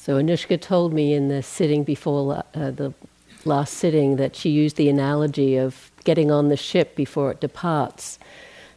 So 0.00 0.16
Anushka 0.16 0.58
told 0.58 0.94
me 0.94 1.12
in 1.12 1.28
the 1.28 1.42
sitting 1.42 1.84
before 1.84 2.42
uh, 2.54 2.70
the 2.70 2.94
last 3.44 3.74
sitting 3.74 4.16
that 4.16 4.34
she 4.34 4.48
used 4.48 4.76
the 4.76 4.88
analogy 4.88 5.58
of 5.58 5.90
getting 6.04 6.30
on 6.30 6.48
the 6.48 6.56
ship 6.56 6.96
before 6.96 7.32
it 7.32 7.40
departs. 7.40 8.18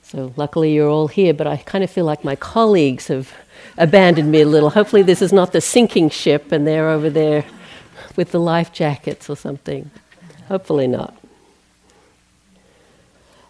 So 0.02 0.34
luckily 0.36 0.74
you're 0.74 0.90
all 0.90 1.08
here, 1.08 1.34
but 1.34 1.48
I 1.48 1.56
kind 1.56 1.82
of 1.82 1.90
feel 1.90 2.04
like 2.04 2.26
my 2.26 2.36
colleagues 2.36 3.08
have 3.08 3.32
abandoned 3.78 4.32
me 4.32 4.42
a 4.42 4.46
little. 4.46 4.72
Hopefully 4.72 5.02
this 5.02 5.22
is 5.22 5.32
not 5.32 5.54
the 5.54 5.62
sinking 5.62 6.10
ship 6.10 6.52
and 6.52 6.68
they're 6.68 6.90
over 6.90 7.10
there 7.10 7.46
with 8.18 8.34
the 8.34 8.40
life 8.42 8.74
jackets 8.74 9.30
or 9.30 9.38
something. 9.38 9.90
Hopefully 10.50 10.88
not. 10.88 11.16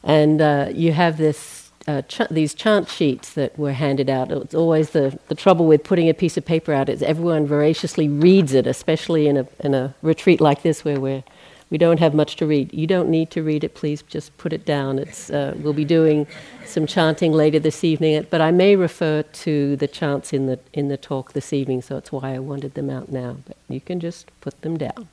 And 0.04 0.40
uh, 0.40 0.70
you 0.72 0.92
have 0.92 1.18
this, 1.18 1.63
uh, 1.88 2.02
ch- 2.04 2.30
these 2.30 2.54
chant 2.54 2.90
sheets 2.90 3.34
that 3.34 3.58
were 3.58 3.74
handed 3.74 4.10
out. 4.10 4.32
It's 4.32 4.56
always 4.56 4.92
the, 4.92 5.18
the 5.28 5.36
trouble 5.36 5.68
with 5.68 5.84
putting 5.84 6.10
a 6.10 6.14
piece 6.14 6.38
of 6.38 6.46
paper 6.46 6.74
out 6.74 6.90
is 6.90 7.02
everyone 7.02 7.46
voraciously 7.46 8.08
reads 8.08 8.54
it, 8.54 8.68
especially 8.68 9.28
in 9.28 9.38
a, 9.38 9.48
in 9.60 9.74
a 9.74 9.94
retreat 10.02 10.40
like 10.40 10.62
this 10.62 10.86
where 10.86 11.00
we're, 11.00 11.24
we 11.70 11.78
don't 11.78 12.00
have 12.00 12.14
much 12.14 12.36
to 12.38 12.46
read. 12.46 12.74
You 12.74 12.88
don't 12.88 13.10
need 13.10 13.32
to 13.32 13.44
read 13.44 13.64
it, 13.64 13.76
please 13.76 14.02
just 14.04 14.36
put 14.38 14.54
it 14.54 14.66
down. 14.66 15.00
It's, 15.00 15.30
uh, 15.30 15.56
we'll 15.58 15.74
be 15.74 15.86
doing 15.86 16.28
some 16.66 16.86
chanting 16.88 17.34
later 17.34 17.60
this 17.60 17.84
evening, 17.84 18.26
but 18.30 18.42
I 18.42 18.52
may 18.52 18.76
refer 18.76 19.24
to 19.24 19.76
the 19.76 19.88
chants 19.88 20.34
in 20.34 20.48
the, 20.48 20.60
in 20.74 20.88
the 20.88 20.98
talk 20.98 21.34
this 21.34 21.52
evening, 21.52 21.82
so 21.82 21.98
it's 21.98 22.12
why 22.12 22.34
I 22.34 22.40
wanted 22.40 22.76
them 22.76 22.90
out 22.90 23.12
now. 23.12 23.38
But 23.46 23.58
you 23.68 23.82
can 23.82 24.00
just 24.00 24.32
put 24.42 24.62
them 24.62 24.78
down. 24.78 25.10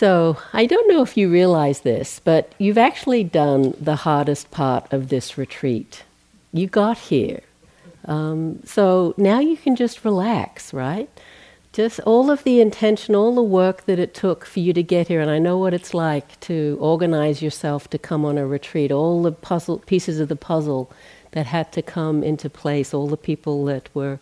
So, 0.00 0.38
I 0.54 0.64
don't 0.64 0.88
know 0.88 1.02
if 1.02 1.18
you 1.18 1.28
realize 1.28 1.80
this, 1.80 2.22
but 2.24 2.54
you've 2.56 2.78
actually 2.78 3.22
done 3.22 3.74
the 3.78 3.96
hardest 3.96 4.50
part 4.50 4.90
of 4.94 5.10
this 5.10 5.36
retreat. 5.36 6.04
You 6.54 6.68
got 6.68 6.96
here. 6.96 7.40
Um, 8.06 8.60
so 8.64 9.12
now 9.18 9.40
you 9.40 9.58
can 9.58 9.76
just 9.76 10.02
relax, 10.02 10.72
right? 10.72 11.10
Just 11.74 12.00
all 12.06 12.30
of 12.30 12.44
the 12.44 12.62
intention, 12.62 13.14
all 13.14 13.34
the 13.34 13.42
work 13.42 13.84
that 13.84 13.98
it 13.98 14.14
took 14.14 14.46
for 14.46 14.60
you 14.60 14.72
to 14.72 14.82
get 14.82 15.08
here, 15.08 15.20
and 15.20 15.30
I 15.30 15.38
know 15.38 15.58
what 15.58 15.74
it's 15.74 15.92
like 15.92 16.40
to 16.48 16.78
organize 16.80 17.42
yourself 17.42 17.90
to 17.90 17.98
come 17.98 18.24
on 18.24 18.38
a 18.38 18.46
retreat, 18.46 18.90
all 18.90 19.22
the 19.22 19.32
puzzle 19.32 19.80
pieces 19.80 20.18
of 20.18 20.30
the 20.30 20.34
puzzle 20.34 20.90
that 21.32 21.44
had 21.44 21.72
to 21.72 21.82
come 21.82 22.22
into 22.22 22.48
place, 22.48 22.94
all 22.94 23.06
the 23.06 23.18
people 23.18 23.66
that 23.66 23.90
were 23.92 24.18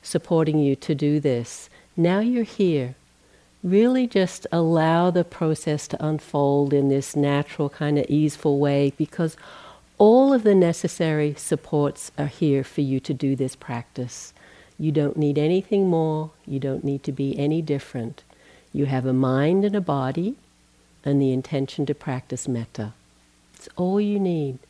supporting 0.00 0.58
you 0.58 0.74
to 0.76 0.94
do 0.94 1.20
this. 1.20 1.68
Now 1.98 2.20
you're 2.20 2.44
here 2.44 2.94
really 3.62 4.06
just 4.06 4.46
allow 4.52 5.10
the 5.10 5.24
process 5.24 5.88
to 5.88 6.04
unfold 6.04 6.72
in 6.72 6.88
this 6.88 7.16
natural, 7.16 7.68
kind 7.68 7.98
of 7.98 8.06
easeful 8.08 8.58
way 8.58 8.92
because 8.96 9.36
all 9.98 10.32
of 10.32 10.44
the 10.44 10.54
necessary 10.54 11.34
supports 11.36 12.12
are 12.16 12.26
here 12.26 12.62
for 12.62 12.82
you 12.82 13.00
to 13.00 13.12
do 13.12 13.34
this 13.34 13.56
practice. 13.56 14.32
You 14.78 14.92
don't 14.92 15.16
need 15.16 15.38
anything 15.38 15.88
more, 15.88 16.30
you 16.46 16.60
don't 16.60 16.84
need 16.84 17.02
to 17.04 17.12
be 17.12 17.36
any 17.36 17.60
different. 17.60 18.22
You 18.72 18.86
have 18.86 19.06
a 19.06 19.12
mind 19.12 19.64
and 19.64 19.74
a 19.74 19.80
body 19.80 20.36
and 21.04 21.20
the 21.20 21.32
intention 21.32 21.84
to 21.86 21.94
practice 21.94 22.46
metta. 22.46 22.92
It's 23.54 23.68
all 23.74 24.00
you 24.00 24.20
need. 24.20 24.60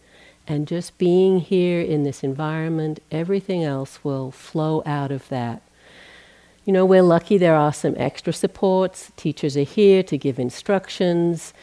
And 0.47 0.67
just 0.67 0.97
being 0.97 1.41
here 1.41 1.83
in 1.83 2.05
this 2.05 2.25
environment, 2.25 3.00
everything 3.11 3.62
else 3.62 4.02
will 4.02 4.30
flow 4.30 4.83
out 4.86 5.12
of 5.12 5.28
that 5.28 5.61
you 6.69 6.74
know, 6.74 6.84
we're 6.84 7.00
lucky 7.00 7.38
there 7.38 7.56
are 7.56 7.72
some 7.72 7.94
extra 7.97 8.30
supports. 8.30 9.11
Teachers 9.16 9.56
are 9.56 9.62
here 9.62 10.02
to 10.02 10.19
give 10.19 10.38
instructions. 10.38 11.55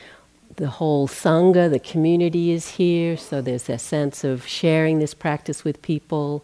The 0.55 0.67
whole 0.67 1.07
Sangha, 1.07 1.69
the 1.69 1.77
community 1.77 2.49
is 2.49 2.69
here, 2.69 3.15
so 3.15 3.39
there's 3.39 3.69
a 3.69 3.77
sense 3.77 4.23
of 4.23 4.47
sharing 4.47 4.97
this 4.97 5.13
practice 5.13 5.63
with 5.63 5.83
people. 5.83 6.43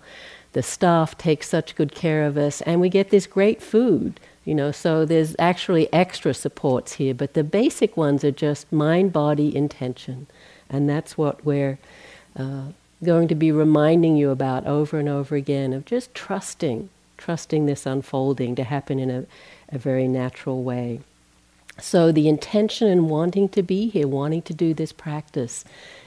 The 0.54 0.62
staff 0.62 1.18
takes 1.18 1.50
such 1.50 1.76
good 1.76 1.96
care 1.96 2.24
of 2.24 2.38
us, 2.38 2.62
and 2.62 2.80
we 2.80 2.88
get 2.88 3.10
this 3.10 3.26
great 3.26 3.64
food. 3.64 4.20
You 4.46 4.54
know, 4.54 4.72
so 4.72 5.06
there's 5.06 5.36
actually 5.40 5.92
extra 5.92 6.32
supports 6.32 6.94
here, 6.94 7.16
but 7.16 7.34
the 7.34 7.44
basic 7.44 7.98
ones 7.98 8.24
are 8.24 8.30
just 8.30 8.72
mind, 8.72 9.12
body, 9.12 9.56
intention, 9.56 10.28
and 10.70 10.88
that's 10.88 11.18
what 11.18 11.44
we're 11.44 11.80
uh, 12.38 12.66
going 13.04 13.28
to 13.28 13.34
be 13.34 13.52
reminding 13.52 14.18
you 14.18 14.30
about 14.30 14.68
over 14.68 15.00
and 15.00 15.10
over 15.10 15.36
again 15.36 15.74
of 15.74 15.84
just 15.84 16.14
trusting 16.14 16.90
trusting 17.22 17.68
this 17.68 17.86
unfolding 17.86 18.56
to 18.56 18.64
happen 18.64 19.00
in 19.00 19.12
a, 19.12 19.26
a 19.70 19.78
very 19.78 20.08
natural 20.08 20.64
way. 20.64 21.00
So, 21.80 22.12
the 22.12 22.28
intention 22.28 22.88
in 22.88 23.08
wanting 23.08 23.48
to 23.50 23.64
be 23.64 23.90
here, 23.90 24.08
wanting 24.08 24.42
to 24.44 24.54
do 24.54 24.74
this 24.74 24.92
practice, 24.92 25.64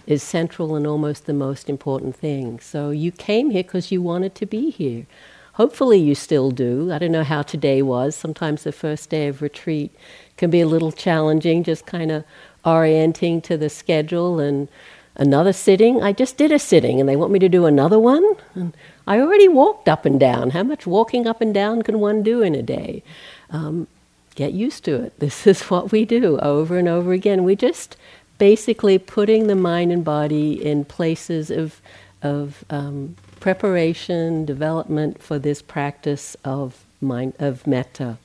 is 0.06 0.22
central 0.22 0.76
and 0.76 0.86
almost 0.86 1.26
the 1.26 1.32
most 1.32 1.70
important 1.70 2.16
thing. 2.16 2.60
So, 2.60 2.90
you 2.90 3.10
came 3.10 3.50
here 3.50 3.62
because 3.62 3.90
you 3.90 4.02
wanted 4.02 4.34
to 4.34 4.46
be 4.46 4.70
here. 4.70 5.06
Hopefully, 5.54 5.98
you 5.98 6.14
still 6.14 6.50
do. 6.50 6.92
I 6.92 6.98
don't 6.98 7.12
know 7.12 7.24
how 7.24 7.42
today 7.42 7.80
was. 7.80 8.14
Sometimes 8.14 8.64
the 8.64 8.72
first 8.72 9.08
day 9.08 9.28
of 9.28 9.40
retreat 9.40 9.94
can 10.36 10.50
be 10.50 10.60
a 10.60 10.66
little 10.66 10.92
challenging, 10.92 11.62
just 11.62 11.86
kind 11.86 12.10
of 12.10 12.24
orienting 12.64 13.40
to 13.42 13.56
the 13.56 13.70
schedule 13.70 14.40
and 14.40 14.68
another 15.16 15.52
sitting. 15.52 16.02
I 16.02 16.12
just 16.12 16.36
did 16.36 16.52
a 16.52 16.58
sitting 16.58 17.00
and 17.00 17.08
they 17.08 17.16
want 17.16 17.32
me 17.32 17.38
to 17.38 17.48
do 17.48 17.66
another 17.66 17.98
one. 17.98 18.24
And 18.54 18.76
I 19.06 19.20
already 19.20 19.48
walked 19.48 19.88
up 19.88 20.04
and 20.04 20.18
down. 20.18 20.50
How 20.50 20.62
much 20.62 20.86
walking 20.86 21.26
up 21.26 21.40
and 21.40 21.52
down 21.52 21.82
can 21.82 22.00
one 22.00 22.22
do 22.22 22.42
in 22.42 22.54
a 22.54 22.62
day? 22.62 23.02
Um, 23.50 23.86
get 24.34 24.52
used 24.52 24.84
to 24.84 25.02
it. 25.02 25.12
This 25.18 25.46
is 25.46 25.62
what 25.64 25.92
we 25.92 26.04
do 26.04 26.38
over 26.38 26.78
and 26.78 26.88
over 26.88 27.12
again. 27.12 27.44
We 27.44 27.56
just 27.56 27.96
basically 28.38 28.98
putting 28.98 29.46
the 29.46 29.54
mind 29.54 29.92
and 29.92 30.04
body 30.04 30.52
in 30.64 30.84
places 30.84 31.50
of, 31.50 31.80
of 32.22 32.64
um, 32.70 33.16
preparation, 33.40 34.44
development 34.44 35.22
for 35.22 35.38
this 35.38 35.62
practice 35.62 36.36
of 36.44 36.84
mind 37.00 37.34
of 37.38 37.66
metta. 37.66 38.16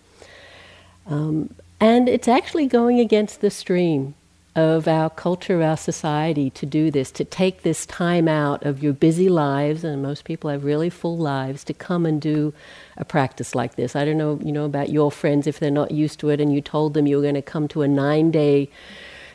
Um, 1.05 1.53
and 1.79 2.09
it's 2.09 2.27
actually 2.27 2.67
going 2.67 2.99
against 2.99 3.41
the 3.41 3.49
stream 3.49 4.15
of 4.59 4.87
our 4.87 5.09
culture, 5.09 5.63
our 5.63 5.77
society 5.77 6.49
to 6.51 6.65
do 6.65 6.91
this, 6.91 7.11
to 7.13 7.23
take 7.23 7.61
this 7.61 7.85
time 7.85 8.27
out 8.27 8.65
of 8.65 8.83
your 8.83 8.93
busy 8.93 9.29
lives, 9.29 9.83
and 9.83 10.03
most 10.03 10.25
people 10.25 10.49
have 10.49 10.63
really 10.63 10.89
full 10.89 11.17
lives, 11.17 11.63
to 11.63 11.73
come 11.73 12.05
and 12.05 12.21
do 12.21 12.53
a 12.97 13.05
practice 13.05 13.55
like 13.55 13.75
this. 13.75 13.95
I 13.95 14.05
don't 14.05 14.17
know, 14.17 14.39
you 14.43 14.51
know, 14.51 14.65
about 14.65 14.89
your 14.89 15.11
friends 15.11 15.47
if 15.47 15.59
they're 15.59 15.71
not 15.71 15.91
used 15.91 16.19
to 16.19 16.29
it, 16.29 16.41
and 16.41 16.53
you 16.53 16.61
told 16.61 16.93
them 16.93 17.07
you 17.07 17.15
were 17.15 17.23
going 17.23 17.35
to 17.35 17.41
come 17.41 17.67
to 17.69 17.81
a 17.81 17.87
nine-day 17.87 18.69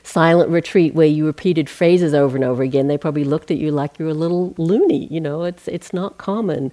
silent 0.06 0.50
retreat 0.50 0.94
where 0.94 1.06
you 1.06 1.24
repeated 1.24 1.68
phrases 1.70 2.12
over 2.12 2.36
and 2.36 2.44
over 2.44 2.62
again. 2.62 2.88
They 2.88 2.98
probably 2.98 3.24
looked 3.24 3.50
at 3.50 3.56
you 3.56 3.70
like 3.70 3.98
you 3.98 4.04
were 4.04 4.10
a 4.10 4.14
little 4.14 4.54
loony. 4.58 5.06
You 5.06 5.20
know, 5.20 5.44
it's 5.44 5.66
it's 5.66 5.94
not 5.94 6.18
common. 6.18 6.72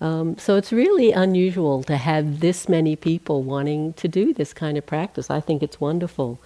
Um, 0.00 0.38
so 0.38 0.54
it's 0.54 0.72
really 0.72 1.10
unusual 1.10 1.82
to 1.82 1.96
have 1.96 2.38
this 2.38 2.68
many 2.68 2.94
people 2.94 3.42
wanting 3.42 3.94
to 3.94 4.06
do 4.06 4.32
this 4.32 4.52
kind 4.54 4.78
of 4.78 4.86
practice. 4.86 5.28
I 5.28 5.40
think 5.40 5.60
it's 5.60 5.80
wonderful. 5.80 6.38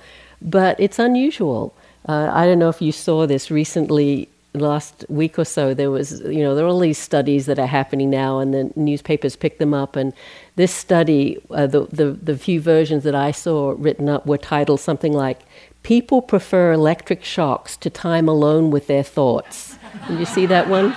But 0.45 0.79
it's 0.81 0.99
unusual. 0.99 1.75
Uh, 2.09 2.31
I 2.33 2.47
don't 2.47 2.59
know 2.59 2.69
if 2.69 2.83
you 2.83 2.93
saw 2.93 3.27
this 3.27 3.51
recently, 3.51 4.29
last 4.55 5.05
week 5.09 5.39
or 5.39 5.45
so. 5.45 5.75
There 5.75 5.91
was, 5.91 6.21
you 6.21 6.41
know, 6.41 6.55
there 6.55 6.65
are 6.65 6.69
all 6.69 6.81
these 6.81 6.99
studies 6.99 7.47
that 7.47 7.59
are 7.59 7.67
happening 7.67 8.11
now, 8.11 8.39
and 8.39 8.53
the 8.53 8.71
newspapers 8.77 9.37
pick 9.37 9.59
them 9.59 9.73
up. 9.75 9.97
And 9.97 10.13
this 10.57 10.73
study, 10.73 11.39
uh, 11.51 11.67
the, 11.67 11.87
the 11.87 12.13
the 12.13 12.37
few 12.37 12.61
versions 12.61 13.05
that 13.05 13.15
I 13.15 13.31
saw 13.31 13.75
written 13.79 14.09
up 14.09 14.27
were 14.27 14.39
titled 14.39 14.81
something 14.81 15.13
like 15.13 15.41
"People 15.83 16.23
prefer 16.23 16.73
electric 16.73 17.25
shocks 17.25 17.77
to 17.79 17.91
time 17.91 18.29
alone 18.29 18.71
with 18.71 18.87
their 18.87 19.03
thoughts." 19.03 19.79
Did 20.09 20.19
you 20.19 20.27
see 20.27 20.47
that 20.47 20.69
one? 20.69 20.95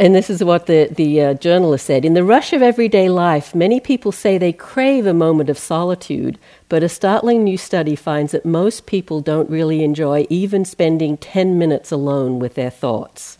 And 0.00 0.14
this 0.14 0.30
is 0.30 0.44
what 0.44 0.66
the, 0.66 0.88
the 0.92 1.20
uh, 1.20 1.34
journalist 1.34 1.86
said 1.86 2.04
In 2.04 2.14
the 2.14 2.22
rush 2.22 2.52
of 2.52 2.62
everyday 2.62 3.08
life, 3.08 3.52
many 3.54 3.80
people 3.80 4.12
say 4.12 4.38
they 4.38 4.52
crave 4.52 5.06
a 5.06 5.14
moment 5.14 5.50
of 5.50 5.58
solitude, 5.58 6.38
but 6.68 6.84
a 6.84 6.88
startling 6.88 7.42
new 7.42 7.58
study 7.58 7.96
finds 7.96 8.30
that 8.30 8.46
most 8.46 8.86
people 8.86 9.20
don't 9.20 9.50
really 9.50 9.82
enjoy 9.82 10.24
even 10.30 10.64
spending 10.64 11.16
10 11.16 11.58
minutes 11.58 11.90
alone 11.90 12.38
with 12.38 12.54
their 12.54 12.70
thoughts. 12.70 13.38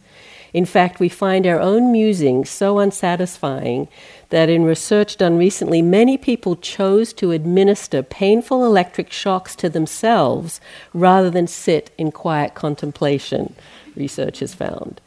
In 0.53 0.65
fact, 0.65 0.99
we 0.99 1.09
find 1.09 1.47
our 1.47 1.61
own 1.61 1.93
musing 1.93 2.45
so 2.45 2.79
unsatisfying 2.81 3.87
that 4.31 4.49
in 4.49 4.65
research 4.65 5.17
done 5.17 5.37
recently, 5.37 5.83
many 5.83 6.17
people 6.17 6.57
chose 6.57 7.13
to 7.13 7.31
administer 7.31 8.03
painful 8.03 8.65
electric 8.65 9.13
shocks 9.13 9.55
to 9.57 9.69
themselves 9.69 10.61
rather 10.93 11.31
than 11.31 11.47
sit 11.47 11.93
in 11.99 12.11
quiet 12.11 12.55
contemplation, 12.55 13.55
research 13.95 14.41
has 14.41 14.55
found. 14.55 15.01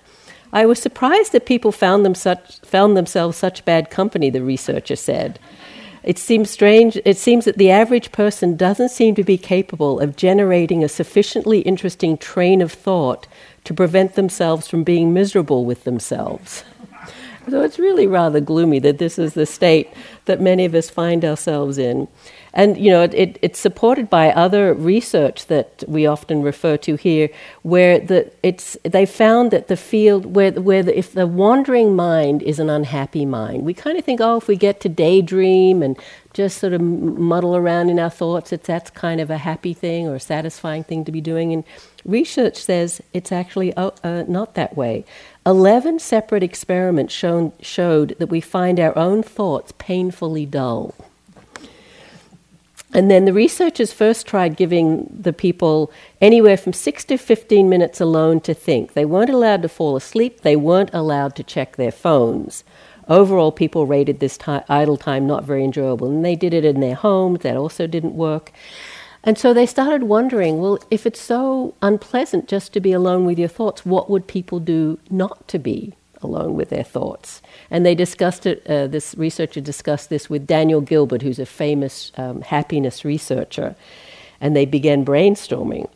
I 0.53 0.65
was 0.65 0.79
surprised 0.79 1.31
that 1.31 1.45
people 1.45 1.71
found, 1.71 2.05
them 2.05 2.15
such, 2.15 2.59
found 2.59 2.97
themselves 2.97 3.37
such 3.37 3.65
bad 3.65 3.89
company, 3.89 4.29
the 4.29 4.43
researcher 4.43 4.95
said. 4.95 5.39
It 6.03 6.17
seems 6.17 6.49
strange, 6.49 6.99
it 7.05 7.17
seems 7.17 7.45
that 7.45 7.57
the 7.57 7.69
average 7.69 8.11
person 8.11 8.57
doesn't 8.57 8.89
seem 8.89 9.13
to 9.15 9.23
be 9.23 9.37
capable 9.37 9.99
of 9.99 10.15
generating 10.15 10.83
a 10.83 10.89
sufficiently 10.89 11.59
interesting 11.59 12.17
train 12.17 12.61
of 12.61 12.71
thought 12.71 13.27
to 13.65 13.73
prevent 13.73 14.15
themselves 14.15 14.67
from 14.67 14.83
being 14.83 15.13
miserable 15.13 15.63
with 15.63 15.83
themselves. 15.83 16.63
So 17.49 17.61
it's 17.63 17.79
really 17.79 18.05
rather 18.05 18.39
gloomy 18.39 18.79
that 18.79 18.99
this 18.99 19.17
is 19.17 19.33
the 19.33 19.45
state 19.45 19.89
that 20.25 20.39
many 20.39 20.65
of 20.65 20.75
us 20.75 20.89
find 20.89 21.25
ourselves 21.25 21.77
in. 21.77 22.07
And 22.53 22.77
you 22.77 22.91
know, 22.91 23.03
it, 23.03 23.39
it's 23.41 23.59
supported 23.59 24.09
by 24.09 24.31
other 24.31 24.73
research 24.73 25.47
that 25.47 25.83
we 25.87 26.05
often 26.05 26.41
refer 26.41 26.77
to 26.77 26.95
here, 26.95 27.29
where 27.63 27.99
the, 27.99 28.31
it's, 28.43 28.77
they 28.83 29.05
found 29.05 29.51
that 29.51 29.69
the 29.69 29.77
field 29.77 30.35
where, 30.35 30.51
where 30.51 30.83
the, 30.83 30.97
if 30.97 31.13
the 31.13 31.25
wandering 31.25 31.95
mind 31.95 32.43
is 32.43 32.59
an 32.59 32.69
unhappy 32.69 33.25
mind, 33.25 33.63
we 33.63 33.73
kind 33.73 33.97
of 33.97 34.03
think, 34.03 34.19
oh, 34.21 34.37
if 34.37 34.47
we 34.47 34.57
get 34.57 34.81
to 34.81 34.89
daydream 34.89 35.81
and 35.81 35.97
just 36.33 36.59
sort 36.59 36.73
of 36.73 36.81
muddle 36.81 37.55
around 37.55 37.89
in 37.89 37.99
our 37.99 38.09
thoughts, 38.09 38.51
it's, 38.53 38.67
that's 38.67 38.89
kind 38.89 39.21
of 39.21 39.29
a 39.29 39.37
happy 39.37 39.73
thing 39.73 40.07
or 40.07 40.15
a 40.15 40.19
satisfying 40.19 40.83
thing 40.83 41.05
to 41.05 41.11
be 41.11 41.21
doing. 41.21 41.53
And 41.53 41.63
research 42.05 42.57
says 42.57 43.01
it's 43.13 43.31
actually 43.31 43.73
uh, 43.75 43.91
uh, 44.03 44.23
not 44.27 44.55
that 44.55 44.75
way. 44.75 45.05
11 45.45 45.99
separate 45.99 46.43
experiments 46.43 47.13
shown, 47.13 47.51
showed 47.61 48.15
that 48.19 48.29
we 48.29 48.41
find 48.41 48.79
our 48.79 48.95
own 48.97 49.23
thoughts 49.23 49.73
painfully 49.77 50.45
dull. 50.45 50.93
And 52.93 53.09
then 53.09 53.25
the 53.25 53.33
researchers 53.33 53.93
first 53.93 54.27
tried 54.27 54.57
giving 54.57 55.07
the 55.09 55.31
people 55.31 55.91
anywhere 56.19 56.57
from 56.57 56.73
6 56.73 57.05
to 57.05 57.17
15 57.17 57.69
minutes 57.69 58.01
alone 58.01 58.41
to 58.41 58.53
think. 58.53 58.93
They 58.93 59.05
weren't 59.05 59.29
allowed 59.29 59.61
to 59.61 59.69
fall 59.69 59.95
asleep, 59.95 60.41
they 60.41 60.57
weren't 60.57 60.93
allowed 60.93 61.35
to 61.37 61.43
check 61.43 61.77
their 61.77 61.91
phones. 61.91 62.63
Overall, 63.07 63.51
people 63.51 63.87
rated 63.87 64.19
this 64.19 64.37
idle 64.69 64.97
time 64.97 65.25
not 65.25 65.43
very 65.43 65.63
enjoyable, 65.63 66.07
and 66.07 66.23
they 66.23 66.35
did 66.35 66.53
it 66.53 66.65
in 66.65 66.81
their 66.81 66.95
homes, 66.95 67.39
that 67.39 67.57
also 67.57 67.87
didn't 67.87 68.13
work. 68.13 68.51
And 69.23 69.37
so 69.37 69.53
they 69.53 69.65
started 69.65 70.03
wondering 70.03 70.59
well, 70.59 70.79
if 70.89 71.05
it's 71.05 71.21
so 71.21 71.75
unpleasant 71.81 72.47
just 72.47 72.73
to 72.73 72.79
be 72.79 72.91
alone 72.91 73.25
with 73.25 73.37
your 73.37 73.47
thoughts, 73.47 73.85
what 73.85 74.09
would 74.09 74.27
people 74.27 74.59
do 74.59 74.99
not 75.09 75.47
to 75.49 75.59
be 75.59 75.93
alone 76.21 76.55
with 76.55 76.69
their 76.69 76.83
thoughts? 76.83 77.41
And 77.69 77.85
they 77.85 77.95
discussed 77.95 78.45
it, 78.45 78.65
uh, 78.67 78.87
this 78.87 79.15
researcher 79.15 79.61
discussed 79.61 80.09
this 80.09 80.29
with 80.29 80.47
Daniel 80.47 80.81
Gilbert, 80.81 81.21
who's 81.21 81.39
a 81.39 81.45
famous 81.45 82.11
um, 82.17 82.41
happiness 82.41 83.05
researcher. 83.05 83.75
And 84.39 84.55
they 84.55 84.65
began 84.65 85.05
brainstorming. 85.05 85.87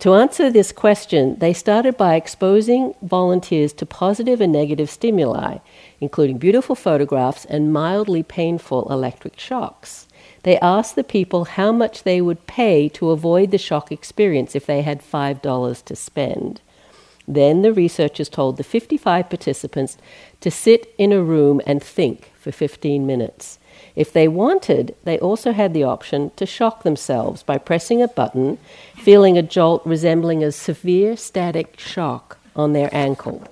To 0.00 0.14
answer 0.14 0.50
this 0.50 0.72
question, 0.72 1.38
they 1.38 1.52
started 1.52 1.96
by 1.96 2.16
exposing 2.16 2.96
volunteers 3.02 3.72
to 3.74 3.86
positive 3.86 4.40
and 4.40 4.52
negative 4.52 4.90
stimuli, 4.90 5.58
including 6.00 6.38
beautiful 6.38 6.74
photographs 6.74 7.44
and 7.44 7.72
mildly 7.72 8.24
painful 8.24 8.90
electric 8.90 9.38
shocks. 9.38 10.08
They 10.42 10.58
asked 10.58 10.96
the 10.96 11.04
people 11.04 11.44
how 11.44 11.72
much 11.72 12.02
they 12.02 12.20
would 12.20 12.46
pay 12.46 12.88
to 12.90 13.10
avoid 13.10 13.50
the 13.50 13.58
shock 13.58 13.92
experience 13.92 14.54
if 14.56 14.66
they 14.66 14.82
had 14.82 15.00
$5 15.00 15.84
to 15.84 15.96
spend. 15.96 16.60
Then 17.28 17.62
the 17.62 17.72
researchers 17.72 18.28
told 18.28 18.56
the 18.56 18.64
55 18.64 19.28
participants 19.28 19.96
to 20.40 20.50
sit 20.50 20.92
in 20.98 21.12
a 21.12 21.22
room 21.22 21.60
and 21.66 21.82
think 21.82 22.32
for 22.38 22.50
15 22.50 23.06
minutes. 23.06 23.58
If 23.94 24.12
they 24.12 24.26
wanted, 24.26 24.94
they 25.04 25.18
also 25.18 25.52
had 25.52 25.74
the 25.74 25.84
option 25.84 26.30
to 26.36 26.46
shock 26.46 26.82
themselves 26.82 27.42
by 27.42 27.58
pressing 27.58 28.02
a 28.02 28.08
button, 28.08 28.58
feeling 28.96 29.38
a 29.38 29.42
jolt 29.42 29.82
resembling 29.84 30.42
a 30.42 30.50
severe 30.50 31.16
static 31.16 31.78
shock 31.78 32.38
on 32.56 32.72
their 32.72 32.92
ankle. 32.92 33.42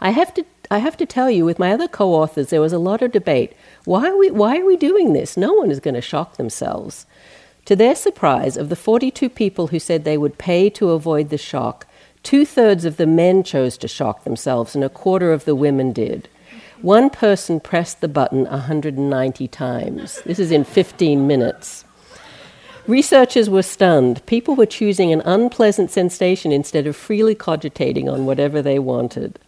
I 0.00 0.10
have 0.10 0.34
to 0.34 0.44
I 0.70 0.78
have 0.78 0.96
to 0.98 1.06
tell 1.06 1.30
you, 1.30 1.44
with 1.44 1.58
my 1.58 1.72
other 1.72 1.88
co 1.88 2.12
authors, 2.12 2.50
there 2.50 2.60
was 2.60 2.72
a 2.72 2.78
lot 2.78 3.00
of 3.00 3.12
debate. 3.12 3.54
Why 3.84 4.08
are, 4.08 4.16
we, 4.16 4.30
why 4.30 4.58
are 4.58 4.66
we 4.66 4.76
doing 4.76 5.12
this? 5.12 5.36
No 5.36 5.54
one 5.54 5.70
is 5.70 5.80
going 5.80 5.94
to 5.94 6.00
shock 6.00 6.36
themselves. 6.36 7.06
To 7.64 7.76
their 7.76 7.94
surprise, 7.94 8.56
of 8.56 8.68
the 8.68 8.76
42 8.76 9.28
people 9.30 9.68
who 9.68 9.78
said 9.78 10.04
they 10.04 10.18
would 10.18 10.38
pay 10.38 10.68
to 10.70 10.90
avoid 10.90 11.30
the 11.30 11.38
shock, 11.38 11.86
two 12.22 12.44
thirds 12.44 12.84
of 12.84 12.98
the 12.98 13.06
men 13.06 13.42
chose 13.42 13.78
to 13.78 13.88
shock 13.88 14.24
themselves, 14.24 14.74
and 14.74 14.84
a 14.84 14.88
quarter 14.88 15.32
of 15.32 15.44
the 15.44 15.54
women 15.54 15.92
did. 15.92 16.28
One 16.82 17.10
person 17.10 17.60
pressed 17.60 18.00
the 18.00 18.08
button 18.08 18.44
190 18.44 19.48
times. 19.48 20.22
This 20.22 20.38
is 20.38 20.50
in 20.50 20.64
15 20.64 21.26
minutes. 21.26 21.84
Researchers 22.86 23.50
were 23.50 23.62
stunned. 23.62 24.24
People 24.26 24.54
were 24.54 24.64
choosing 24.64 25.12
an 25.12 25.20
unpleasant 25.22 25.90
sensation 25.90 26.52
instead 26.52 26.86
of 26.86 26.96
freely 26.96 27.34
cogitating 27.34 28.08
on 28.08 28.26
whatever 28.26 28.62
they 28.62 28.78
wanted. 28.78 29.38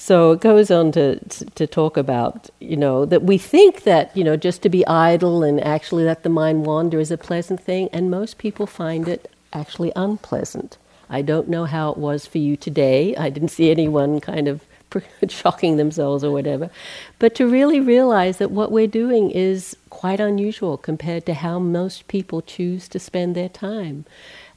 So 0.00 0.32
it 0.32 0.40
goes 0.40 0.70
on 0.70 0.92
to, 0.92 1.18
to 1.56 1.66
talk 1.66 1.98
about, 1.98 2.48
you 2.58 2.78
know, 2.78 3.04
that 3.04 3.22
we 3.22 3.36
think 3.36 3.82
that, 3.82 4.16
you 4.16 4.24
know, 4.24 4.34
just 4.34 4.62
to 4.62 4.70
be 4.70 4.84
idle 4.86 5.42
and 5.44 5.62
actually 5.62 6.04
let 6.04 6.22
the 6.22 6.30
mind 6.30 6.64
wander 6.64 6.98
is 6.98 7.10
a 7.10 7.18
pleasant 7.18 7.60
thing, 7.60 7.90
and 7.92 8.10
most 8.10 8.38
people 8.38 8.66
find 8.66 9.06
it 9.06 9.30
actually 9.52 9.92
unpleasant. 9.94 10.78
I 11.10 11.20
don't 11.20 11.50
know 11.50 11.66
how 11.66 11.90
it 11.90 11.98
was 11.98 12.24
for 12.24 12.38
you 12.38 12.56
today. 12.56 13.14
I 13.14 13.28
didn't 13.28 13.50
see 13.50 13.70
anyone 13.70 14.20
kind 14.20 14.48
of 14.48 14.62
shocking 15.28 15.76
themselves 15.76 16.24
or 16.24 16.30
whatever. 16.30 16.70
But 17.18 17.34
to 17.34 17.46
really 17.46 17.78
realize 17.78 18.38
that 18.38 18.50
what 18.50 18.72
we're 18.72 18.86
doing 18.86 19.30
is 19.30 19.76
quite 19.90 20.18
unusual 20.18 20.78
compared 20.78 21.26
to 21.26 21.34
how 21.34 21.58
most 21.58 22.08
people 22.08 22.40
choose 22.40 22.88
to 22.88 22.98
spend 22.98 23.34
their 23.34 23.50
time 23.50 24.06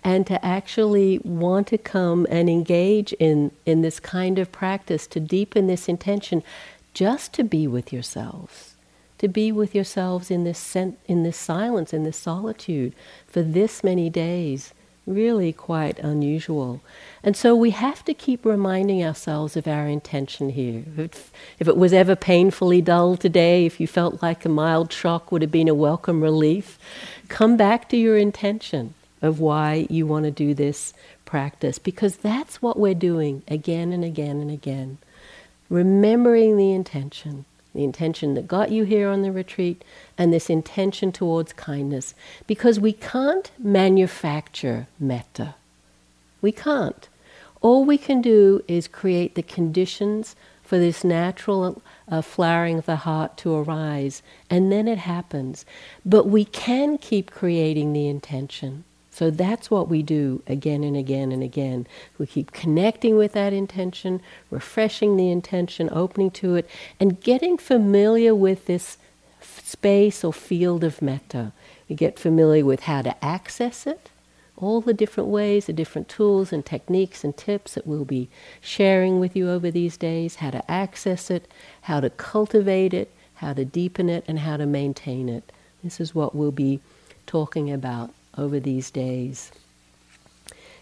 and 0.04 0.28
to 0.28 0.44
actually 0.46 1.20
want 1.24 1.68
to 1.68 1.78
come 1.78 2.28
and 2.30 2.50
engage 2.50 3.14
in, 3.14 3.52
in 3.66 3.82
this 3.82 4.00
kind 4.00 4.38
of 4.38 4.52
practice, 4.52 5.08
to 5.08 5.20
deepen 5.20 5.68
this 5.68 5.88
intention, 5.88 6.44
just 6.94 7.34
to 7.34 7.44
be 7.44 7.68
with 7.68 7.94
yourselves, 7.94 8.76
to 9.18 9.28
be 9.28 9.52
with 9.52 9.74
yourselves 9.74 10.30
in 10.30 10.44
this, 10.44 10.60
sen- 10.60 10.98
in 11.08 11.24
this 11.24 11.38
silence, 11.38 11.94
in 11.94 12.04
this 12.04 12.18
solitude 12.18 12.94
for 13.28 13.42
this 13.42 13.84
many 13.84 14.10
days. 14.10 14.74
Really 15.06 15.52
quite 15.52 16.00
unusual. 16.00 16.82
And 17.24 17.36
so 17.36 17.54
we 17.54 17.72
have 17.72 18.06
to 18.06 18.14
keep 18.14 18.46
reminding 18.46 19.04
ourselves 19.04 19.58
of 19.58 19.68
our 19.68 19.86
intention 19.86 20.52
here. 20.52 20.86
If, 20.96 21.30
if 21.60 21.68
it 21.68 21.76
was 21.76 21.92
ever 21.92 22.16
painfully 22.16 22.82
dull 22.82 23.18
today, 23.18 23.66
if 23.66 23.82
you 23.82 23.88
felt 23.88 24.22
like 24.22 24.46
a 24.46 24.50
mild 24.50 24.94
shock 24.94 25.30
would 25.30 25.42
have 25.42 25.52
been 25.52 25.68
a 25.68 25.74
welcome 25.74 26.22
relief, 26.22 26.80
come 27.28 27.58
back 27.58 27.90
to 27.90 27.98
your 27.98 28.18
intention 28.18 28.94
of 29.24 29.40
why 29.40 29.88
you 29.90 30.06
want 30.06 30.26
to 30.26 30.32
do 30.32 30.54
this 30.54 30.94
practice 31.26 31.80
because 31.80 32.18
that's 32.18 32.62
what 32.62 32.78
we're 32.78 32.94
doing 32.94 33.42
again 33.48 33.92
and 33.92 34.04
again 34.04 34.40
and 34.40 34.52
again. 34.52 35.00
Remembering 35.70 36.58
the 36.58 36.72
intention, 36.72 37.46
the 37.74 37.84
intention 37.84 38.36
that 38.36 38.48
got 38.48 38.70
you 38.70 38.84
here 38.84 39.10
on 39.10 39.24
the 39.24 39.32
retreat, 39.32 39.84
and 40.18 40.32
this 40.32 40.50
intention 40.50 41.12
towards 41.12 41.54
kindness 41.54 42.14
because 42.46 42.80
we 42.80 42.94
can't 42.94 43.50
manufacture 43.58 44.88
metta. 45.00 45.56
We 46.42 46.52
can't. 46.52 47.08
All 47.62 47.86
we 47.86 47.98
can 47.98 48.22
do 48.22 48.62
is 48.68 48.88
create 48.90 49.36
the 49.36 49.42
conditions 49.42 50.36
for 50.62 50.78
this 50.78 51.04
natural 51.04 51.82
uh, 52.10 52.22
flowering 52.22 52.78
of 52.78 52.86
the 52.86 52.98
heart 52.98 53.38
to 53.38 53.56
arise, 53.56 54.22
and 54.50 54.72
then 54.72 54.88
it 54.88 54.98
happens. 54.98 55.66
But 56.06 56.28
we 56.28 56.46
can 56.46 56.98
keep 56.98 57.32
creating 57.32 57.94
the 57.94 58.08
intention. 58.08 58.84
So 59.14 59.30
that's 59.30 59.70
what 59.70 59.90
we 59.90 60.02
do 60.02 60.42
again 60.48 60.84
and 60.84 60.98
again 60.98 61.32
and 61.32 61.44
again. 61.44 61.86
We 62.18 62.26
keep 62.26 62.52
connecting 62.52 63.16
with 63.16 63.34
that 63.34 63.54
intention, 63.54 64.22
refreshing 64.50 65.18
the 65.18 65.30
intention, 65.30 65.88
opening 65.92 66.32
to 66.32 66.56
it, 66.56 66.68
and 67.00 67.22
getting 67.22 67.60
familiar 67.60 68.34
with 68.34 68.66
this 68.66 68.98
space 69.40 70.24
or 70.24 70.34
field 70.34 70.84
of 70.84 71.00
metta. 71.00 71.52
We 71.88 71.96
get 71.96 72.18
familiar 72.18 72.66
with 72.66 72.82
how 72.82 73.04
to 73.04 73.24
access 73.24 73.86
it, 73.86 74.10
all 74.58 74.82
the 74.82 74.96
different 74.96 75.30
ways, 75.30 75.68
the 75.68 75.74
different 75.74 76.10
tools 76.10 76.52
and 76.52 76.66
techniques 76.66 77.24
and 77.24 77.38
tips 77.38 77.76
that 77.76 77.86
we'll 77.86 78.06
be 78.06 78.30
sharing 78.62 79.20
with 79.20 79.36
you 79.36 79.48
over 79.48 79.70
these 79.70 79.96
days, 79.96 80.38
how 80.38 80.50
to 80.50 80.72
access 80.72 81.30
it, 81.30 81.48
how 81.82 82.00
to 82.00 82.10
cultivate 82.10 82.96
it, 82.96 83.12
how 83.36 83.54
to 83.54 83.64
deepen 83.64 84.10
it, 84.10 84.26
and 84.28 84.40
how 84.40 84.58
to 84.58 84.66
maintain 84.66 85.30
it. 85.30 85.52
This 85.84 86.00
is 86.00 86.16
what 86.16 86.34
we'll 86.34 86.52
be 86.52 86.80
talking 87.28 87.72
about 87.72 88.12
over 88.38 88.60
these 88.60 88.92
days. 88.92 89.52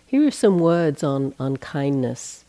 Here 0.05 0.27
are 0.27 0.31
some 0.31 0.59
words 0.59 1.03
on, 1.03 1.33
on 1.39 1.57
kindness 1.57 2.43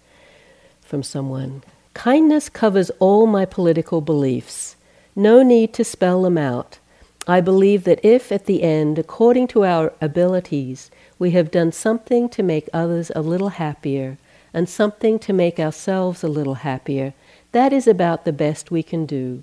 from 0.81 1.03
someone. 1.03 1.63
Kindness 1.95 2.49
covers 2.49 2.91
all 2.99 3.27
my 3.27 3.45
political 3.45 4.01
beliefs. 4.01 4.77
No 5.15 5.43
need 5.43 5.73
to 5.75 5.85
spell 5.85 6.23
them 6.23 6.39
out. 6.39 6.79
I 7.27 7.41
believe 7.41 7.85
that 7.85 8.05
if, 8.05 8.33
at 8.33 8.47
the 8.47 8.63
end, 8.63 8.99
according 8.99 9.47
to 9.49 9.65
our 9.65 9.93
abilities, 10.01 10.91
we 11.19 11.31
have 11.33 11.53
done 11.53 11.71
something 11.71 12.29
to 12.31 12.43
make 12.43 12.69
others 12.73 13.13
a 13.15 13.23
little 13.23 13.51
happier 13.51 14.19
and 14.53 14.69
something 14.69 15.19
to 15.21 15.33
make 15.33 15.61
ourselves 15.61 16.23
a 16.23 16.29
little 16.29 16.55
happier, 16.55 17.15
that 17.53 17.73
is 17.73 17.87
about 17.87 18.25
the 18.25 18.33
best 18.33 18.71
we 18.71 18.83
can 18.83 19.07
do. 19.07 19.43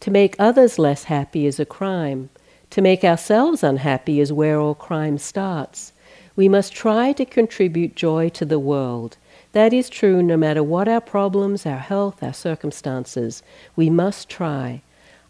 To 0.00 0.10
make 0.10 0.34
others 0.38 0.78
less 0.78 1.04
happy 1.04 1.46
is 1.46 1.60
a 1.60 1.66
crime. 1.66 2.30
To 2.72 2.80
make 2.80 3.04
ourselves 3.04 3.62
unhappy 3.62 4.18
is 4.18 4.32
where 4.32 4.58
all 4.58 4.74
crime 4.74 5.18
starts. 5.18 5.92
We 6.34 6.48
must 6.48 6.72
try 6.72 7.12
to 7.12 7.26
contribute 7.26 7.94
joy 7.94 8.30
to 8.30 8.46
the 8.46 8.58
world. 8.58 9.18
That 9.52 9.74
is 9.74 9.90
true 9.90 10.22
no 10.22 10.38
matter 10.38 10.62
what 10.62 10.88
our 10.88 11.02
problems, 11.02 11.66
our 11.66 11.76
health, 11.76 12.22
our 12.22 12.32
circumstances. 12.32 13.42
We 13.76 13.90
must 13.90 14.30
try. 14.30 14.80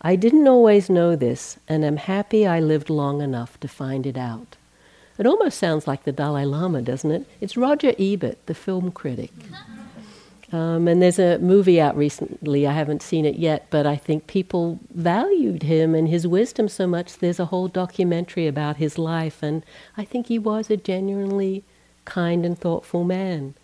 I 0.03 0.15
didn't 0.15 0.47
always 0.47 0.89
know 0.89 1.17
this, 1.17 1.59
and 1.67 1.85
am 1.85 1.97
happy 1.97 2.47
I 2.47 2.61
lived 2.61 2.89
long 2.89 3.21
enough 3.21 3.59
to 3.59 3.67
find 3.67 4.07
it 4.07 4.17
out. 4.17 4.57
It 5.19 5.27
almost 5.27 5.59
sounds 5.59 5.89
like 5.89 6.05
the 6.05 6.13
Dalai 6.13 6.45
Lama, 6.45 6.81
doesn't 6.81 7.11
it? 7.11 7.27
It's 7.41 7.57
Roger 7.57 7.93
Ebert, 7.99 8.39
the 8.47 8.55
film 8.55 8.93
critic. 8.93 9.33
Um, 10.53 10.87
and 10.87 11.01
there's 11.01 11.19
a 11.19 11.39
movie 11.39 11.81
out 11.81 11.97
recently, 11.97 12.67
I 12.67 12.73
haven't 12.73 13.03
seen 13.03 13.25
it 13.25 13.37
yet, 13.37 13.69
but 13.71 13.87
I 13.87 13.97
think 13.97 14.27
people 14.27 14.79
valued 14.93 15.63
him 15.63 15.95
and 15.95 16.07
his 16.07 16.27
wisdom 16.27 16.69
so 16.69 16.87
much. 16.87 17.17
There's 17.19 17.41
a 17.41 17.47
whole 17.47 17.69
documentary 17.69 18.47
about 18.47 18.77
his 18.77 18.99
life, 18.99 19.43
and 19.43 19.65
I 19.97 20.05
think 20.05 20.27
he 20.27 20.39
was 20.39 20.69
a 20.69 20.77
genuinely 20.77 21.65
kind 22.05 22.45
and 22.45 22.59
thoughtful 22.59 23.03
man. 23.03 23.55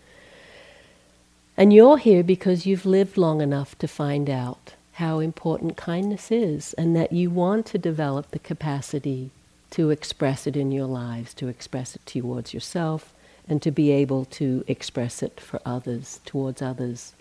And 1.55 1.71
you're 1.71 1.99
here 1.99 2.23
because 2.23 2.65
you've 2.65 2.87
lived 2.87 3.17
long 3.17 3.39
enough 3.41 3.77
to 3.79 3.87
find 3.87 4.27
out 4.27 4.73
how 4.93 5.19
important 5.19 5.77
kindness 5.77 6.31
is, 6.31 6.73
and 6.73 6.95
that 6.95 7.11
you 7.11 7.29
want 7.29 7.67
to 7.67 7.77
develop 7.77 8.31
the 8.31 8.39
capacity 8.39 9.29
to 9.69 9.91
express 9.91 10.47
it 10.47 10.57
in 10.57 10.71
your 10.71 10.87
lives, 10.87 11.35
to 11.35 11.49
express 11.49 11.95
it 11.95 12.03
towards 12.07 12.51
yourself, 12.51 13.13
and 13.49 13.61
to 13.63 13.71
be 13.71 13.91
able 13.91 14.25
to 14.25 14.63
express 14.67 15.23
it 15.23 15.39
for 15.39 15.59
others, 15.65 16.21
towards 16.25 16.61
others. 16.61 17.13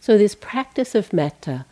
So, 0.00 0.16
this 0.16 0.34
practice 0.34 0.94
of 0.94 1.12
metta, 1.12 1.66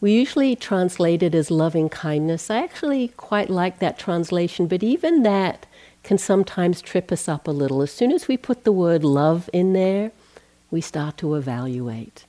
we 0.00 0.12
usually 0.12 0.56
translate 0.56 1.22
it 1.22 1.34
as 1.34 1.50
loving 1.50 1.88
kindness. 1.88 2.50
I 2.50 2.58
actually 2.58 3.08
quite 3.08 3.50
like 3.50 3.78
that 3.80 3.98
translation, 3.98 4.66
but 4.66 4.82
even 4.82 5.22
that 5.24 5.66
can 6.02 6.16
sometimes 6.16 6.80
trip 6.80 7.12
us 7.12 7.28
up 7.28 7.46
a 7.46 7.50
little. 7.50 7.82
As 7.82 7.90
soon 7.90 8.12
as 8.12 8.26
we 8.26 8.36
put 8.36 8.64
the 8.64 8.72
word 8.72 9.04
love 9.04 9.50
in 9.52 9.74
there, 9.74 10.12
we 10.70 10.80
start 10.80 11.18
to 11.18 11.34
evaluate. 11.34 12.24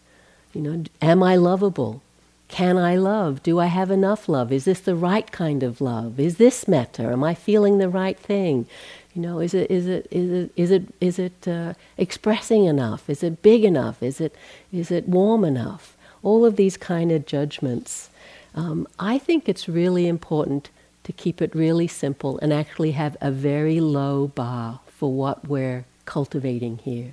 You 0.54 0.62
know, 0.62 0.84
am 1.02 1.24
I 1.24 1.38
lovable? 1.38 2.02
Can 2.50 2.78
I 2.78 2.98
love? 2.98 3.42
Do 3.44 3.60
I 3.60 3.68
have 3.68 3.90
enough 3.90 4.28
love? 4.28 4.52
Is 4.52 4.66
this 4.66 4.82
the 4.82 4.96
right 4.96 5.32
kind 5.32 5.64
of 5.64 5.80
love? 5.80 6.20
Is 6.20 6.36
this 6.36 6.68
metta? 6.68 7.04
Am 7.04 7.24
I 7.24 7.34
feeling 7.34 7.78
the 7.78 7.88
right 7.88 8.20
thing? 8.20 8.68
You 9.14 9.22
know, 9.22 9.40
is 9.40 9.54
it 9.54 9.70
is 9.70 9.88
it 9.88 10.08
is 10.10 10.32
it 10.32 10.52
is 10.56 10.72
it 10.72 10.84
is 11.02 11.20
it 11.20 11.48
uh, 11.48 11.74
expressing 11.98 12.66
enough? 12.66 13.10
Is 13.10 13.24
it 13.24 13.42
big 13.42 13.64
enough? 13.66 14.02
Is 14.02 14.22
it 14.22 14.36
is 14.72 14.90
it 14.90 15.08
warm 15.08 15.44
enough? 15.44 15.98
All 16.24 16.46
of 16.46 16.56
these 16.56 16.78
kind 16.78 17.12
of 17.12 17.26
judgments. 17.26 18.10
Um, 18.56 18.88
I 19.00 19.18
think 19.18 19.50
it's 19.50 19.68
really 19.68 20.08
important 20.08 20.70
to 21.04 21.12
keep 21.12 21.42
it 21.42 21.56
really 21.56 21.88
simple 21.88 22.38
and 22.40 22.54
actually 22.54 22.92
have 22.92 23.18
a 23.22 23.32
very 23.32 23.80
low 23.80 24.28
bar 24.28 24.80
for 24.88 25.12
what 25.12 25.48
we're 25.48 25.86
cultivating 26.06 26.78
here. 26.78 27.12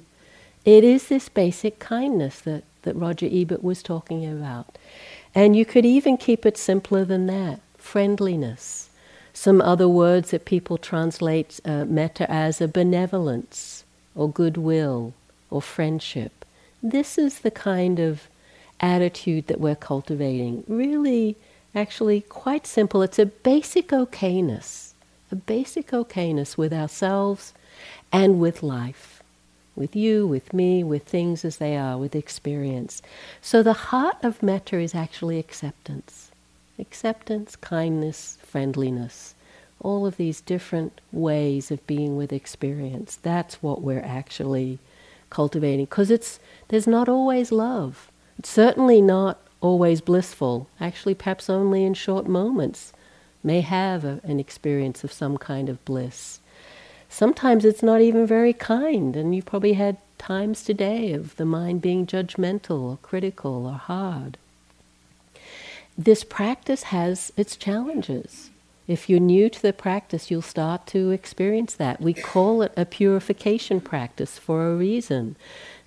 It 0.65 0.85
is 0.85 1.09
this 1.09 1.29
basic 1.29 1.79
kindness 1.79 2.41
that, 2.41 2.65
that 2.83 2.95
Roger 2.95 3.29
Ebert 3.31 3.65
was 3.65 3.83
talking 3.83 4.27
about. 4.31 4.77
And 5.35 5.57
you 5.57 5.65
could 5.65 5.87
even 5.87 6.17
keep 6.17 6.45
it 6.45 6.59
simpler 6.59 7.05
than 7.05 7.27
that 7.27 7.61
friendliness 7.77 8.88
some 9.39 9.61
other 9.61 9.89
words 9.89 10.33
that 10.33 10.45
people 10.45 10.77
translate 10.77 11.61
uh, 11.65 11.85
metta 11.85 12.29
as 12.29 12.61
a 12.61 12.67
benevolence 12.67 13.85
or 14.17 14.29
goodwill 14.29 15.15
or 15.49 15.63
friendship. 15.63 16.45
This 16.83 17.17
is 17.17 17.39
the 17.39 17.53
kind 17.53 18.01
of 18.01 18.27
attitude 18.81 19.47
that 19.47 19.61
we're 19.61 19.77
cultivating. 19.77 20.65
Really, 20.67 21.37
actually, 21.73 22.23
quite 22.23 22.67
simple. 22.67 23.01
It's 23.01 23.21
a 23.21 23.27
basic 23.27 23.91
okayness, 23.91 24.95
a 25.31 25.37
basic 25.37 25.93
okayness 25.93 26.57
with 26.57 26.73
ourselves 26.73 27.55
and 28.11 28.41
with 28.41 28.65
life, 28.65 29.23
with 29.77 29.95
you, 29.95 30.27
with 30.27 30.53
me, 30.53 30.83
with 30.83 31.05
things 31.05 31.45
as 31.45 31.59
they 31.59 31.77
are, 31.77 31.97
with 31.97 32.17
experience. 32.17 33.03
So 33.41 33.63
the 33.63 33.85
heart 33.93 34.17
of 34.25 34.43
metta 34.43 34.81
is 34.81 34.97
actually 34.97 35.39
acceptance 35.39 36.25
acceptance, 36.81 37.57
kindness, 37.57 38.38
friendliness, 38.49 39.35
all 39.81 40.07
of 40.07 40.17
these 40.17 40.41
different 40.41 41.01
ways 41.13 41.71
of 41.71 41.87
being 41.87 42.17
with 42.17 42.33
experience. 42.33 43.17
That's 43.17 43.63
what 43.63 43.83
we're 43.83 44.03
actually 44.03 44.79
cultivating 45.31 45.85
because 45.85 46.11
it's 46.11 46.41
there's 46.69 46.87
not 46.87 47.09
always 47.09 47.53
love. 47.53 48.11
It's 48.39 48.49
certainly 48.49 49.01
not 49.01 49.39
always 49.61 50.01
blissful. 50.01 50.69
Actually, 50.81 51.15
perhaps 51.15 51.51
only 51.51 51.85
in 51.85 51.95
short 51.95 52.27
moments 52.27 52.93
may 53.43 53.61
have 53.61 54.05
a, 54.05 54.21
an 54.25 54.41
experience 54.41 55.05
of 55.05 55.13
some 55.13 55.37
kind 55.37 55.69
of 55.69 55.85
bliss. 55.85 56.41
Sometimes 57.09 57.65
it's 57.65 57.83
not 57.83 58.01
even 58.01 58.27
very 58.27 58.53
kind, 58.53 59.17
and 59.17 59.35
you've 59.35 59.47
probably 59.47 59.75
had 59.75 59.97
times 60.19 60.63
today 60.63 61.13
of 61.13 61.37
the 61.37 61.45
mind 61.45 61.81
being 61.81 62.07
judgmental 62.07 62.81
or 62.83 62.99
critical 63.03 63.67
or 63.67 63.75
hard 63.75 64.37
this 65.99 66.23
practice 66.23 66.85
has 66.85 67.33
its 67.37 67.57
challenges. 67.57 68.51
If 68.87 69.11
you're 69.11 69.19
new 69.19 69.51
to 69.51 69.61
the 69.61 69.73
practice, 69.73 70.31
you'll 70.31 70.43
start 70.43 70.87
to 70.87 71.11
experience 71.11 71.75
that. 71.75 72.01
We 72.01 72.15
call 72.15 72.63
it 72.63 72.73
a 72.77 72.87
purification 72.87 73.81
practice 73.81 74.39
for 74.39 74.69
a 74.69 74.77
reason. 74.77 75.35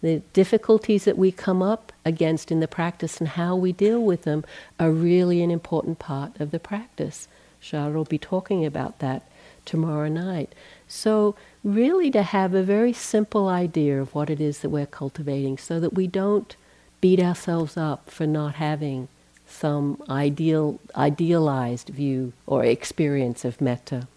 The 0.02 0.22
difficulties 0.34 1.06
that 1.06 1.18
we 1.18 1.32
come 1.32 1.64
up 1.64 1.94
against 2.04 2.52
in 2.52 2.60
the 2.60 2.68
practice 2.68 3.20
and 3.20 3.30
how 3.30 3.56
we 3.56 3.72
deal 3.72 4.02
with 4.02 4.24
them 4.24 4.44
are 4.78 4.92
really 4.92 5.42
an 5.42 5.50
important 5.50 5.98
part 5.98 6.40
of 6.42 6.52
the 6.52 6.60
practice. 6.60 7.30
Sharda 7.62 7.94
will 7.94 8.04
be 8.04 8.18
talking 8.18 8.66
about 8.66 9.00
that 9.00 9.24
tomorrow 9.64 10.10
night. 10.10 10.54
So, 10.90 11.36
really, 11.64 12.12
to 12.12 12.22
have 12.22 12.54
a 12.54 12.64
very 12.64 12.92
simple 12.92 13.48
idea 13.48 14.02
of 14.02 14.14
what 14.14 14.30
it 14.30 14.42
is 14.42 14.60
that 14.60 14.70
we're 14.70 14.86
cultivating 14.86 15.58
so 15.58 15.80
that 15.80 15.94
we 15.94 16.06
don't 16.06 16.56
beat 17.00 17.22
ourselves 17.22 17.78
up 17.78 18.10
for 18.10 18.28
not 18.28 18.56
having 18.56 19.08
some 19.62 20.02
ideal, 20.10 20.80
idealized 20.96 21.90
view 21.90 22.34
or 22.48 22.66
experience 22.66 23.46
of 23.46 23.62
metta. 23.62 24.08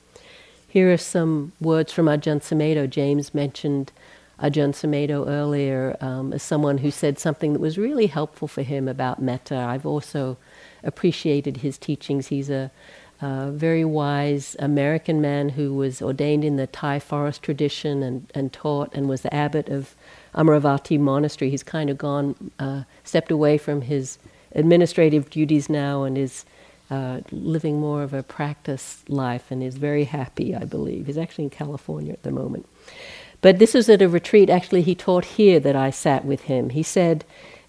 Here 0.67 0.91
are 0.91 0.97
some 0.97 1.53
words 1.61 1.93
from 1.93 2.07
Ajahn 2.07 2.41
Sumedho. 2.41 2.89
James 2.89 3.35
mentioned 3.35 3.93
Ajahn 4.41 4.73
Sumedho 4.73 5.29
earlier 5.29 5.99
um, 6.01 6.33
as 6.33 6.43
someone 6.43 6.79
who 6.79 6.91
said 6.91 7.19
something 7.19 7.53
that 7.53 7.61
was 7.61 7.77
really 7.77 8.07
helpful 8.07 8.49
for 8.49 8.63
him 8.63 8.89
about 8.89 9.21
metta. 9.21 9.57
I've 9.57 9.85
also 9.85 10.39
appreciated 10.83 11.59
his 11.59 11.77
teachings. 11.77 12.29
He's 12.29 12.49
a, 12.49 12.71
a 13.21 13.51
very 13.51 13.85
wise 13.85 14.57
American 14.59 15.21
man 15.21 15.51
who 15.51 15.75
was 15.75 16.01
ordained 16.01 16.45
in 16.45 16.57
the 16.57 16.67
Thai 16.67 16.99
forest 17.01 17.43
tradition 17.43 18.03
and, 18.03 18.33
and 18.35 18.51
taught 18.51 18.95
and 18.95 19.11
was 19.11 19.21
the 19.21 19.35
abbot 19.35 19.69
of 19.69 19.95
Amaravati 20.35 20.99
Monastery. 20.99 21.51
He's 21.51 21.63
kind 21.63 21.91
of 21.91 21.99
gone, 21.99 22.51
uh, 22.59 22.85
stepped 23.05 23.31
away 23.31 23.59
from 23.59 23.83
his 23.83 24.19
administrative 24.55 25.31
duties 25.31 25.69
now 25.69 26.05
and 26.05 26.17
is 26.17 26.45
uh, 26.91 27.21
living 27.31 27.81
more 27.81 28.03
of 28.03 28.13
a 28.13 28.23
practice 28.23 29.03
life 29.09 29.51
and 29.51 29.63
is 29.63 29.77
very 29.77 30.05
happy, 30.05 30.55
I 30.55 30.65
believe. 30.65 31.07
He's 31.07 31.19
actually 31.19 31.45
in 31.45 31.51
California 31.51 32.13
at 32.13 32.23
the 32.23 32.31
moment. 32.31 32.69
But 33.41 33.59
this 33.59 33.75
was 33.75 33.89
at 33.89 34.03
a 34.03 34.09
retreat, 34.09 34.49
actually, 34.49 34.83
he 34.83 34.95
taught 34.95 35.25
here 35.25 35.61
that 35.61 35.77
I 35.77 35.91
sat 35.91 36.25
with 36.25 36.43
him. 36.43 36.71
He 36.71 36.83
said, 36.83 37.25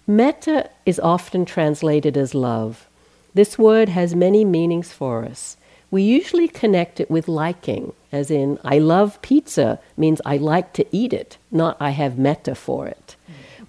Metta 0.06 0.70
is 0.84 1.00
often 1.00 1.44
translated 1.44 2.16
as 2.16 2.34
love. 2.34 2.86
This 3.34 3.58
word 3.58 3.90
has 3.90 4.14
many 4.14 4.44
meanings 4.44 4.92
for 4.92 5.24
us. 5.24 5.56
We 5.90 6.02
usually 6.02 6.48
connect 6.48 7.00
it 7.00 7.10
with 7.10 7.28
liking, 7.28 7.92
as 8.10 8.30
in, 8.30 8.58
I 8.64 8.78
love 8.78 9.20
pizza 9.22 9.78
means 9.96 10.20
I 10.24 10.36
like 10.36 10.72
to 10.74 10.86
eat 10.90 11.12
it, 11.12 11.38
not 11.50 11.76
I 11.80 11.90
have 11.90 12.18
metta 12.18 12.54
for 12.54 12.86
it. 12.86 13.16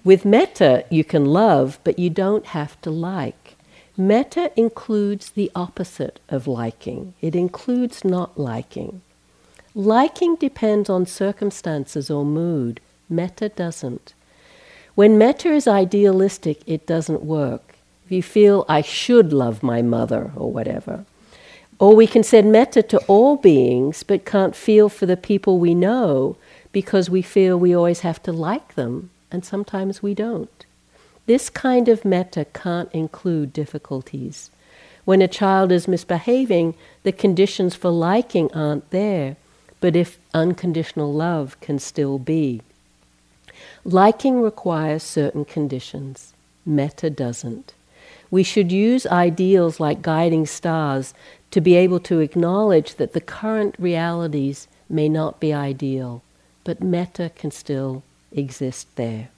With 0.04 0.24
metta, 0.24 0.84
you 0.90 1.02
can 1.02 1.24
love, 1.24 1.78
but 1.82 1.98
you 1.98 2.08
don't 2.08 2.46
have 2.46 2.80
to 2.82 2.90
like. 2.90 3.56
Metta 3.96 4.52
includes 4.56 5.30
the 5.30 5.50
opposite 5.56 6.20
of 6.28 6.46
liking, 6.46 7.14
it 7.20 7.34
includes 7.34 8.04
not 8.04 8.38
liking. 8.38 9.00
Liking 9.74 10.36
depends 10.36 10.88
on 10.88 11.04
circumstances 11.04 12.10
or 12.10 12.24
mood, 12.24 12.80
metta 13.08 13.48
doesn't. 13.48 14.14
When 14.94 15.18
metta 15.18 15.48
is 15.50 15.66
idealistic, 15.66 16.62
it 16.64 16.86
doesn't 16.86 17.24
work. 17.24 17.76
If 18.06 18.12
you 18.12 18.22
feel, 18.22 18.64
I 18.68 18.82
should 18.82 19.32
love 19.32 19.62
my 19.62 19.82
mother 19.82 20.30
or 20.36 20.50
whatever. 20.52 21.04
Or 21.80 21.94
we 21.94 22.06
can 22.06 22.22
send 22.22 22.52
metta 22.52 22.82
to 22.84 22.98
all 23.08 23.36
beings, 23.36 24.04
but 24.04 24.24
can't 24.24 24.54
feel 24.54 24.88
for 24.88 25.06
the 25.06 25.16
people 25.16 25.58
we 25.58 25.74
know 25.74 26.36
because 26.72 27.10
we 27.10 27.22
feel 27.22 27.58
we 27.58 27.74
always 27.74 28.00
have 28.00 28.22
to 28.24 28.32
like 28.32 28.74
them 28.74 29.10
and 29.30 29.44
sometimes 29.44 30.02
we 30.02 30.14
don't. 30.14 30.66
This 31.26 31.50
kind 31.50 31.88
of 31.88 32.04
metta 32.04 32.46
can't 32.46 32.90
include 32.92 33.52
difficulties. 33.52 34.50
When 35.04 35.22
a 35.22 35.28
child 35.28 35.72
is 35.72 35.88
misbehaving, 35.88 36.74
the 37.02 37.12
conditions 37.12 37.74
for 37.74 37.90
liking 37.90 38.50
aren't 38.52 38.90
there, 38.90 39.36
but 39.80 39.94
if 39.94 40.18
unconditional 40.34 41.12
love 41.12 41.60
can 41.60 41.78
still 41.78 42.18
be. 42.18 42.62
Liking 43.84 44.40
requires 44.42 45.02
certain 45.02 45.44
conditions, 45.44 46.34
metta 46.64 47.10
doesn't. 47.10 47.74
We 48.30 48.42
should 48.42 48.70
use 48.72 49.06
ideals 49.06 49.80
like 49.80 50.02
guiding 50.02 50.46
stars 50.46 51.14
to 51.50 51.60
be 51.60 51.74
able 51.74 52.00
to 52.00 52.20
acknowledge 52.20 52.96
that 52.96 53.12
the 53.12 53.20
current 53.20 53.74
realities 53.78 54.68
may 54.88 55.08
not 55.08 55.40
be 55.40 55.52
ideal, 55.52 56.22
but 56.64 56.82
metta 56.82 57.30
can 57.34 57.50
still 57.50 58.02
exist 58.32 58.86
there. 58.96 59.28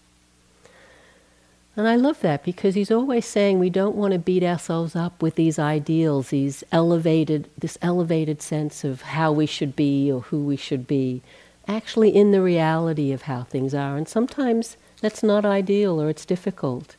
And 1.77 1.87
I 1.89 1.97
love 1.97 2.21
that 2.21 2.45
because 2.45 2.75
he's 2.75 2.91
always 2.91 3.25
saying 3.25 3.59
we 3.59 3.71
don't 3.71 3.97
want 3.97 4.13
to 4.13 4.19
beat 4.19 4.43
ourselves 4.43 4.97
up 4.97 5.23
with 5.23 5.37
these 5.37 5.59
ideals, 5.59 6.31
these 6.31 6.65
elevated, 6.73 7.49
this 7.57 7.79
elevated 7.81 8.43
sense 8.43 8.85
of 8.85 9.03
how 9.03 9.33
we 9.33 9.47
should 9.47 9.77
be 9.77 10.11
or 10.11 10.23
who 10.23 10.45
we 10.45 10.57
should 10.57 10.87
be, 10.87 11.23
actually 11.69 12.11
in 12.15 12.33
the 12.33 12.43
reality 12.43 13.13
of 13.13 13.23
how 13.23 13.45
things 13.45 13.73
are. 13.73 13.97
And 13.97 14.09
sometimes 14.09 14.77
That's 15.01 15.23
not 15.23 15.45
ideal 15.45 16.01
or 16.01 16.09
it's 16.09 16.25
difficult. 16.25 16.97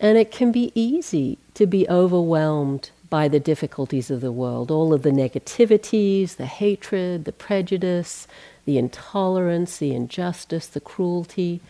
And 0.00 0.18
it 0.18 0.30
can 0.30 0.52
be 0.52 0.72
easy 0.74 1.38
to 1.54 1.66
be 1.66 1.88
overwhelmed 1.88 2.90
by 3.10 3.28
the 3.28 3.40
difficulties 3.40 4.10
of 4.10 4.20
the 4.20 4.32
world, 4.32 4.70
all 4.70 4.92
of 4.92 5.02
the 5.02 5.10
negativities, 5.10 6.36
the 6.36 6.46
hatred, 6.46 7.24
the 7.24 7.32
prejudice, 7.32 8.26
the 8.64 8.78
intolerance, 8.78 9.78
the 9.78 9.94
injustice, 9.94 10.66
the 10.66 10.80
cruelty, 10.80 11.60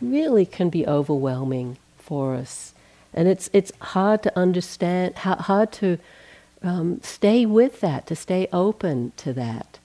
really 0.00 0.44
can 0.44 0.68
be 0.68 0.86
overwhelming 0.86 1.78
for 1.98 2.34
us. 2.34 2.74
And 3.14 3.28
it's, 3.28 3.48
it's 3.52 3.72
hard 3.80 4.22
to 4.24 4.38
understand, 4.38 5.16
hard 5.16 5.72
to 5.72 5.98
um, 6.62 7.00
stay 7.02 7.46
with 7.46 7.80
that, 7.80 8.06
to 8.06 8.16
stay 8.16 8.48
open 8.52 9.12
to 9.18 9.32
that. 9.32 9.78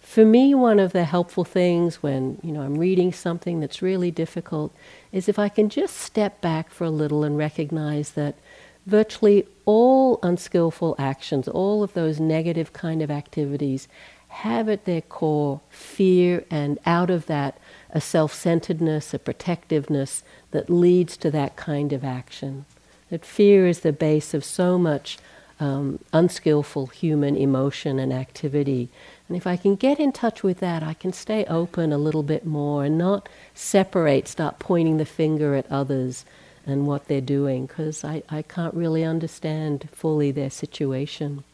For 0.00 0.24
me, 0.24 0.54
one 0.54 0.78
of 0.78 0.92
the 0.92 1.04
helpful 1.04 1.44
things 1.44 2.02
when 2.02 2.38
you 2.42 2.52
know 2.52 2.60
I'm 2.60 2.76
reading 2.76 3.10
something 3.12 3.60
that's 3.60 3.80
really 3.80 4.10
difficult 4.10 4.74
is 5.12 5.28
if 5.28 5.38
I 5.38 5.48
can 5.48 5.70
just 5.70 5.96
step 5.96 6.42
back 6.42 6.70
for 6.70 6.84
a 6.84 6.90
little 6.90 7.24
and 7.24 7.38
recognize 7.38 8.10
that 8.10 8.34
virtually 8.86 9.46
all 9.64 10.18
unskillful 10.22 10.94
actions, 10.98 11.48
all 11.48 11.82
of 11.82 11.94
those 11.94 12.20
negative 12.20 12.72
kind 12.72 13.02
of 13.02 13.10
activities, 13.10 13.88
have 14.28 14.68
at 14.68 14.84
their 14.84 15.00
core 15.00 15.60
fear, 15.70 16.44
and 16.50 16.78
out 16.84 17.08
of 17.08 17.26
that, 17.26 17.56
a 17.90 18.00
self 18.00 18.34
centeredness, 18.34 19.14
a 19.14 19.18
protectiveness 19.18 20.24
that 20.50 20.68
leads 20.68 21.16
to 21.16 21.30
that 21.30 21.56
kind 21.56 21.92
of 21.92 22.04
action. 22.04 22.64
That 23.10 23.24
fear 23.24 23.66
is 23.66 23.80
the 23.80 23.92
base 23.92 24.34
of 24.34 24.44
so 24.44 24.76
much 24.76 25.18
um, 25.60 26.00
unskillful 26.12 26.86
human 26.88 27.36
emotion 27.36 27.98
and 28.00 28.12
activity. 28.12 28.88
And 29.28 29.36
if 29.36 29.46
I 29.46 29.56
can 29.56 29.76
get 29.76 30.00
in 30.00 30.10
touch 30.10 30.42
with 30.42 30.58
that, 30.58 30.82
I 30.82 30.94
can 30.94 31.12
stay 31.12 31.44
open 31.44 31.92
a 31.92 31.98
little 31.98 32.24
bit 32.24 32.44
more 32.44 32.84
and 32.84 32.98
not 32.98 33.28
separate, 33.54 34.26
start 34.26 34.58
pointing 34.58 34.96
the 34.96 35.06
finger 35.06 35.54
at 35.54 35.70
others 35.70 36.24
and 36.66 36.86
what 36.86 37.08
they're 37.08 37.20
doing, 37.20 37.66
because 37.66 38.04
I, 38.04 38.22
I 38.28 38.42
can't 38.42 38.74
really 38.74 39.04
understand 39.04 39.88
fully 39.92 40.30
their 40.30 40.50
situation. 40.50 41.44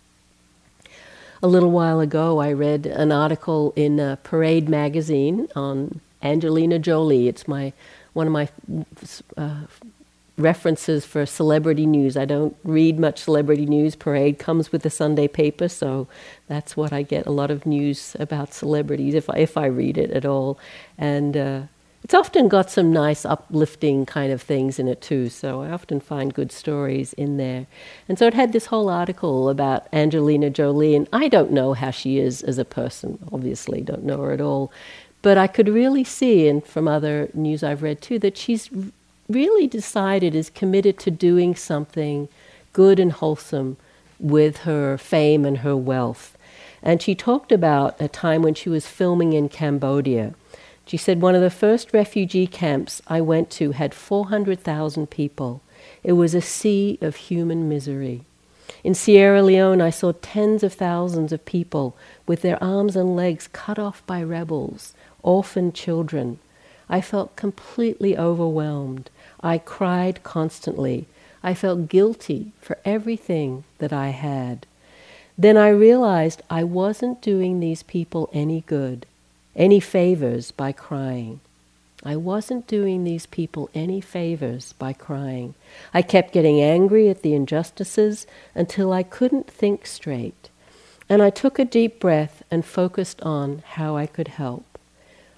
A 1.43 1.49
little 1.49 1.71
while 1.71 2.01
ago, 2.01 2.39
I 2.39 2.53
read 2.53 2.87
an 2.87 3.13
article 3.13 3.73
in 3.75 3.99
uh, 3.99 4.17
Parade 4.23 4.69
magazine 4.69 5.49
on 5.57 6.01
Angelina 6.23 6.79
Jolie. 6.79 7.29
It's 7.29 7.49
my 7.49 7.73
one 8.13 8.27
of 8.27 8.33
my 8.33 8.49
uh, 9.37 9.63
references 10.37 11.07
for 11.07 11.25
celebrity 11.27 11.87
news. 11.87 12.17
I 12.17 12.25
don't 12.25 12.57
read 12.65 12.99
much 12.99 13.21
celebrity 13.21 13.67
news. 13.67 13.95
Parade 13.97 14.39
comes 14.39 14.73
with 14.73 14.83
the 14.83 14.91
Sunday 14.91 15.29
paper, 15.29 15.69
so 15.69 16.09
that's 16.47 16.77
what 16.77 16.93
I 16.93 17.03
get 17.03 17.27
a 17.27 17.31
lot 17.31 17.51
of 17.51 17.67
news 17.67 18.17
about 18.19 18.53
celebrities 18.53 19.15
if 19.15 19.31
I, 19.31 19.39
if 19.39 19.57
I 19.57 19.67
read 19.67 19.97
it 19.97 20.11
at 20.11 20.27
all. 20.27 20.59
And 20.99 21.37
uh, 21.37 21.61
it's 22.03 22.15
often 22.15 22.49
got 22.49 22.71
some 22.71 22.93
nice 22.93 23.25
uplifting 23.25 24.07
kind 24.07 24.33
of 24.33 24.41
things 24.41 24.79
in 24.79 24.89
it 24.89 25.03
too, 25.03 25.29
so 25.29 25.63
I 25.63 25.71
often 25.71 26.01
find 26.01 26.33
good 26.33 26.51
stories 26.51 27.13
in 27.13 27.37
there. 27.37 27.67
And 28.09 28.19
so 28.19 28.27
it 28.27 28.35
had 28.35 28.53
this 28.53 28.67
whole 28.67 28.89
article 28.89 29.51
about 29.51 29.87
Angelina 29.93 30.51
Jolie, 30.51 30.95
and 30.95 31.09
I 31.13 31.29
don't 31.29 31.53
know 31.53 31.75
how 31.75 31.91
she 31.91 32.19
is 32.19 32.43
as 32.43 32.59
a 32.59 32.65
person, 32.65 33.19
obviously, 33.31 33.83
don't 33.83 34.05
know 34.05 34.19
her 34.23 34.33
at 34.33 34.41
all. 34.41 34.73
But 35.23 35.37
I 35.37 35.47
could 35.47 35.69
really 35.69 36.05
see, 36.05 36.49
and 36.49 36.65
from 36.65 36.89
other 36.89 37.29
news 37.35 37.63
I've 37.63 37.83
read 37.83 38.01
too, 38.01 38.19
that 38.21 38.39
she's 38.39 38.71
really 39.29 39.67
decided, 39.67 40.35
is 40.35 40.49
committed 40.49 40.99
to 41.01 41.11
doing 41.11 41.55
something 41.55 42.29
good 42.73 42.99
and 42.99 43.13
wholesome 43.13 43.77
with 44.19 44.59
her 44.59 44.97
fame 44.97 45.45
and 45.45 45.59
her 45.59 45.77
wealth. 45.77 46.37
And 46.83 47.03
she 47.03 47.15
talked 47.15 47.53
about 47.53 48.01
a 48.01 48.09
time 48.09 48.41
when 48.41 48.55
she 48.55 48.71
was 48.71 48.87
filming 48.87 49.35
in 49.35 49.51
Cambodia 49.51 50.35
she 50.87 50.97
said, 50.97 51.21
One 51.21 51.35
of 51.35 51.43
the 51.43 51.51
first 51.51 51.93
refugee 51.93 52.47
camps 52.47 53.01
I 53.07 53.21
went 53.21 53.51
to 53.53 53.73
had 53.73 53.95
400,000 53.95 55.09
people. 55.09 55.63
It 56.03 56.13
was 56.13 56.35
a 56.35 56.41
sea 56.41 56.99
of 57.01 57.17
human 57.17 57.69
misery. 57.69 58.25
In 58.83 58.95
Sierra 58.95 59.43
Leone, 59.43 59.81
I 59.81 59.91
saw 59.91 60.13
tens 60.13 60.63
of 60.63 60.73
thousands 60.73 61.33
of 61.33 61.45
people 61.45 61.97
with 62.27 62.43
their 62.43 62.63
arms 62.63 62.97
and 62.97 63.15
legs 63.15 63.49
cut 63.53 63.79
off 63.79 64.05
by 64.07 64.23
rebels, 64.23 64.95
orphaned 65.23 65.75
children. 65.75 66.39
I 66.89 67.01
felt 67.01 67.37
completely 67.37 68.17
overwhelmed. 68.17 69.11
I 69.41 69.59
cried 69.59 70.23
constantly. 70.23 71.07
I 71.43 71.55
felt 71.55 71.89
guilty 71.89 72.53
for 72.61 72.79
everything 72.85 73.65
that 73.79 73.93
I 73.93 74.09
had. 74.09 74.67
Then 75.39 75.57
I 75.57 75.69
realized 75.69 76.43
I 76.51 76.65
wasn't 76.65 77.23
doing 77.23 77.61
these 77.61 77.83
people 77.83 78.29
any 78.33 78.63
good 78.63 79.07
any 79.55 79.81
favors 79.81 80.51
by 80.51 80.73
crying. 80.73 81.41
I 82.03 82.17
wasn't 82.17 82.67
doing 82.67 83.05
these 83.05 83.27
people 83.27 83.69
any 83.75 84.01
favors 84.01 84.73
by 84.75 84.95
crying. 84.95 85.55
I 85.93 86.01
kept 86.01 86.33
getting 86.33 86.61
angry 86.61 87.11
at 87.11 87.23
the 87.23 87.35
injustices 87.35 88.27
until 88.55 88.93
I 88.93 89.03
couldn't 89.03 89.51
think 89.51 89.87
straight. 89.87 90.49
And 91.11 91.23
I 91.23 91.29
took 91.29 91.59
a 91.59 91.65
deep 91.65 92.01
breath 92.01 92.43
and 92.51 92.65
focused 92.65 93.21
on 93.23 93.63
how 93.73 93.97
I 93.97 94.07
could 94.07 94.29
help. 94.29 94.79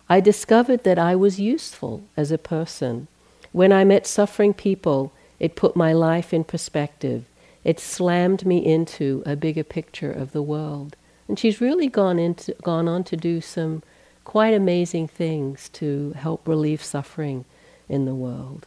I 0.09 0.20
discovered 0.20 0.85
that 0.85 0.98
I 0.98 1.16
was 1.16 1.40
useful 1.40 2.05
as 2.16 2.31
a 2.31 2.38
person. 2.38 3.09
When 3.51 3.72
I 3.72 3.83
met 3.83 4.07
suffering 4.07 4.55
people, 4.55 5.12
it 5.40 5.57
put 5.57 5.75
my 5.75 5.92
life 5.92 6.33
in 6.33 6.44
perspective. 6.44 7.25
It 7.64 7.81
slammed 7.81 8.46
me 8.46 8.59
into 8.59 9.22
a 9.27 9.35
bigger 9.35 9.64
picture 9.64 10.12
of 10.12 10.33
the 10.33 10.42
world. 10.42 10.96
And 11.27 11.38
she's 11.38 11.61
really 11.61 11.88
gone, 11.88 12.18
into, 12.18 12.55
gone 12.62 12.87
on 12.87 13.05
to 13.05 13.16
do 13.16 13.40
some 13.40 13.83
quite 14.24 14.54
amazing 14.54 15.08
things 15.08 15.68
to 15.70 16.12
help 16.12 16.46
relieve 16.46 16.82
suffering 16.82 17.44
in 17.88 18.04
the 18.04 18.14
world. 18.14 18.66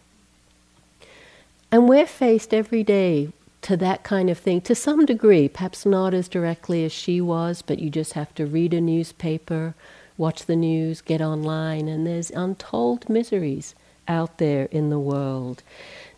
And 1.72 1.90
we're 1.90 2.06
faced 2.06 2.54
every 2.54 2.84
day 2.84 3.32
to 3.64 3.76
that 3.78 4.04
kind 4.04 4.30
of 4.30 4.38
thing 4.38 4.62
to 4.62 4.76
some 4.76 5.06
degree, 5.06 5.50
perhaps 5.50 5.86
not 5.86 6.14
as 6.14 6.28
directly 6.28 6.86
as 6.86 6.92
she 6.92 7.20
was, 7.20 7.62
but 7.62 7.80
you 7.80 7.90
just 7.90 8.14
have 8.14 8.34
to 8.36 8.46
read 8.46 8.74
a 8.74 8.82
newspaper, 8.82 9.74
watch 10.18 10.46
the 10.46 10.56
news, 10.56 11.02
get 11.02 11.22
online, 11.22 11.88
and 11.88 12.06
there's 12.06 12.30
untold 12.32 13.10
miseries 13.10 13.74
out 14.08 14.38
there 14.38 14.66
in 14.66 14.90
the 14.90 15.00
world. 15.00 15.64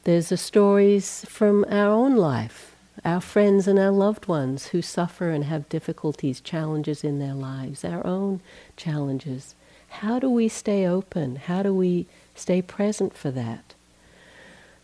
There's 0.04 0.30
the 0.30 0.38
stories 0.38 1.26
from 1.30 1.66
our 1.70 1.90
own 1.90 2.16
life 2.16 2.76
our 3.06 3.22
friends 3.22 3.68
and 3.68 3.80
our 3.80 3.92
loved 3.92 4.28
ones 4.28 4.68
who 4.68 4.82
suffer 4.82 5.30
and 5.30 5.46
have 5.46 5.70
difficulties, 5.70 6.42
challenges 6.42 7.04
in 7.04 7.20
their 7.20 7.34
lives, 7.34 7.86
our 7.86 8.06
own 8.06 8.42
challenges. 8.78 9.56
How 9.90 10.20
do 10.20 10.30
we 10.30 10.48
stay 10.48 10.88
open? 10.88 11.36
How 11.36 11.64
do 11.64 11.74
we 11.74 12.06
stay 12.36 12.62
present 12.62 13.16
for 13.16 13.32
that? 13.32 13.74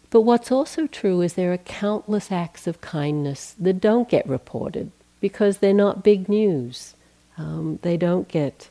But 0.09 0.21
what's 0.21 0.51
also 0.51 0.87
true 0.87 1.21
is 1.21 1.33
there 1.33 1.53
are 1.53 1.57
countless 1.57 2.31
acts 2.31 2.67
of 2.67 2.81
kindness 2.81 3.55
that 3.59 3.79
don't 3.79 4.09
get 4.09 4.27
reported 4.27 4.91
because 5.21 5.57
they're 5.57 5.73
not 5.73 6.03
big 6.03 6.27
news. 6.27 6.93
Um, 7.37 7.79
they 7.81 7.97
don't 7.97 8.27
get, 8.27 8.69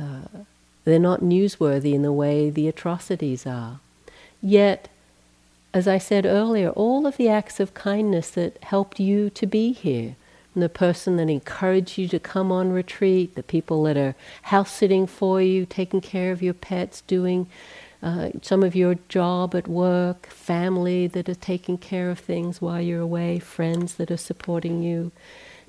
uh, 0.00 0.44
they're 0.84 0.98
not 0.98 1.20
newsworthy 1.20 1.94
in 1.94 2.02
the 2.02 2.12
way 2.12 2.50
the 2.50 2.68
atrocities 2.68 3.46
are. 3.46 3.78
Yet 4.40 4.88
as 5.74 5.88
I 5.88 5.98
said 5.98 6.26
earlier, 6.26 6.70
all 6.70 7.06
of 7.06 7.16
the 7.16 7.28
acts 7.28 7.58
of 7.58 7.74
kindness 7.74 8.30
that 8.30 8.62
helped 8.62 9.00
you 9.00 9.30
to 9.30 9.46
be 9.46 9.72
here, 9.72 10.16
the 10.60 10.68
person 10.68 11.16
that 11.16 11.30
encouraged 11.30 11.96
you 11.96 12.06
to 12.08 12.18
come 12.18 12.52
on 12.52 12.72
retreat, 12.72 13.34
the 13.34 13.42
people 13.42 13.82
that 13.84 13.96
are 13.96 14.14
house 14.42 14.70
sitting 14.70 15.06
for 15.06 15.40
you, 15.40 15.64
taking 15.64 16.00
care 16.00 16.30
of 16.32 16.42
your 16.42 16.54
pets, 16.54 17.00
doing 17.02 17.46
uh, 18.02 18.30
some 18.42 18.62
of 18.62 18.74
your 18.74 18.96
job 19.08 19.54
at 19.54 19.68
work, 19.68 20.26
family 20.26 21.06
that 21.06 21.28
are 21.28 21.34
taking 21.34 21.78
care 21.78 22.10
of 22.10 22.18
things 22.18 22.60
while 22.60 22.80
you're 22.80 23.00
away, 23.00 23.38
friends 23.38 23.94
that 23.94 24.10
are 24.10 24.16
supporting 24.16 24.82
you, 24.82 25.12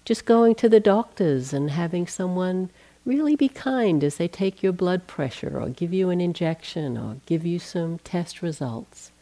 just 0.03 0.25
going 0.25 0.55
to 0.55 0.67
the 0.67 0.79
doctors 0.79 1.53
and 1.53 1.71
having 1.71 2.07
someone 2.07 2.69
really 3.05 3.35
be 3.35 3.47
kind 3.47 4.03
as 4.03 4.17
they 4.17 4.27
take 4.27 4.61
your 4.61 4.73
blood 4.73 5.07
pressure 5.07 5.59
or 5.59 5.69
give 5.69 5.93
you 5.93 6.09
an 6.09 6.19
injection 6.19 6.97
or 6.97 7.17
give 7.25 7.45
you 7.45 7.59
some 7.59 7.99
test 7.99 8.41
results. 8.41 9.12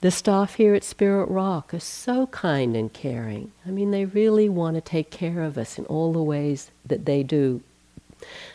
The 0.00 0.10
staff 0.10 0.54
here 0.54 0.74
at 0.74 0.82
Spirit 0.82 1.26
Rock 1.26 1.74
are 1.74 1.80
so 1.80 2.26
kind 2.28 2.74
and 2.74 2.90
caring. 2.90 3.52
I 3.66 3.70
mean, 3.70 3.90
they 3.90 4.06
really 4.06 4.48
want 4.48 4.76
to 4.76 4.80
take 4.80 5.10
care 5.10 5.42
of 5.42 5.58
us 5.58 5.78
in 5.78 5.84
all 5.86 6.14
the 6.14 6.22
ways 6.22 6.70
that 6.86 7.04
they 7.04 7.22
do. 7.22 7.60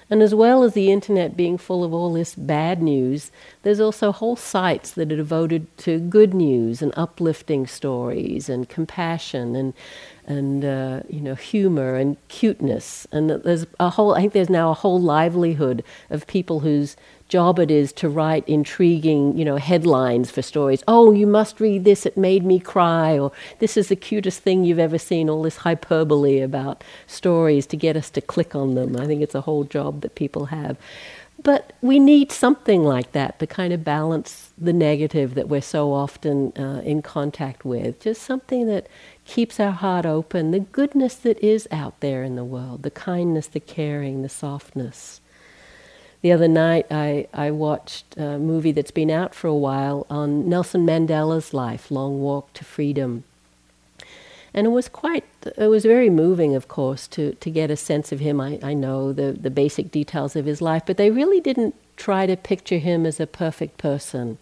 And 0.09 0.21
as 0.21 0.35
well 0.35 0.63
as 0.63 0.73
the 0.73 0.91
internet 0.91 1.35
being 1.35 1.57
full 1.57 1.83
of 1.83 1.93
all 1.93 2.13
this 2.13 2.35
bad 2.35 2.81
news, 2.81 3.31
there's 3.63 3.79
also 3.79 4.11
whole 4.11 4.35
sites 4.35 4.91
that 4.91 5.11
are 5.11 5.15
devoted 5.15 5.75
to 5.79 5.99
good 5.99 6.33
news 6.33 6.81
and 6.81 6.93
uplifting 6.95 7.65
stories 7.65 8.49
and 8.49 8.69
compassion 8.69 9.55
and 9.55 9.73
and 10.27 10.65
uh, 10.65 11.01
you 11.09 11.21
know 11.21 11.35
humor 11.35 11.95
and 11.95 12.17
cuteness. 12.27 13.07
And 13.11 13.29
there's 13.29 13.65
a 13.79 13.91
whole. 13.91 14.13
I 14.13 14.21
think 14.21 14.33
there's 14.33 14.49
now 14.49 14.71
a 14.71 14.75
whole 14.75 15.01
livelihood 15.01 15.83
of 16.09 16.27
people 16.27 16.59
whose 16.59 16.95
job 17.27 17.59
it 17.59 17.71
is 17.71 17.91
to 17.93 18.07
write 18.09 18.47
intriguing, 18.47 19.37
you 19.37 19.43
know, 19.45 19.57
headlines 19.57 20.31
for 20.31 20.41
stories. 20.41 20.83
Oh, 20.87 21.11
you 21.11 21.27
must 21.27 21.59
read 21.59 21.83
this, 21.83 22.05
it 22.05 22.17
made 22.17 22.45
me 22.45 22.59
cry, 22.59 23.17
or 23.17 23.31
this 23.59 23.77
is 23.77 23.87
the 23.89 23.95
cutest 23.95 24.41
thing 24.41 24.63
you've 24.63 24.79
ever 24.79 24.97
seen, 24.99 25.29
all 25.29 25.41
this 25.43 25.57
hyperbole 25.57 26.39
about 26.41 26.83
stories 27.07 27.65
to 27.67 27.77
get 27.77 27.97
us 27.97 28.09
to 28.11 28.21
click 28.21 28.55
on 28.55 28.75
them. 28.75 28.95
I 28.95 29.05
think 29.07 29.21
it's 29.21 29.35
a 29.35 29.41
whole 29.41 29.63
job 29.63 30.01
that 30.01 30.15
people 30.15 30.45
have. 30.47 30.77
but 31.43 31.73
we 31.81 31.99
need 31.99 32.31
something 32.31 32.83
like 32.83 33.11
that 33.11 33.39
to 33.39 33.47
kind 33.47 33.73
of 33.73 33.83
balance 33.83 34.51
the 34.57 34.73
negative 34.73 35.35
that 35.35 35.47
we're 35.49 35.61
so 35.61 35.93
often 35.93 36.51
uh, 36.57 36.81
in 36.83 37.01
contact 37.01 37.65
with. 37.65 37.99
Just 37.99 38.21
something 38.23 38.67
that 38.67 38.87
keeps 39.25 39.59
our 39.59 39.71
heart 39.71 40.05
open, 40.05 40.51
the 40.51 40.59
goodness 40.59 41.15
that 41.15 41.37
is 41.43 41.67
out 41.71 41.99
there 41.99 42.23
in 42.23 42.35
the 42.35 42.43
world, 42.45 42.83
the 42.83 42.91
kindness, 42.91 43.47
the 43.47 43.59
caring, 43.59 44.21
the 44.21 44.29
softness. 44.29 45.21
The 46.25 46.31
other 46.31 46.47
night, 46.47 46.87
I, 46.89 47.27
I 47.35 47.51
watched 47.51 48.17
a 48.17 48.39
movie 48.39 48.71
that's 48.71 48.89
been 48.89 49.11
out 49.11 49.35
for 49.35 49.47
a 49.47 49.53
while 49.53 50.07
on 50.09 50.49
Nelson 50.49 50.83
Mandela's 50.83 51.53
life, 51.53 51.91
Long 51.91 52.19
Walk 52.19 52.51
to 52.53 52.65
Freedom. 52.65 53.25
And 54.51 54.65
it 54.65 54.71
was 54.71 54.89
quite, 54.89 55.23
it 55.55 55.67
was 55.67 55.85
very 55.85 56.09
moving, 56.09 56.55
of 56.55 56.67
course, 56.67 57.05
to, 57.09 57.33
to 57.35 57.51
get 57.51 57.69
a 57.69 57.77
sense 57.77 58.11
of 58.11 58.21
him. 58.21 58.41
I, 58.41 58.57
I 58.63 58.73
know 58.73 59.13
the, 59.13 59.33
the 59.33 59.51
basic 59.51 59.91
details 59.91 60.35
of 60.35 60.45
his 60.45 60.63
life, 60.63 60.81
but 60.87 60.97
they 60.97 61.11
really 61.11 61.39
didn't 61.39 61.75
try 61.95 62.25
to 62.25 62.35
picture 62.35 62.79
him 62.79 63.05
as 63.05 63.19
a 63.19 63.27
perfect 63.27 63.77
person. 63.77 64.39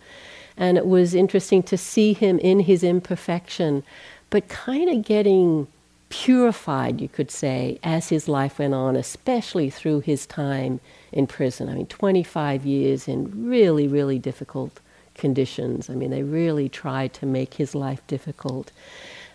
And 0.56 0.78
it 0.78 0.88
was 0.88 1.13
interesting 1.13 1.63
to 1.63 1.78
see 1.78 2.13
him 2.13 2.39
in 2.39 2.62
his 2.62 2.86
imperfection, 2.86 3.84
but 4.30 4.48
kind 4.48 4.89
of 4.89 5.04
getting 5.04 5.67
purified, 6.08 7.02
you 7.02 7.10
could 7.10 7.30
say, 7.30 7.78
as 7.84 8.08
his 8.08 8.30
life 8.30 8.58
went 8.60 8.74
on, 8.74 8.96
especially 8.96 9.69
through 9.69 10.00
his 10.00 10.26
time 10.26 10.80
in 11.13 11.28
prison. 11.28 11.69
I 11.69 11.76
mean, 11.76 11.86
25 11.86 12.65
years 12.65 13.08
in 13.08 13.47
really, 13.47 13.88
really 13.88 14.19
difficult 14.19 14.80
conditions. 15.15 15.89
I 15.89 15.93
mean, 15.93 16.10
they 16.10 16.23
really 16.23 16.67
tried 16.67 17.13
to 17.13 17.26
make 17.26 17.54
his 17.54 17.76
life 17.76 18.06
difficult. 18.08 18.71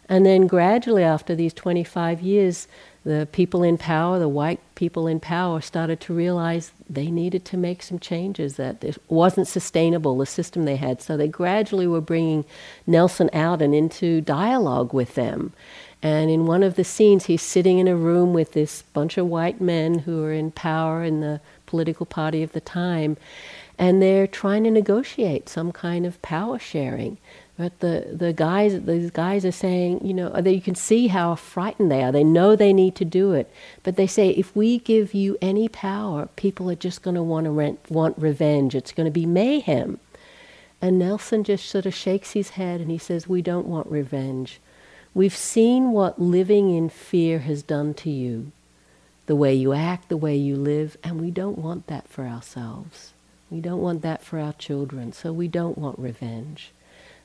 And 0.09 0.27
then 0.27 0.47
gradually, 0.47 1.05
after 1.05 1.35
these 1.35 1.53
25 1.53 2.21
years, 2.21 2.67
the 3.05 3.29
people 3.31 3.63
in 3.63 3.79
power, 3.79 4.19
the 4.19 4.29
white 4.29 4.61
people 4.75 5.07
in 5.07 5.21
power, 5.21 5.61
started 5.61 6.01
to 6.01 6.15
realize 6.15 6.73
they 6.91 7.11
needed 7.11 7.45
to 7.47 7.57
make 7.57 7.83
some 7.83 7.99
changes, 7.99 8.57
that 8.57 8.83
it 8.83 8.99
wasn't 9.09 9.47
sustainable, 9.47 10.19
the 10.19 10.27
system 10.27 10.65
they 10.65 10.77
had. 10.77 11.01
So 11.01 11.17
they 11.17 11.29
gradually 11.29 11.87
were 11.87 12.01
bringing 12.01 12.45
Nelson 12.87 13.31
out 13.33 13.63
and 13.63 13.75
into 13.75 14.21
dialogue 14.21 14.93
with 14.93 15.15
them. 15.15 15.53
And 16.03 16.31
in 16.31 16.47
one 16.47 16.63
of 16.63 16.77
the 16.77 16.85
scenes, 16.85 17.27
he's 17.27 17.43
sitting 17.43 17.79
in 17.79 17.89
a 17.89 17.97
room 17.97 18.33
with 18.33 18.53
this 18.53 18.83
bunch 18.83 19.19
of 19.19 19.27
white 19.27 19.61
men 19.61 20.01
who 20.01 20.23
are 20.25 20.33
in 20.33 20.51
power 20.53 21.03
in 21.03 21.21
the 21.21 21.41
political 21.69 22.07
party 22.07 22.43
of 22.43 22.53
the 22.53 22.61
time, 22.61 23.17
and 23.79 24.03
they're 24.03 24.27
trying 24.27 24.65
to 24.65 24.71
negotiate 24.71 25.49
some 25.49 25.71
kind 25.71 26.05
of 26.05 26.21
power 26.23 26.59
sharing. 26.59 27.19
But 27.57 27.81
the, 27.81 28.07
the 28.13 28.33
guys, 28.33 28.85
these 28.85 29.11
guys 29.11 29.45
are 29.45 29.53
saying, 29.67 30.07
you 30.07 30.15
know, 30.15 30.29
uh, 30.29 30.41
they, 30.41 30.53
you 30.53 30.61
can 30.61 30.77
see 30.77 31.09
how 31.09 31.35
frightened 31.35 31.91
they 31.91 32.03
are. 32.05 32.13
They 32.13 32.23
know 32.23 32.55
they 32.55 32.73
need 32.73 32.95
to 32.97 33.05
do 33.05 33.33
it. 33.33 33.53
But 33.83 33.97
they 33.97 34.07
say, 34.07 34.31
if 34.31 34.55
we 34.55 34.79
give 34.79 35.13
you 35.13 35.37
any 35.43 35.69
power, 35.69 36.29
people 36.37 36.71
are 36.71 36.77
just 36.77 37.03
going 37.03 37.17
to 37.17 37.23
want 37.23 37.47
to 37.47 37.51
rent, 37.51 37.81
want 37.91 38.17
revenge. 38.17 38.77
It's 38.77 38.93
going 38.93 39.07
to 39.07 39.21
be 39.21 39.27
mayhem. 39.27 39.99
And 40.81 41.01
Nelson 41.01 41.43
just 41.43 41.69
sort 41.69 41.87
of 41.87 41.95
shakes 41.95 42.33
his 42.33 42.51
head 42.51 42.81
and 42.81 42.91
he 42.93 42.99
says, 42.99 43.27
we 43.29 43.43
don't 43.43 43.67
want 43.67 43.91
revenge. 43.91 44.61
We've 45.13 45.37
seen 45.37 45.91
what 45.91 46.21
living 46.21 46.73
in 46.77 46.89
fear 46.89 47.41
has 47.41 47.65
done 47.65 47.95
to 47.95 48.11
you, 48.11 48.53
the 49.29 49.37
way 49.37 49.55
you 49.55 49.75
act, 49.75 50.09
the 50.09 50.17
way 50.17 50.35
you 50.35 50.57
live, 50.57 50.97
and 51.05 51.21
we 51.21 51.31
don't 51.31 51.59
want 51.59 51.87
that 51.87 52.09
for 52.09 52.25
ourselves. 52.25 53.13
We 53.51 53.61
don't 53.61 53.83
want 53.83 54.01
that 54.01 54.23
for 54.23 54.39
our 54.39 54.55
children, 54.55 55.13
so 55.13 55.35
we 55.35 55.49
don't 55.49 55.77
want 55.77 55.99
revenge. 55.99 56.73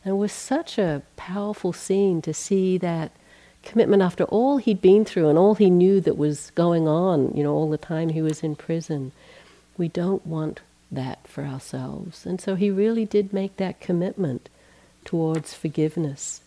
And 0.03 0.15
it 0.15 0.17
was 0.17 0.33
such 0.33 0.77
a 0.77 1.01
powerful 1.15 1.71
scene 1.71 2.21
to 2.23 2.33
see 2.33 2.77
that 2.79 3.11
commitment 3.63 4.01
after 4.01 4.25
all 4.25 4.57
he'd 4.57 4.81
been 4.81 5.05
through 5.05 5.29
and 5.29 5.37
all 5.37 5.55
he 5.55 5.69
knew 5.69 6.01
that 6.01 6.17
was 6.17 6.51
going 6.55 6.89
on, 6.89 7.31
you 7.37 7.41
know, 7.41 7.53
all 7.53 7.69
the 7.69 7.77
time 7.77 8.09
he 8.09 8.21
was 8.21 8.43
in 8.43 8.57
prison. 8.57 9.13
We 9.77 9.87
don't 9.87 10.27
want 10.27 10.59
that 10.91 11.25
for 11.25 11.45
ourselves. 11.45 12.25
And 12.25 12.41
so 12.41 12.55
he 12.55 12.69
really 12.69 13.05
did 13.05 13.31
make 13.31 13.55
that 13.55 13.79
commitment 13.79 14.49
towards 15.05 15.53
forgiveness. 15.53 16.41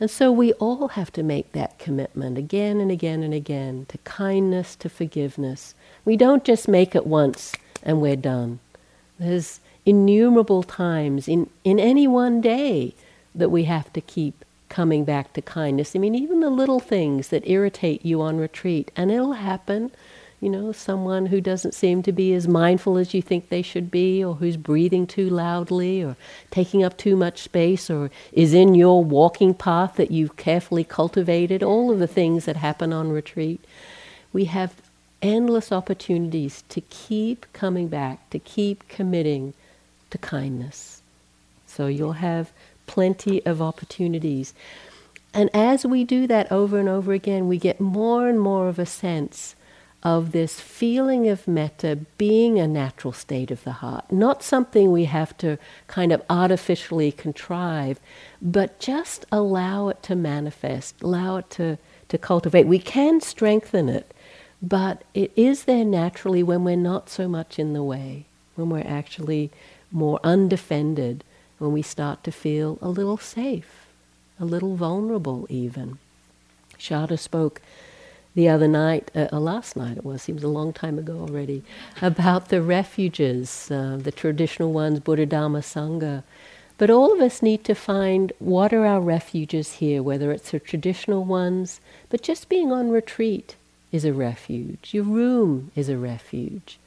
And 0.00 0.10
so 0.10 0.32
we 0.32 0.52
all 0.54 0.88
have 0.88 1.12
to 1.14 1.22
make 1.22 1.52
that 1.52 1.78
commitment 1.78 2.38
again 2.38 2.80
and 2.80 2.90
again 2.90 3.22
and 3.22 3.34
again 3.34 3.86
to 3.88 3.98
kindness, 3.98 4.76
to 4.76 4.88
forgiveness. 4.90 5.74
We 6.04 6.16
don't 6.16 6.44
just 6.44 6.68
make 6.68 6.94
it 6.94 7.06
once 7.06 7.54
and 7.82 8.00
we're 8.02 8.16
done. 8.16 8.60
There's 9.18 9.60
innumerable 9.86 10.62
times 10.64 11.28
in, 11.28 11.50
in 11.64 11.80
any 11.80 12.06
one 12.08 12.40
day 12.42 12.94
that 13.34 13.50
we 13.50 13.64
have 13.64 13.92
to 13.94 14.02
keep 14.02 14.44
coming 14.68 15.04
back 15.04 15.32
to 15.34 15.42
kindness. 15.42 15.96
I 15.96 16.00
mean, 16.00 16.14
even 16.14 16.40
the 16.40 16.50
little 16.50 16.80
things 16.80 17.28
that 17.28 17.48
irritate 17.48 18.04
you 18.04 18.22
on 18.22 18.38
retreat, 18.38 18.90
and 18.96 19.10
it'll 19.10 19.34
happen. 19.34 19.92
You 20.46 20.52
know, 20.52 20.70
someone 20.70 21.26
who 21.26 21.40
doesn't 21.40 21.74
seem 21.74 22.04
to 22.04 22.12
be 22.12 22.32
as 22.32 22.46
mindful 22.46 22.98
as 22.98 23.12
you 23.12 23.20
think 23.20 23.48
they 23.48 23.62
should 23.62 23.90
be, 23.90 24.22
or 24.22 24.36
who's 24.36 24.56
breathing 24.56 25.04
too 25.04 25.28
loudly, 25.28 26.04
or 26.04 26.14
taking 26.52 26.84
up 26.84 26.96
too 26.96 27.16
much 27.16 27.42
space, 27.42 27.90
or 27.90 28.12
is 28.30 28.54
in 28.54 28.76
your 28.76 29.02
walking 29.02 29.54
path 29.54 29.96
that 29.96 30.12
you've 30.12 30.36
carefully 30.36 30.84
cultivated, 30.84 31.64
all 31.64 31.90
of 31.90 31.98
the 31.98 32.06
things 32.06 32.44
that 32.44 32.58
happen 32.58 32.92
on 32.92 33.10
retreat. 33.10 33.60
We 34.32 34.44
have 34.44 34.76
endless 35.20 35.72
opportunities 35.72 36.62
to 36.68 36.80
keep 36.80 37.52
coming 37.52 37.88
back, 37.88 38.30
to 38.30 38.38
keep 38.38 38.86
committing 38.86 39.52
to 40.10 40.18
kindness. 40.18 41.02
So 41.66 41.88
you'll 41.88 42.22
have 42.22 42.52
plenty 42.86 43.44
of 43.44 43.60
opportunities. 43.60 44.54
And 45.34 45.50
as 45.52 45.84
we 45.84 46.04
do 46.04 46.28
that 46.28 46.52
over 46.52 46.78
and 46.78 46.88
over 46.88 47.12
again, 47.12 47.48
we 47.48 47.58
get 47.58 47.80
more 47.80 48.28
and 48.28 48.38
more 48.38 48.68
of 48.68 48.78
a 48.78 48.86
sense 48.86 49.56
of 50.02 50.32
this 50.32 50.60
feeling 50.60 51.28
of 51.28 51.48
metta 51.48 51.96
being 52.18 52.58
a 52.58 52.68
natural 52.68 53.12
state 53.12 53.50
of 53.50 53.64
the 53.64 53.72
heart, 53.72 54.10
not 54.12 54.42
something 54.42 54.92
we 54.92 55.04
have 55.06 55.36
to 55.38 55.58
kind 55.88 56.12
of 56.12 56.22
artificially 56.30 57.10
contrive, 57.10 57.98
but 58.40 58.78
just 58.78 59.24
allow 59.32 59.88
it 59.88 60.02
to 60.02 60.14
manifest, 60.14 60.94
allow 61.02 61.36
it 61.36 61.50
to, 61.50 61.78
to 62.08 62.18
cultivate. 62.18 62.66
We 62.66 62.78
can 62.78 63.20
strengthen 63.20 63.88
it, 63.88 64.12
but 64.62 65.02
it 65.14 65.32
is 65.34 65.64
there 65.64 65.84
naturally 65.84 66.42
when 66.42 66.62
we're 66.62 66.76
not 66.76 67.10
so 67.10 67.26
much 67.26 67.58
in 67.58 67.72
the 67.72 67.82
way, 67.82 68.26
when 68.54 68.70
we're 68.70 68.86
actually 68.86 69.50
more 69.90 70.20
undefended, 70.22 71.24
when 71.58 71.72
we 71.72 71.82
start 71.82 72.22
to 72.24 72.30
feel 72.30 72.78
a 72.80 72.88
little 72.88 73.18
safe, 73.18 73.86
a 74.38 74.44
little 74.44 74.76
vulnerable 74.76 75.46
even. 75.48 75.98
Sharda 76.78 77.18
spoke 77.18 77.60
the 78.36 78.50
other 78.50 78.68
night, 78.68 79.10
uh, 79.14 79.28
uh, 79.32 79.40
last 79.40 79.76
night 79.76 79.96
it 79.96 80.04
was, 80.04 80.20
seems 80.20 80.44
a 80.44 80.48
long 80.48 80.70
time 80.70 80.98
ago 80.98 81.20
already, 81.20 81.64
about 82.02 82.50
the 82.50 82.60
refuges, 82.60 83.70
uh, 83.70 83.98
the 84.00 84.12
traditional 84.12 84.74
ones, 84.74 85.00
Buddha, 85.00 85.26
Dhamma, 85.26 85.60
Sangha. 85.60 86.22
But 86.76 86.90
all 86.90 87.14
of 87.14 87.20
us 87.20 87.40
need 87.40 87.64
to 87.64 87.74
find 87.74 88.34
what 88.38 88.74
are 88.74 88.84
our 88.84 89.00
refuges 89.00 89.76
here, 89.76 90.02
whether 90.02 90.30
it's 90.32 90.50
the 90.50 90.60
traditional 90.60 91.24
ones, 91.24 91.80
but 92.10 92.20
just 92.22 92.50
being 92.50 92.70
on 92.70 92.90
retreat 92.90 93.56
is 93.90 94.04
a 94.04 94.12
refuge. 94.12 94.90
Your 94.92 95.04
room 95.04 95.72
is 95.74 95.88
a 95.88 95.96
refuge. 95.96 96.78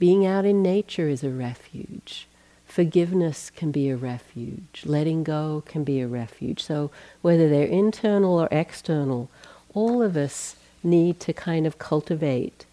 Being 0.00 0.26
out 0.26 0.44
in 0.44 0.62
nature 0.62 1.08
is 1.08 1.22
a 1.22 1.30
refuge. 1.30 2.26
Forgiveness 2.66 3.50
can 3.50 3.70
be 3.70 3.88
a 3.88 3.96
refuge. 3.96 4.82
Letting 4.84 5.22
go 5.22 5.62
can 5.64 5.84
be 5.84 6.00
a 6.00 6.08
refuge. 6.08 6.60
So, 6.60 6.90
whether 7.22 7.48
they're 7.48 7.66
internal 7.66 8.38
or 8.38 8.48
external, 8.50 9.30
all 9.74 10.02
of 10.02 10.16
us 10.16 10.56
need 10.82 11.20
to 11.20 11.32
kind 11.32 11.66
of 11.66 11.78
cultivate 11.78 12.64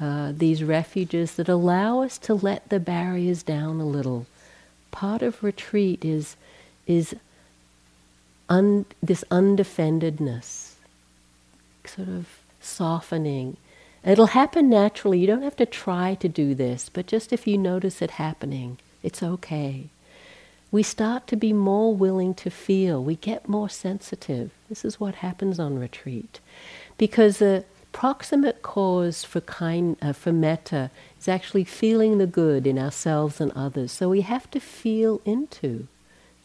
uh, 0.00 0.32
these 0.34 0.64
refuges 0.64 1.34
that 1.34 1.48
allow 1.48 2.02
us 2.02 2.16
to 2.18 2.34
let 2.34 2.68
the 2.68 2.80
barriers 2.80 3.42
down 3.42 3.80
a 3.80 3.86
little. 3.86 4.26
Part 4.90 5.22
of 5.22 5.42
retreat 5.42 6.04
is, 6.04 6.36
is 6.86 7.14
un, 8.48 8.86
this 9.02 9.24
undefendedness, 9.30 10.74
sort 11.84 12.08
of 12.08 12.26
softening. 12.60 13.56
It'll 14.02 14.26
happen 14.26 14.70
naturally. 14.70 15.18
You 15.18 15.26
don't 15.26 15.42
have 15.42 15.56
to 15.56 15.66
try 15.66 16.14
to 16.14 16.28
do 16.28 16.54
this, 16.54 16.88
but 16.88 17.06
just 17.06 17.32
if 17.32 17.46
you 17.46 17.58
notice 17.58 18.00
it 18.00 18.12
happening, 18.12 18.78
it's 19.02 19.22
okay. 19.22 19.88
We 20.72 20.82
start 20.82 21.26
to 21.26 21.36
be 21.36 21.52
more 21.52 21.94
willing 21.94 22.32
to 22.34 22.50
feel. 22.50 23.02
We 23.02 23.16
get 23.16 23.48
more 23.48 23.68
sensitive. 23.68 24.52
This 24.68 24.84
is 24.84 25.00
what 25.00 25.16
happens 25.16 25.58
on 25.58 25.78
retreat. 25.78 26.40
Because 27.00 27.38
the 27.38 27.64
proximate 27.92 28.60
cause 28.60 29.24
for 29.24 29.40
kind 29.40 29.96
uh, 30.02 30.12
for 30.12 30.34
metta 30.34 30.90
is 31.18 31.28
actually 31.28 31.64
feeling 31.64 32.18
the 32.18 32.26
good 32.26 32.66
in 32.66 32.78
ourselves 32.78 33.40
and 33.40 33.50
others. 33.52 33.90
So 33.90 34.10
we 34.10 34.20
have 34.20 34.50
to 34.50 34.60
feel 34.60 35.22
into, 35.24 35.88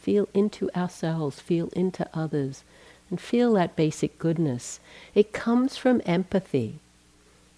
feel 0.00 0.30
into 0.32 0.70
ourselves, 0.74 1.40
feel 1.40 1.68
into 1.76 2.08
others, 2.14 2.64
and 3.10 3.20
feel 3.20 3.52
that 3.52 3.76
basic 3.76 4.18
goodness. 4.18 4.80
It 5.14 5.34
comes 5.34 5.76
from 5.76 6.00
empathy, 6.06 6.78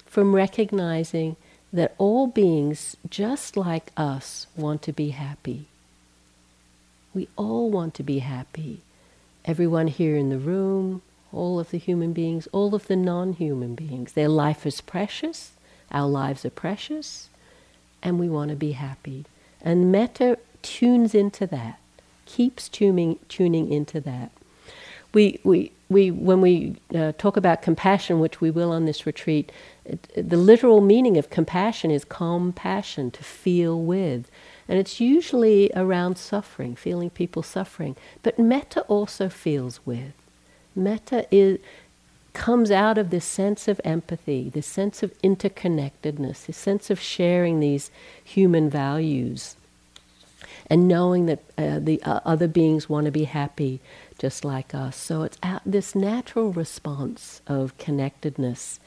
from 0.05 0.35
recognizing 0.35 1.37
that 1.73 1.95
all 1.99 2.27
beings, 2.27 2.97
just 3.09 3.57
like 3.57 3.93
us, 3.97 4.49
want 4.57 4.83
to 4.83 4.93
be 4.93 5.11
happy. 5.11 5.67
We 7.15 7.29
all 7.37 7.71
want 7.71 7.95
to 7.95 8.03
be 8.03 8.19
happy. 8.19 8.81
Everyone 9.45 9.87
here 9.87 10.17
in 10.17 10.31
the 10.31 10.39
room, 10.39 11.03
all 11.33 11.61
of 11.61 11.71
the 11.71 11.79
human 11.79 12.13
beings, 12.13 12.49
all 12.53 12.75
of 12.75 12.87
the 12.87 12.97
non 12.97 13.35
human 13.35 13.75
beings. 13.75 14.13
Their 14.13 14.29
life 14.29 14.67
is 14.67 14.81
precious, 14.81 15.53
our 15.91 16.09
lives 16.09 16.45
are 16.45 16.51
precious, 16.51 17.29
and 18.03 18.19
we 18.19 18.29
want 18.29 18.51
to 18.51 18.57
be 18.57 18.73
happy. 18.73 19.25
And 19.61 19.93
metta 19.93 20.39
tunes 20.63 21.15
into 21.15 21.47
that, 21.49 21.79
keeps 22.27 22.69
tuning, 22.69 23.19
tuning 23.29 23.73
into 23.73 24.01
that. 24.03 24.31
We, 25.13 25.41
we, 25.43 25.73
we, 25.89 26.11
when 26.11 26.41
we 26.41 26.77
uh, 26.95 27.13
talk 27.17 27.37
about 27.37 27.63
compassion, 27.63 28.21
which 28.21 28.41
we 28.41 28.51
will 28.51 28.73
on 28.73 28.85
this 28.85 29.07
retreat, 29.07 29.51
it, 29.85 30.09
the 30.15 30.37
literal 30.37 30.81
meaning 30.81 31.17
of 31.17 31.31
compassion 31.31 31.91
is 31.91 32.05
compassion, 32.05 33.11
to 33.13 33.25
feel 33.25 33.81
with. 33.81 34.31
And 34.69 34.79
it's 34.79 35.01
usually 35.01 35.71
around 35.75 36.19
suffering, 36.19 36.77
feeling 36.77 37.09
people 37.09 37.43
suffering. 37.43 37.97
But 38.23 38.39
metta 38.39 38.83
also 38.83 39.31
feels 39.31 39.81
with. 39.87 40.13
Metta 40.79 41.27
is, 41.31 41.59
comes 42.33 42.71
out 42.71 42.99
of 42.99 43.11
this 43.11 43.25
sense 43.25 43.69
of 43.69 43.81
empathy, 43.85 44.49
this 44.49 44.67
sense 44.67 45.03
of 45.03 45.17
interconnectedness, 45.23 46.47
this 46.47 46.57
sense 46.57 46.91
of 46.91 47.01
sharing 47.01 47.61
these 47.61 47.91
human 48.25 48.71
values 48.71 49.57
and 50.71 50.87
knowing 50.87 51.27
that 51.27 51.41
uh, 51.57 51.79
the 51.79 52.03
uh, 52.03 52.21
other 52.25 52.49
beings 52.49 52.89
want 52.89 53.07
to 53.07 53.11
be 53.11 53.25
happy 53.25 53.81
just 54.19 54.45
like 54.45 54.75
us. 54.75 54.97
So 54.97 55.23
it's 55.23 55.39
this 55.65 55.95
natural 55.95 56.53
response 56.53 57.41
of 57.47 57.77
connectedness. 57.79 58.81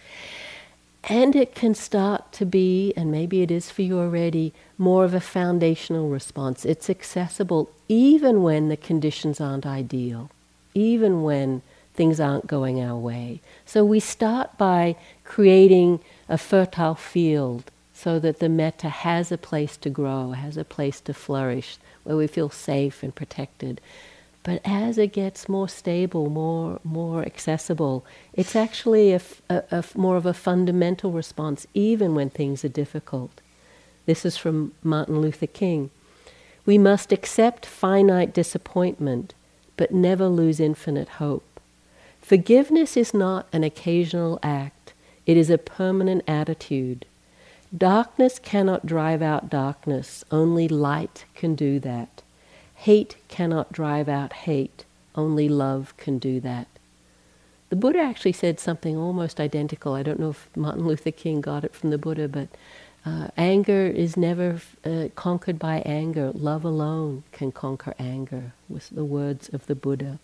And 1.05 1.35
it 1.35 1.55
can 1.55 1.73
start 1.73 2.31
to 2.33 2.45
be, 2.45 2.93
and 2.95 3.11
maybe 3.11 3.41
it 3.41 3.49
is 3.49 3.71
for 3.71 3.81
you 3.81 3.99
already, 3.99 4.53
more 4.77 5.03
of 5.03 5.13
a 5.15 5.19
foundational 5.19 6.09
response. 6.09 6.63
It's 6.63 6.89
accessible 6.89 7.71
even 7.87 8.43
when 8.43 8.69
the 8.69 8.77
conditions 8.77 9.41
aren't 9.41 9.65
ideal, 9.65 10.29
even 10.75 11.23
when 11.23 11.63
things 11.93 12.19
aren't 12.19 12.47
going 12.47 12.81
our 12.81 12.97
way. 12.97 13.41
So 13.65 13.83
we 13.83 13.99
start 13.99 14.57
by 14.57 14.95
creating 15.23 15.99
a 16.29 16.37
fertile 16.37 16.95
field 16.95 17.71
so 17.93 18.19
that 18.19 18.39
the 18.39 18.49
metta 18.49 18.89
has 18.89 19.31
a 19.31 19.37
place 19.37 19.77
to 19.77 19.89
grow, 19.89 20.31
has 20.31 20.57
a 20.57 20.63
place 20.63 20.99
to 21.01 21.13
flourish, 21.13 21.77
where 22.03 22.17
we 22.17 22.27
feel 22.27 22.49
safe 22.49 23.03
and 23.03 23.13
protected. 23.13 23.79
But 24.43 24.61
as 24.65 24.97
it 24.97 25.13
gets 25.13 25.47
more 25.47 25.69
stable, 25.69 26.29
more 26.29 26.79
more 26.83 27.23
accessible, 27.23 28.03
it's 28.33 28.55
actually 28.55 29.13
a, 29.13 29.21
a, 29.49 29.63
a 29.71 29.83
more 29.93 30.17
of 30.17 30.25
a 30.25 30.33
fundamental 30.33 31.11
response, 31.11 31.67
even 31.75 32.15
when 32.15 32.31
things 32.31 32.65
are 32.65 32.69
difficult. 32.69 33.39
This 34.07 34.25
is 34.25 34.37
from 34.37 34.73
Martin 34.81 35.21
Luther 35.21 35.45
King. 35.45 35.91
We 36.65 36.79
must 36.79 37.11
accept 37.11 37.65
finite 37.67 38.33
disappointment, 38.33 39.35
but 39.77 39.93
never 39.93 40.27
lose 40.27 40.59
infinite 40.59 41.09
hope. 41.09 41.50
Forgiveness 42.21 42.95
is 42.95 43.13
not 43.13 43.47
an 43.51 43.63
occasional 43.63 44.39
act, 44.41 44.93
it 45.25 45.37
is 45.37 45.49
a 45.49 45.57
permanent 45.57 46.23
attitude. 46.27 47.05
Darkness 47.75 48.39
cannot 48.39 48.85
drive 48.85 49.21
out 49.21 49.49
darkness, 49.49 50.23
only 50.31 50.67
light 50.67 51.25
can 51.35 51.55
do 51.55 51.79
that. 51.79 52.21
Hate 52.75 53.17
cannot 53.27 53.71
drive 53.71 54.09
out 54.09 54.33
hate, 54.33 54.85
only 55.15 55.47
love 55.49 55.93
can 55.97 56.19
do 56.19 56.39
that. 56.39 56.67
The 57.69 57.75
Buddha 57.75 57.99
actually 57.99 58.33
said 58.33 58.59
something 58.59 58.97
almost 58.97 59.39
identical. 59.39 59.93
I 59.93 60.03
don't 60.03 60.19
know 60.19 60.31
if 60.31 60.49
Martin 60.55 60.85
Luther 60.85 61.11
King 61.11 61.39
got 61.39 61.63
it 61.63 61.73
from 61.73 61.89
the 61.89 61.97
Buddha, 61.97 62.27
but 62.27 62.49
uh, 63.05 63.29
anger 63.37 63.87
is 63.87 64.17
never 64.17 64.61
uh, 64.83 65.07
conquered 65.15 65.57
by 65.57 65.77
anger. 65.85 66.31
Love 66.33 66.65
alone 66.65 67.23
can 67.31 67.51
conquer 67.51 67.93
anger, 67.97 68.51
was 68.67 68.89
the 68.89 69.05
words 69.05 69.49
of 69.49 69.67
the 69.67 69.75
Buddha. 69.75 70.19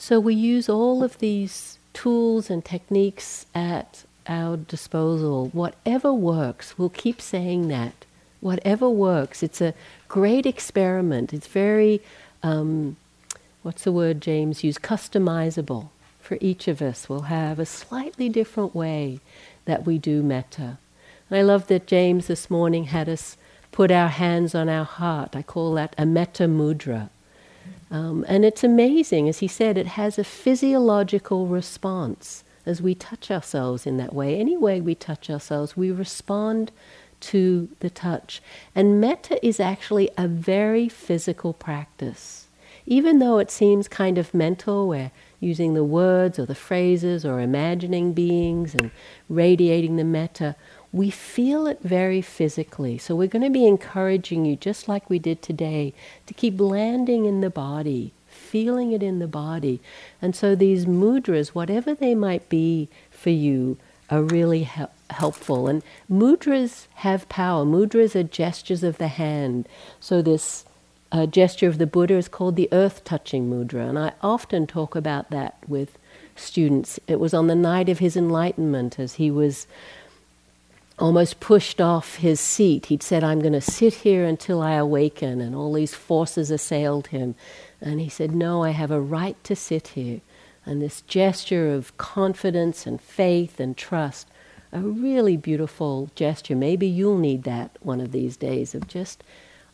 So 0.00 0.18
we 0.18 0.34
use 0.34 0.66
all 0.66 1.04
of 1.04 1.18
these 1.18 1.78
tools 1.92 2.48
and 2.48 2.64
techniques 2.64 3.44
at 3.54 4.04
our 4.26 4.56
disposal. 4.56 5.50
Whatever 5.52 6.10
works, 6.10 6.78
we'll 6.78 6.88
keep 6.88 7.20
saying 7.20 7.68
that. 7.68 8.06
Whatever 8.40 8.88
works. 8.88 9.42
It's 9.42 9.60
a 9.60 9.74
great 10.08 10.46
experiment. 10.46 11.34
It's 11.34 11.46
very, 11.46 12.00
um, 12.42 12.96
what's 13.62 13.84
the 13.84 13.92
word 13.92 14.22
James 14.22 14.64
used? 14.64 14.80
Customizable 14.80 15.90
for 16.18 16.38
each 16.40 16.66
of 16.66 16.80
us. 16.80 17.10
We'll 17.10 17.28
have 17.28 17.58
a 17.58 17.66
slightly 17.66 18.30
different 18.30 18.74
way 18.74 19.20
that 19.66 19.84
we 19.84 19.98
do 19.98 20.22
metta. 20.22 20.78
And 21.28 21.38
I 21.38 21.42
love 21.42 21.66
that 21.66 21.86
James 21.86 22.26
this 22.26 22.48
morning 22.48 22.84
had 22.84 23.06
us 23.06 23.36
put 23.70 23.90
our 23.90 24.08
hands 24.08 24.54
on 24.54 24.70
our 24.70 24.86
heart. 24.86 25.36
I 25.36 25.42
call 25.42 25.74
that 25.74 25.94
a 25.98 26.06
metta 26.06 26.44
mudra. 26.44 27.10
Um, 27.90 28.24
and 28.28 28.44
it's 28.44 28.62
amazing, 28.62 29.28
as 29.28 29.40
he 29.40 29.48
said, 29.48 29.76
it 29.76 29.88
has 29.88 30.18
a 30.18 30.24
physiological 30.24 31.46
response 31.46 32.44
as 32.64 32.80
we 32.80 32.94
touch 32.94 33.30
ourselves 33.30 33.86
in 33.86 33.96
that 33.96 34.14
way. 34.14 34.38
Any 34.38 34.56
way 34.56 34.80
we 34.80 34.94
touch 34.94 35.28
ourselves, 35.28 35.76
we 35.76 35.90
respond 35.90 36.70
to 37.20 37.68
the 37.80 37.90
touch. 37.90 38.40
And 38.74 39.00
metta 39.00 39.44
is 39.44 39.60
actually 39.60 40.10
a 40.16 40.28
very 40.28 40.88
physical 40.88 41.52
practice. 41.52 42.46
Even 42.86 43.18
though 43.18 43.38
it 43.38 43.50
seems 43.50 43.88
kind 43.88 44.18
of 44.18 44.34
mental, 44.34 44.88
we're 44.88 45.10
using 45.38 45.74
the 45.74 45.84
words 45.84 46.38
or 46.38 46.46
the 46.46 46.54
phrases 46.54 47.24
or 47.24 47.40
imagining 47.40 48.12
beings 48.12 48.74
and 48.74 48.90
radiating 49.28 49.96
the 49.96 50.04
metta, 50.04 50.54
we 50.92 51.10
feel 51.10 51.66
it 51.66 51.80
very 51.82 52.20
physically. 52.20 52.98
So 52.98 53.14
we're 53.14 53.28
going 53.28 53.44
to 53.44 53.50
be 53.50 53.66
encouraging 53.66 54.44
you, 54.44 54.56
just 54.56 54.88
like 54.88 55.08
we 55.08 55.18
did 55.18 55.40
today, 55.40 55.94
to 56.26 56.34
keep 56.34 56.58
landing 56.60 57.26
in 57.26 57.40
the 57.40 57.50
body, 57.50 58.12
feeling 58.28 58.92
it 58.92 59.02
in 59.02 59.20
the 59.20 59.28
body. 59.28 59.80
And 60.20 60.34
so 60.34 60.54
these 60.54 60.86
mudras, 60.86 61.48
whatever 61.48 61.94
they 61.94 62.14
might 62.14 62.48
be 62.48 62.88
for 63.10 63.30
you, 63.30 63.78
are 64.10 64.22
really 64.22 64.68
helpful. 65.10 65.68
And 65.68 65.84
mudras 66.10 66.86
have 66.96 67.28
power. 67.28 67.64
Mudras 67.64 68.16
are 68.16 68.24
gestures 68.24 68.82
of 68.82 68.98
the 68.98 69.08
hand. 69.08 69.68
So 70.00 70.20
this 70.20 70.64
uh, 71.12 71.26
gesture 71.26 71.68
of 71.68 71.78
the 71.78 71.86
Buddha 71.86 72.14
is 72.14 72.28
called 72.28 72.56
the 72.56 72.68
earth 72.72 73.04
touching 73.04 73.48
mudra. 73.48 73.88
And 73.88 73.98
I 73.98 74.12
often 74.22 74.66
talk 74.66 74.96
about 74.96 75.30
that 75.30 75.56
with 75.68 75.96
students. 76.34 76.98
It 77.06 77.20
was 77.20 77.32
on 77.34 77.46
the 77.46 77.54
night 77.54 77.88
of 77.88 78.00
his 78.00 78.16
enlightenment 78.16 78.98
as 78.98 79.14
he 79.14 79.30
was 79.30 79.68
almost 81.00 81.40
pushed 81.40 81.80
off 81.80 82.16
his 82.16 82.38
seat. 82.38 82.86
He'd 82.86 83.02
said, 83.02 83.24
I'm 83.24 83.40
going 83.40 83.54
to 83.54 83.60
sit 83.60 83.94
here 83.94 84.24
until 84.24 84.60
I 84.60 84.74
awaken, 84.74 85.40
and 85.40 85.54
all 85.54 85.72
these 85.72 85.94
forces 85.94 86.50
assailed 86.50 87.08
him. 87.08 87.34
And 87.80 88.00
he 88.00 88.08
said, 88.08 88.32
No, 88.32 88.62
I 88.62 88.70
have 88.70 88.90
a 88.90 89.00
right 89.00 89.42
to 89.44 89.56
sit 89.56 89.88
here. 89.88 90.20
And 90.66 90.82
this 90.82 91.00
gesture 91.02 91.72
of 91.74 91.96
confidence 91.96 92.86
and 92.86 93.00
faith 93.00 93.58
and 93.58 93.76
trust, 93.76 94.28
a 94.72 94.80
really 94.80 95.36
beautiful 95.36 96.10
gesture. 96.14 96.54
Maybe 96.54 96.86
you'll 96.86 97.18
need 97.18 97.44
that 97.44 97.76
one 97.80 98.00
of 98.00 98.12
these 98.12 98.36
days 98.36 98.74
of 98.74 98.86
just, 98.86 99.24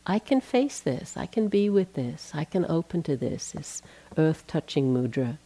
I 0.05 0.19
can 0.19 0.39
face 0.39 0.79
this, 0.79 1.17
I 1.17 1.25
can 1.25 1.49
be 1.49 1.69
with 1.69 1.93
this, 1.93 2.31
I 2.33 2.45
can 2.45 2.65
open 2.69 3.03
to 3.03 3.17
this, 3.17 3.51
this 3.51 3.81
earth 4.17 4.47
touching 4.47 4.93
mudra. 4.93 5.37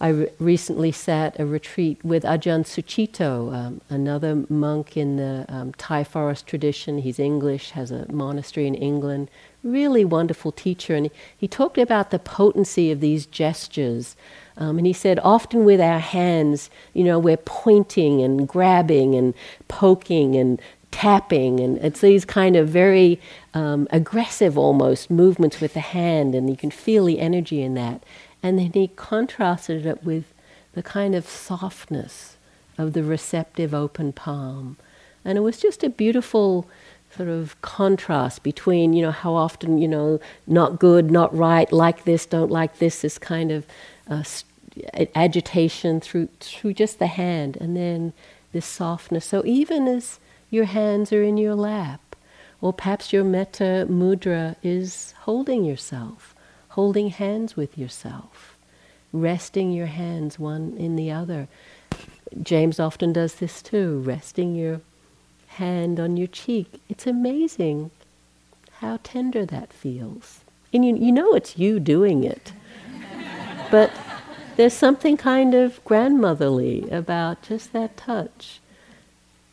I 0.00 0.08
re- 0.08 0.28
recently 0.38 0.92
sat 0.92 1.38
a 1.40 1.46
retreat 1.46 2.04
with 2.04 2.22
Ajahn 2.24 2.64
Sucitto, 2.64 3.54
um, 3.54 3.80
another 3.88 4.44
monk 4.48 4.96
in 4.96 5.16
the 5.16 5.46
um, 5.48 5.72
Thai 5.78 6.04
forest 6.04 6.46
tradition. 6.46 6.98
He's 6.98 7.18
English, 7.18 7.70
has 7.70 7.90
a 7.90 8.10
monastery 8.12 8.66
in 8.66 8.74
England. 8.74 9.30
Really 9.62 10.04
wonderful 10.04 10.52
teacher. 10.52 10.94
And 10.94 11.06
he, 11.06 11.12
he 11.38 11.48
talked 11.48 11.78
about 11.78 12.10
the 12.10 12.18
potency 12.18 12.90
of 12.90 13.00
these 13.00 13.24
gestures. 13.26 14.16
Um, 14.58 14.78
and 14.78 14.86
he 14.86 14.92
said, 14.92 15.18
often 15.20 15.64
with 15.64 15.80
our 15.80 15.98
hands, 15.98 16.70
you 16.92 17.04
know, 17.04 17.18
we're 17.18 17.36
pointing 17.38 18.22
and 18.22 18.46
grabbing 18.46 19.14
and 19.14 19.34
poking 19.68 20.36
and 20.36 20.60
tapping. 20.90 21.60
And 21.60 21.78
it's 21.78 22.00
these 22.00 22.24
kind 22.24 22.56
of 22.56 22.68
very 22.68 23.20
um, 23.54 23.88
aggressive 23.90 24.56
almost 24.56 25.10
movements 25.10 25.60
with 25.60 25.74
the 25.74 25.80
hand. 25.80 26.34
And 26.34 26.48
you 26.50 26.56
can 26.56 26.70
feel 26.70 27.06
the 27.06 27.18
energy 27.18 27.62
in 27.62 27.74
that. 27.74 28.02
And 28.46 28.60
then 28.60 28.70
he 28.74 28.86
contrasted 28.94 29.84
it 29.86 30.04
with 30.04 30.32
the 30.74 30.82
kind 30.82 31.16
of 31.16 31.26
softness 31.26 32.36
of 32.78 32.92
the 32.92 33.02
receptive 33.02 33.74
open 33.74 34.12
palm. 34.12 34.76
And 35.24 35.36
it 35.36 35.40
was 35.40 35.58
just 35.58 35.82
a 35.82 35.90
beautiful 35.90 36.68
sort 37.10 37.28
of 37.28 37.60
contrast 37.60 38.44
between, 38.44 38.92
you 38.92 39.02
know, 39.02 39.10
how 39.10 39.34
often, 39.34 39.78
you 39.78 39.88
know, 39.88 40.20
not 40.46 40.78
good, 40.78 41.10
not 41.10 41.36
right, 41.36 41.72
like 41.72 42.04
this, 42.04 42.24
don't 42.24 42.52
like 42.52 42.78
this, 42.78 43.02
this 43.02 43.18
kind 43.18 43.50
of 43.50 43.66
uh, 44.08 44.22
agitation 45.16 46.00
through, 46.00 46.28
through 46.38 46.74
just 46.74 47.00
the 47.00 47.08
hand, 47.08 47.56
and 47.60 47.76
then 47.76 48.12
this 48.52 48.66
softness. 48.66 49.24
So 49.24 49.42
even 49.44 49.88
as 49.88 50.20
your 50.50 50.66
hands 50.66 51.12
are 51.12 51.24
in 51.24 51.36
your 51.36 51.56
lap, 51.56 52.14
or 52.60 52.72
perhaps 52.72 53.12
your 53.12 53.24
metta 53.24 53.88
mudra 53.90 54.54
is 54.62 55.14
holding 55.22 55.64
yourself, 55.64 56.35
holding 56.76 57.08
hands 57.08 57.56
with 57.56 57.78
yourself, 57.78 58.58
resting 59.10 59.72
your 59.72 59.86
hands 59.86 60.38
one 60.38 60.76
in 60.76 60.94
the 60.94 61.10
other. 61.10 61.48
James 62.42 62.78
often 62.78 63.14
does 63.14 63.36
this 63.36 63.62
too, 63.62 63.98
resting 64.00 64.54
your 64.54 64.82
hand 65.46 65.98
on 65.98 66.18
your 66.18 66.26
cheek. 66.26 66.82
It's 66.90 67.06
amazing 67.06 67.90
how 68.80 68.98
tender 69.02 69.46
that 69.46 69.72
feels. 69.72 70.40
And 70.70 70.84
you, 70.84 70.96
you 70.96 71.12
know 71.12 71.32
it's 71.32 71.56
you 71.56 71.80
doing 71.80 72.24
it. 72.24 72.52
but 73.70 73.90
there's 74.56 74.74
something 74.74 75.16
kind 75.16 75.54
of 75.54 75.82
grandmotherly 75.86 76.90
about 76.90 77.40
just 77.40 77.72
that 77.72 77.96
touch. 77.96 78.60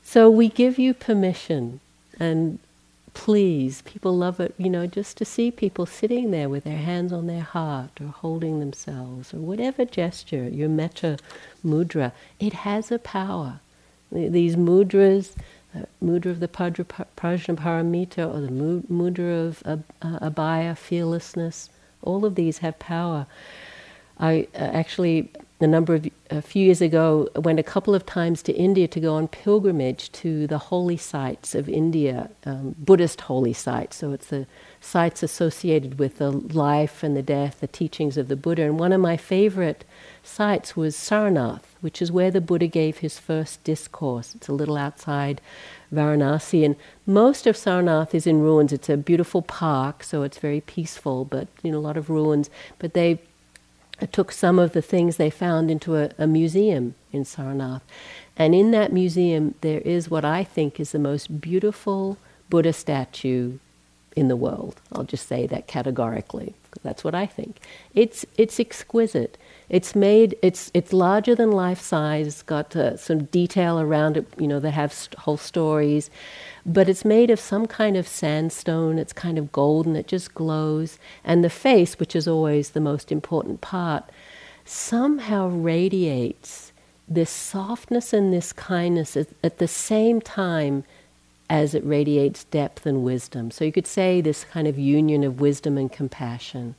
So 0.04 0.30
we 0.30 0.50
give 0.50 0.78
you 0.78 0.94
permission 0.94 1.80
and 2.20 2.60
please, 3.14 3.82
people 3.84 4.18
love 4.18 4.40
it, 4.40 4.54
you 4.58 4.70
know, 4.70 4.88
just 4.88 5.18
to 5.18 5.26
see 5.26 5.52
people 5.52 5.86
sitting 5.86 6.32
there 6.32 6.50
with 6.50 6.64
their 6.64 6.78
hands 6.78 7.14
on 7.14 7.28
their 7.28 7.42
heart 7.42 7.92
or 8.02 8.08
holding 8.08 8.60
themselves 8.60 9.34
or 9.34 9.38
whatever 9.38 9.86
gesture, 9.86 10.50
your 10.50 10.70
metta 10.70 11.18
mudra, 11.66 12.12
it 12.40 12.54
has 12.54 12.92
a 12.92 13.00
power. 13.00 13.60
These 14.12 14.56
mudras, 14.56 15.34
uh, 15.76 15.86
mudra 16.04 16.28
of 16.28 16.40
the 16.40 16.48
Padra 16.48 16.86
Prajnaparamita 17.18 18.32
or 18.32 18.42
the 18.42 18.84
mudra 18.94 19.48
of 19.48 19.64
uh, 19.66 19.78
abhaya, 20.20 20.78
fearlessness, 20.78 21.70
all 22.02 22.26
of 22.26 22.36
these 22.36 22.60
have 22.60 22.78
power. 22.80 23.26
I 24.20 24.48
uh, 24.54 24.58
actually, 24.58 25.32
a 25.60 25.68
number 25.68 25.96
of 25.96 26.10
a 26.30 26.42
few 26.42 26.66
years 26.66 26.82
ago, 26.82 27.30
went 27.36 27.60
a 27.60 27.64
couple 27.64 27.94
of 27.94 28.06
times 28.06 28.42
to 28.42 28.54
India 28.54 28.88
to 28.88 29.00
go 29.00 29.14
on 29.14 29.28
pilgrimage 29.28 30.12
to 30.14 30.48
the 30.48 30.58
holy 30.58 30.98
sites 30.98 31.54
of 31.54 31.70
India, 31.70 32.30
um, 32.46 32.76
Buddhist 32.78 33.22
holy 33.22 33.54
sites. 33.54 33.98
So 33.98 34.12
it's 34.12 34.28
the 34.28 34.48
sites 34.82 35.22
associated 35.22 36.00
with 36.00 36.18
the 36.18 36.32
life 36.32 37.04
and 37.04 37.16
the 37.16 37.22
death, 37.22 37.60
the 37.60 37.68
teachings 37.68 38.18
of 38.18 38.30
the 38.30 38.36
Buddha. 38.36 38.64
And 38.64 38.80
one 38.80 38.92
of 38.92 39.00
my 39.00 39.16
favorite 39.16 39.86
sites 40.24 40.76
was 40.76 40.96
Sarnath, 40.96 41.76
which 41.82 42.02
is 42.02 42.12
where 42.12 42.32
the 42.32 42.42
Buddha 42.42 42.68
gave 42.68 42.98
his 42.98 43.20
first 43.20 43.64
discourse. 43.64 44.34
It's 44.34 44.48
a 44.48 44.54
little 44.54 44.78
outside 44.78 45.40
Varanasi, 45.94 46.66
and 46.66 46.76
most 47.06 47.46
of 47.46 47.56
Sarnath 47.56 48.16
is 48.16 48.26
in 48.26 48.42
ruins. 48.42 48.74
It's 48.74 48.90
a 48.90 48.98
beautiful 48.98 49.44
park, 49.44 50.04
so 50.04 50.24
it's 50.24 50.40
very 50.40 50.62
peaceful, 50.62 51.26
but 51.26 51.48
you 51.62 51.72
know 51.72 51.78
a 51.78 51.80
lot 51.80 51.98
of 51.98 52.10
ruins. 52.10 52.50
But 52.80 52.96
they 52.96 53.20
took 54.12 54.32
some 54.32 54.60
of 54.60 54.74
the 54.74 54.82
things 54.82 55.18
they 55.18 55.30
found 55.30 55.72
into 55.72 55.96
a, 55.96 56.12
a 56.18 56.28
museum 56.28 56.96
in 57.12 57.24
Sarnath, 57.24 57.82
and 58.36 58.54
in 58.56 58.72
that 58.72 58.92
museum 58.92 59.56
there 59.62 59.82
is 59.82 60.10
what 60.10 60.26
I 60.26 60.44
think 60.44 60.80
is 60.80 60.92
the 60.92 61.00
most 61.00 61.40
beautiful 61.40 62.18
Buddha 62.50 62.74
statue 62.74 63.60
in 64.16 64.28
the 64.28 64.36
world. 64.36 64.80
I'll 64.92 65.04
just 65.04 65.28
say 65.28 65.48
that 65.48 65.68
categorically. 65.68 66.54
That's 66.84 67.04
what 67.04 67.16
I 67.16 67.26
think. 67.26 67.60
It's 67.94 68.26
it's 68.38 68.60
exquisite. 68.60 69.38
It's 69.70 69.96
made. 69.96 70.38
It's 70.42 70.70
it's 70.74 70.94
larger 70.94 71.36
than 71.36 71.52
life 71.52 71.82
size. 71.82 72.28
It's 72.28 72.44
got 72.44 72.76
uh, 72.76 72.98
some 72.98 73.26
detail 73.26 73.80
around 73.80 74.18
it. 74.18 74.28
You 74.38 74.48
know, 74.48 74.60
that 74.60 74.72
have 74.72 74.94
st- 74.94 75.20
whole 75.20 75.38
stories, 75.38 76.10
but 76.66 76.90
it's 76.90 77.06
made 77.06 77.30
of 77.30 77.40
some 77.40 77.66
kind 77.66 77.98
of 77.98 78.08
sandstone. 78.08 79.00
It's 79.00 79.14
kind 79.14 79.38
of 79.38 79.52
golden. 79.52 79.96
It 79.96 80.08
just 80.08 80.34
glows, 80.34 81.00
and 81.24 81.44
the 81.44 81.50
face, 81.50 82.00
which 82.00 82.16
is 82.16 82.28
always 82.28 82.72
the 82.72 82.80
most 82.82 83.12
important 83.12 83.62
part, 83.62 84.04
somehow 84.66 85.48
radiates 85.48 86.72
this 87.08 87.30
softness 87.30 88.14
and 88.14 88.34
this 88.34 88.54
kindness 88.54 89.18
at, 89.18 89.28
at 89.44 89.58
the 89.58 89.68
same 89.68 90.22
time 90.22 90.84
as 91.50 91.76
it 91.76 91.86
radiates 91.86 92.46
depth 92.46 92.86
and 92.86 93.04
wisdom. 93.04 93.52
So 93.52 93.66
you 93.66 93.72
could 93.72 93.88
say 93.88 94.22
this 94.22 94.44
kind 94.46 94.68
of 94.68 94.80
union 94.80 95.24
of 95.24 95.42
wisdom 95.42 95.78
and 95.78 95.92
compassion, 95.92 96.76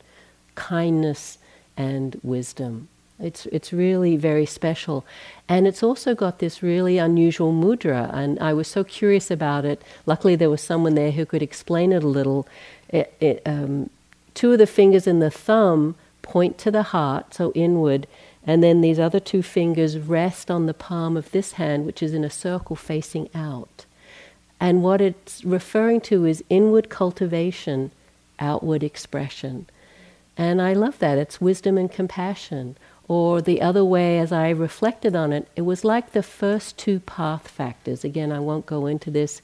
kindness 0.54 1.38
and 1.76 2.18
wisdom. 2.22 2.88
It's, 3.20 3.46
it's 3.46 3.72
really 3.72 4.16
very 4.16 4.46
special. 4.46 5.04
And 5.48 5.66
it's 5.66 5.82
also 5.82 6.14
got 6.14 6.40
this 6.40 6.62
really 6.62 6.98
unusual 6.98 7.52
mudra. 7.52 8.10
And 8.12 8.38
I 8.40 8.52
was 8.52 8.66
so 8.66 8.82
curious 8.82 9.30
about 9.30 9.64
it. 9.64 9.82
Luckily, 10.04 10.34
there 10.34 10.50
was 10.50 10.60
someone 10.60 10.94
there 10.94 11.12
who 11.12 11.24
could 11.24 11.42
explain 11.42 11.92
it 11.92 12.02
a 12.02 12.08
little. 12.08 12.48
It, 12.88 13.14
it, 13.20 13.42
um, 13.46 13.90
two 14.34 14.52
of 14.52 14.58
the 14.58 14.66
fingers 14.66 15.06
and 15.06 15.22
the 15.22 15.30
thumb 15.30 15.94
point 16.22 16.58
to 16.58 16.70
the 16.70 16.82
heart, 16.82 17.34
so 17.34 17.52
inward. 17.52 18.06
And 18.46 18.62
then 18.62 18.80
these 18.80 18.98
other 18.98 19.20
two 19.20 19.42
fingers 19.42 19.96
rest 19.98 20.50
on 20.50 20.66
the 20.66 20.74
palm 20.74 21.16
of 21.16 21.30
this 21.30 21.52
hand, 21.52 21.86
which 21.86 22.02
is 22.02 22.14
in 22.14 22.24
a 22.24 22.30
circle 22.30 22.76
facing 22.76 23.30
out. 23.34 23.86
And 24.60 24.82
what 24.82 25.00
it's 25.00 25.44
referring 25.44 26.00
to 26.02 26.24
is 26.24 26.44
inward 26.50 26.88
cultivation, 26.88 27.90
outward 28.38 28.82
expression. 28.82 29.66
And 30.36 30.60
I 30.60 30.72
love 30.72 30.98
that. 30.98 31.18
It's 31.18 31.40
wisdom 31.40 31.78
and 31.78 31.90
compassion. 31.90 32.76
Or 33.06 33.42
the 33.42 33.60
other 33.60 33.84
way, 33.84 34.18
as 34.18 34.32
I 34.32 34.50
reflected 34.50 35.14
on 35.14 35.32
it, 35.32 35.48
it 35.56 35.62
was 35.62 35.84
like 35.84 36.12
the 36.12 36.22
first 36.22 36.78
two 36.78 37.00
path 37.00 37.48
factors. 37.48 38.02
Again, 38.02 38.32
I 38.32 38.40
won't 38.40 38.66
go 38.66 38.86
into 38.86 39.10
this 39.10 39.42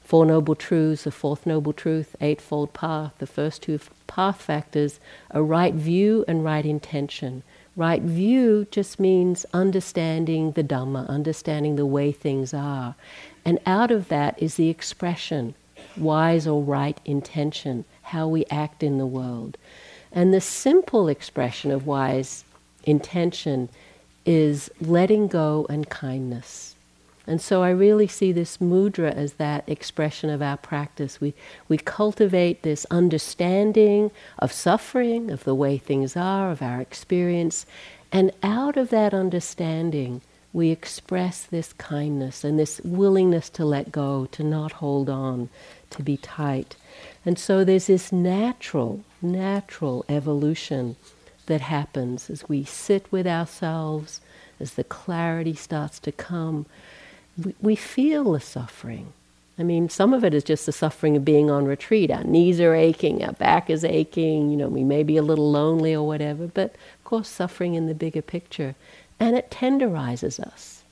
Four 0.00 0.24
Noble 0.24 0.54
Truths, 0.54 1.02
the 1.02 1.10
Fourth 1.10 1.46
Noble 1.46 1.72
Truth, 1.72 2.14
Eightfold 2.20 2.72
Path. 2.72 3.12
The 3.18 3.26
first 3.26 3.62
two 3.62 3.80
path 4.06 4.40
factors 4.40 5.00
are 5.32 5.42
right 5.42 5.74
view 5.74 6.24
and 6.28 6.44
right 6.44 6.64
intention. 6.64 7.42
Right 7.74 8.00
view 8.00 8.66
just 8.70 8.98
means 8.98 9.44
understanding 9.52 10.52
the 10.52 10.64
Dhamma, 10.64 11.08
understanding 11.08 11.76
the 11.76 11.84
way 11.84 12.12
things 12.12 12.54
are. 12.54 12.94
And 13.44 13.58
out 13.66 13.90
of 13.90 14.08
that 14.08 14.40
is 14.40 14.54
the 14.54 14.70
expression, 14.70 15.54
wise 15.96 16.46
or 16.46 16.62
right 16.62 16.98
intention, 17.04 17.84
how 18.02 18.28
we 18.28 18.46
act 18.46 18.82
in 18.82 18.98
the 18.98 19.06
world. 19.06 19.58
And 20.16 20.32
the 20.32 20.40
simple 20.40 21.08
expression 21.08 21.70
of 21.70 21.86
wise 21.86 22.44
intention 22.84 23.68
is 24.24 24.70
letting 24.80 25.28
go 25.28 25.66
and 25.68 25.88
kindness. 25.90 26.74
And 27.26 27.40
so 27.40 27.62
I 27.62 27.70
really 27.70 28.06
see 28.06 28.32
this 28.32 28.56
mudra 28.56 29.12
as 29.12 29.34
that 29.34 29.68
expression 29.68 30.30
of 30.30 30.40
our 30.40 30.56
practice. 30.56 31.20
We, 31.20 31.34
we 31.68 31.76
cultivate 31.76 32.62
this 32.62 32.86
understanding 32.90 34.10
of 34.38 34.52
suffering, 34.52 35.30
of 35.30 35.44
the 35.44 35.54
way 35.54 35.76
things 35.76 36.16
are, 36.16 36.50
of 36.50 36.62
our 36.62 36.80
experience. 36.80 37.66
And 38.10 38.30
out 38.42 38.78
of 38.78 38.88
that 38.88 39.12
understanding, 39.12 40.22
we 40.52 40.70
express 40.70 41.42
this 41.42 41.74
kindness 41.74 42.42
and 42.42 42.58
this 42.58 42.80
willingness 42.82 43.50
to 43.50 43.66
let 43.66 43.92
go, 43.92 44.26
to 44.32 44.42
not 44.42 44.72
hold 44.72 45.10
on, 45.10 45.50
to 45.90 46.02
be 46.02 46.16
tight. 46.16 46.76
And 47.26 47.38
so 47.38 47.64
there's 47.64 47.88
this 47.88 48.12
natural, 48.12 49.04
natural 49.32 50.04
evolution 50.08 50.96
that 51.46 51.60
happens 51.60 52.30
as 52.30 52.48
we 52.48 52.64
sit 52.64 53.10
with 53.10 53.26
ourselves, 53.26 54.20
as 54.58 54.74
the 54.74 54.84
clarity 54.84 55.54
starts 55.54 55.98
to 56.00 56.12
come. 56.12 56.66
We, 57.42 57.54
we 57.60 57.76
feel 57.76 58.32
the 58.32 58.40
suffering. 58.40 59.12
I 59.58 59.62
mean, 59.62 59.88
some 59.88 60.12
of 60.12 60.24
it 60.24 60.34
is 60.34 60.44
just 60.44 60.66
the 60.66 60.72
suffering 60.72 61.16
of 61.16 61.24
being 61.24 61.50
on 61.50 61.64
retreat. 61.64 62.10
Our 62.10 62.24
knees 62.24 62.60
are 62.60 62.74
aching, 62.74 63.24
our 63.24 63.32
back 63.32 63.70
is 63.70 63.84
aching, 63.84 64.50
you 64.50 64.56
know, 64.56 64.68
we 64.68 64.84
may 64.84 65.02
be 65.02 65.16
a 65.16 65.22
little 65.22 65.50
lonely 65.50 65.94
or 65.94 66.06
whatever, 66.06 66.46
but 66.46 66.74
of 66.74 67.04
course, 67.04 67.28
suffering 67.28 67.74
in 67.74 67.86
the 67.86 67.94
bigger 67.94 68.22
picture 68.22 68.74
and 69.18 69.36
it 69.36 69.50
tenderizes 69.50 70.38
us. 70.38 70.82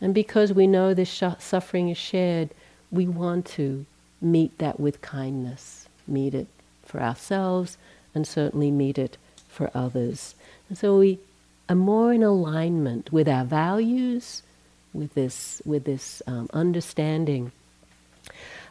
And 0.00 0.14
because 0.14 0.52
we 0.52 0.66
know 0.66 0.94
this 0.94 1.08
sh- 1.08 1.24
suffering 1.38 1.88
is 1.88 1.98
shared, 1.98 2.50
we 2.92 3.06
want 3.06 3.46
to 3.46 3.86
meet 4.20 4.56
that 4.58 4.78
with 4.78 5.00
kindness, 5.00 5.88
meet 6.06 6.34
it 6.34 6.46
for 6.86 7.00
ourselves, 7.00 7.76
and 8.14 8.26
certainly 8.26 8.70
meet 8.70 8.98
it 8.98 9.16
for 9.48 9.70
others. 9.74 10.34
And 10.68 10.78
so 10.78 10.98
we 10.98 11.18
are 11.68 11.76
more 11.76 12.12
in 12.12 12.22
alignment 12.22 13.12
with 13.12 13.28
our 13.28 13.44
values, 13.44 14.42
with 14.92 15.14
this, 15.14 15.60
with 15.64 15.84
this 15.84 16.22
um, 16.26 16.48
understanding. 16.52 17.52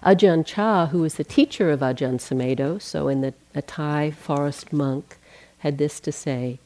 Ajahn 0.03 0.45
Chah, 0.45 0.87
who 0.87 0.99
was 0.99 1.15
the 1.15 1.23
teacher 1.23 1.71
of 1.71 1.79
Ajahn 1.79 2.19
Sumedho, 2.19 2.81
so 2.81 3.07
in 3.07 3.21
the 3.21 3.33
a 3.53 3.61
Thai 3.61 4.11
forest 4.11 4.71
monk, 4.73 5.17
had 5.59 5.77
this 5.77 5.99
to 6.01 6.11
say 6.11 6.59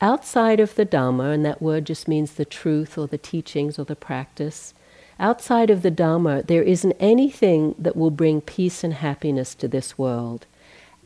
outside 0.00 0.60
of 0.60 0.74
the 0.74 0.86
Dhamma, 0.86 1.32
and 1.34 1.44
that 1.44 1.62
word 1.62 1.84
just 1.86 2.06
means 2.06 2.32
the 2.32 2.44
truth 2.44 2.96
or 2.96 3.06
the 3.06 3.18
teachings 3.18 3.78
or 3.78 3.84
the 3.84 3.96
practice, 3.96 4.74
outside 5.18 5.70
of 5.70 5.82
the 5.82 5.90
Dhamma, 5.90 6.46
there 6.46 6.62
isn't 6.62 6.96
anything 7.00 7.74
that 7.78 7.96
will 7.96 8.10
bring 8.10 8.40
peace 8.40 8.84
and 8.84 8.94
happiness 8.94 9.54
to 9.56 9.68
this 9.68 9.98
world. 9.98 10.46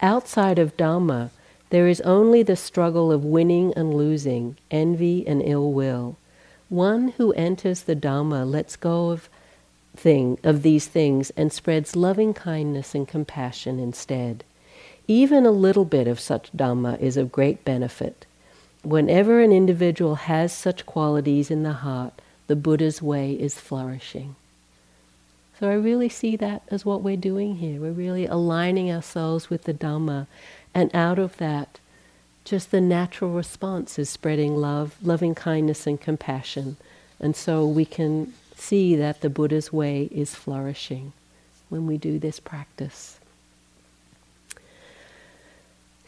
Outside 0.00 0.58
of 0.58 0.76
Dhamma, 0.76 1.30
there 1.70 1.88
is 1.88 2.00
only 2.02 2.42
the 2.42 2.56
struggle 2.56 3.10
of 3.10 3.24
winning 3.24 3.72
and 3.74 3.94
losing, 3.94 4.56
envy 4.70 5.26
and 5.26 5.42
ill 5.42 5.72
will. 5.72 6.16
One 6.68 7.08
who 7.16 7.32
enters 7.32 7.82
the 7.82 7.96
Dhamma 7.96 8.50
lets 8.50 8.76
go 8.76 9.10
of 9.10 9.28
thing 9.96 10.38
of 10.42 10.62
these 10.62 10.86
things 10.86 11.30
and 11.30 11.52
spreads 11.52 11.96
loving 11.96 12.34
kindness 12.34 12.94
and 12.94 13.06
compassion 13.06 13.78
instead. 13.78 14.44
Even 15.06 15.44
a 15.44 15.50
little 15.50 15.84
bit 15.84 16.06
of 16.06 16.20
such 16.20 16.52
Dhamma 16.52 16.98
is 17.00 17.16
of 17.16 17.32
great 17.32 17.64
benefit. 17.64 18.26
Whenever 18.82 19.40
an 19.40 19.52
individual 19.52 20.14
has 20.16 20.52
such 20.52 20.86
qualities 20.86 21.50
in 21.50 21.62
the 21.62 21.72
heart, 21.72 22.14
the 22.46 22.56
Buddha's 22.56 23.00
way 23.00 23.32
is 23.32 23.58
flourishing. 23.58 24.34
So 25.58 25.68
I 25.68 25.74
really 25.74 26.08
see 26.08 26.36
that 26.36 26.62
as 26.68 26.84
what 26.84 27.02
we're 27.02 27.16
doing 27.16 27.56
here. 27.56 27.80
We're 27.80 27.92
really 27.92 28.26
aligning 28.26 28.90
ourselves 28.90 29.50
with 29.50 29.64
the 29.64 29.74
Dhamma, 29.74 30.26
and 30.74 30.94
out 30.94 31.18
of 31.18 31.36
that, 31.36 31.78
just 32.44 32.70
the 32.70 32.80
natural 32.80 33.30
response 33.30 33.98
is 33.98 34.10
spreading 34.10 34.56
love, 34.56 34.96
loving 35.02 35.34
kindness, 35.34 35.86
and 35.86 36.00
compassion. 36.00 36.76
And 37.20 37.36
so 37.36 37.64
we 37.66 37.84
can 37.84 38.32
see 38.56 38.96
that 38.96 39.20
the 39.20 39.30
Buddha's 39.30 39.72
way 39.72 40.08
is 40.10 40.34
flourishing 40.34 41.12
when 41.68 41.86
we 41.86 41.98
do 41.98 42.18
this 42.18 42.40
practice. 42.40 43.20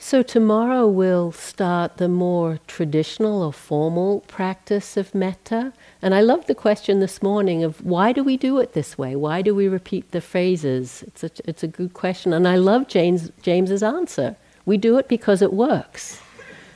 So, 0.06 0.20
tomorrow 0.20 0.86
we'll 0.86 1.32
start 1.32 1.96
the 1.96 2.10
more 2.10 2.58
traditional 2.66 3.42
or 3.42 3.54
formal 3.54 4.20
practice 4.28 4.98
of 4.98 5.14
metta. 5.14 5.72
And 6.02 6.14
I 6.14 6.20
love 6.20 6.44
the 6.44 6.54
question 6.54 7.00
this 7.00 7.22
morning 7.22 7.64
of 7.64 7.82
why 7.82 8.12
do 8.12 8.22
we 8.22 8.36
do 8.36 8.58
it 8.58 8.74
this 8.74 8.98
way? 8.98 9.16
Why 9.16 9.40
do 9.40 9.54
we 9.54 9.66
repeat 9.66 10.10
the 10.10 10.20
phrases? 10.20 11.04
It's 11.04 11.24
a, 11.24 11.30
it's 11.46 11.62
a 11.62 11.68
good 11.68 11.94
question. 11.94 12.34
And 12.34 12.46
I 12.46 12.56
love 12.56 12.86
James, 12.86 13.32
James's 13.40 13.82
answer. 13.82 14.36
We 14.66 14.76
do 14.76 14.98
it 14.98 15.08
because 15.08 15.40
it 15.40 15.54
works. 15.54 16.20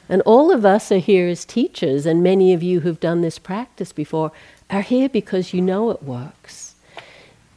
And 0.09 0.23
all 0.23 0.51
of 0.51 0.65
us 0.65 0.91
are 0.91 0.97
here 0.97 1.29
as 1.29 1.45
teachers, 1.45 2.07
and 2.07 2.23
many 2.23 2.55
of 2.55 2.63
you 2.63 2.81
who've 2.81 2.99
done 2.99 3.21
this 3.21 3.39
practice 3.39 3.93
before 3.93 4.33
are 4.71 4.81
here 4.81 5.11
because 5.11 5.53
you 5.53 5.61
know 5.61 5.91
it 5.91 6.03
works. 6.03 6.77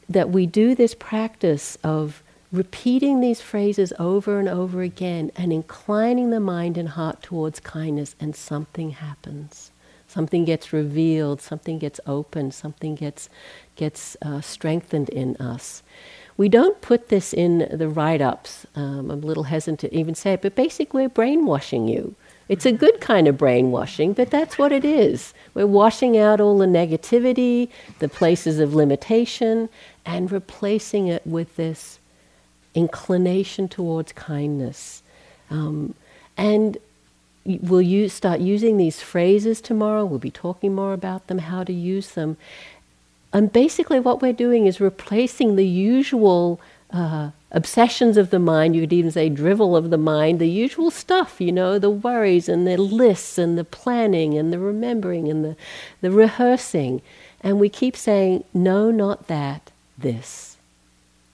That 0.09 0.31
we 0.31 0.47
do 0.47 0.75
this 0.75 0.95
practice 0.95 1.77
of 1.81 2.21
repeating 2.51 3.19
these 3.19 3.41
phrases 3.41 3.93
over 3.97 4.39
and 4.39 4.49
over 4.49 4.81
again 4.81 5.31
and 5.35 5.53
inclining 5.53 6.29
the 6.29 6.39
mind 6.39 6.77
and 6.77 6.89
heart 6.89 7.21
towards 7.21 7.59
kindness, 7.59 8.15
and 8.19 8.35
something 8.35 8.91
happens. 8.91 9.71
Something 10.07 10.43
gets 10.43 10.73
revealed, 10.73 11.41
something 11.41 11.79
gets 11.79 11.99
opened, 12.05 12.53
something 12.53 12.95
gets, 12.95 13.29
gets 13.77 14.17
uh, 14.21 14.41
strengthened 14.41 15.07
in 15.09 15.37
us. 15.37 15.83
We 16.35 16.49
don't 16.49 16.81
put 16.81 17.07
this 17.07 17.33
in 17.33 17.69
the 17.71 17.87
write 17.87 18.21
ups. 18.21 18.65
Um, 18.75 19.09
I'm 19.09 19.23
a 19.23 19.25
little 19.25 19.43
hesitant 19.43 19.79
to 19.81 19.95
even 19.95 20.15
say 20.15 20.33
it, 20.33 20.41
but 20.41 20.55
basically, 20.55 21.03
we're 21.03 21.09
brainwashing 21.09 21.87
you. 21.87 22.15
It's 22.49 22.65
a 22.65 22.73
good 22.73 22.99
kind 22.99 23.29
of 23.29 23.37
brainwashing, 23.37 24.11
but 24.11 24.29
that's 24.29 24.57
what 24.57 24.73
it 24.73 24.83
is. 24.83 25.33
We're 25.53 25.67
washing 25.67 26.17
out 26.17 26.41
all 26.41 26.57
the 26.57 26.65
negativity, 26.65 27.69
the 27.99 28.09
places 28.09 28.59
of 28.59 28.73
limitation, 28.75 29.69
and 30.05 30.29
replacing 30.29 31.07
it 31.07 31.25
with 31.25 31.55
this 31.55 32.00
inclination 32.73 33.67
towards 33.67 34.11
kindness. 34.13 35.03
Um, 35.49 35.93
and 36.37 36.77
we'll 37.45 37.81
use, 37.81 38.13
start 38.13 38.39
using 38.39 38.77
these 38.77 39.01
phrases 39.01 39.61
tomorrow. 39.61 40.05
We'll 40.05 40.19
be 40.19 40.31
talking 40.31 40.73
more 40.73 40.93
about 40.93 41.27
them, 41.27 41.39
how 41.39 41.63
to 41.63 41.73
use 41.73 42.11
them. 42.11 42.37
And 43.33 43.51
basically, 43.51 43.99
what 43.99 44.21
we're 44.21 44.33
doing 44.33 44.67
is 44.67 44.81
replacing 44.81 45.55
the 45.55 45.67
usual 45.67 46.59
uh, 46.91 47.31
obsessions 47.51 48.17
of 48.17 48.29
the 48.29 48.39
mind, 48.39 48.75
you 48.75 48.81
could 48.81 48.93
even 48.93 49.11
say 49.11 49.29
drivel 49.29 49.75
of 49.75 49.89
the 49.89 49.97
mind, 49.97 50.39
the 50.39 50.49
usual 50.49 50.91
stuff, 50.91 51.39
you 51.39 51.51
know, 51.51 51.79
the 51.79 51.89
worries 51.89 52.49
and 52.49 52.67
the 52.67 52.77
lists 52.77 53.37
and 53.37 53.57
the 53.57 53.63
planning 53.63 54.37
and 54.37 54.51
the 54.51 54.59
remembering 54.59 55.29
and 55.29 55.43
the, 55.43 55.55
the 56.01 56.11
rehearsing. 56.11 57.01
And 57.41 57.59
we 57.59 57.69
keep 57.69 57.95
saying, 57.95 58.43
no, 58.53 58.91
not 58.91 59.27
that, 59.27 59.71
this. 59.97 60.50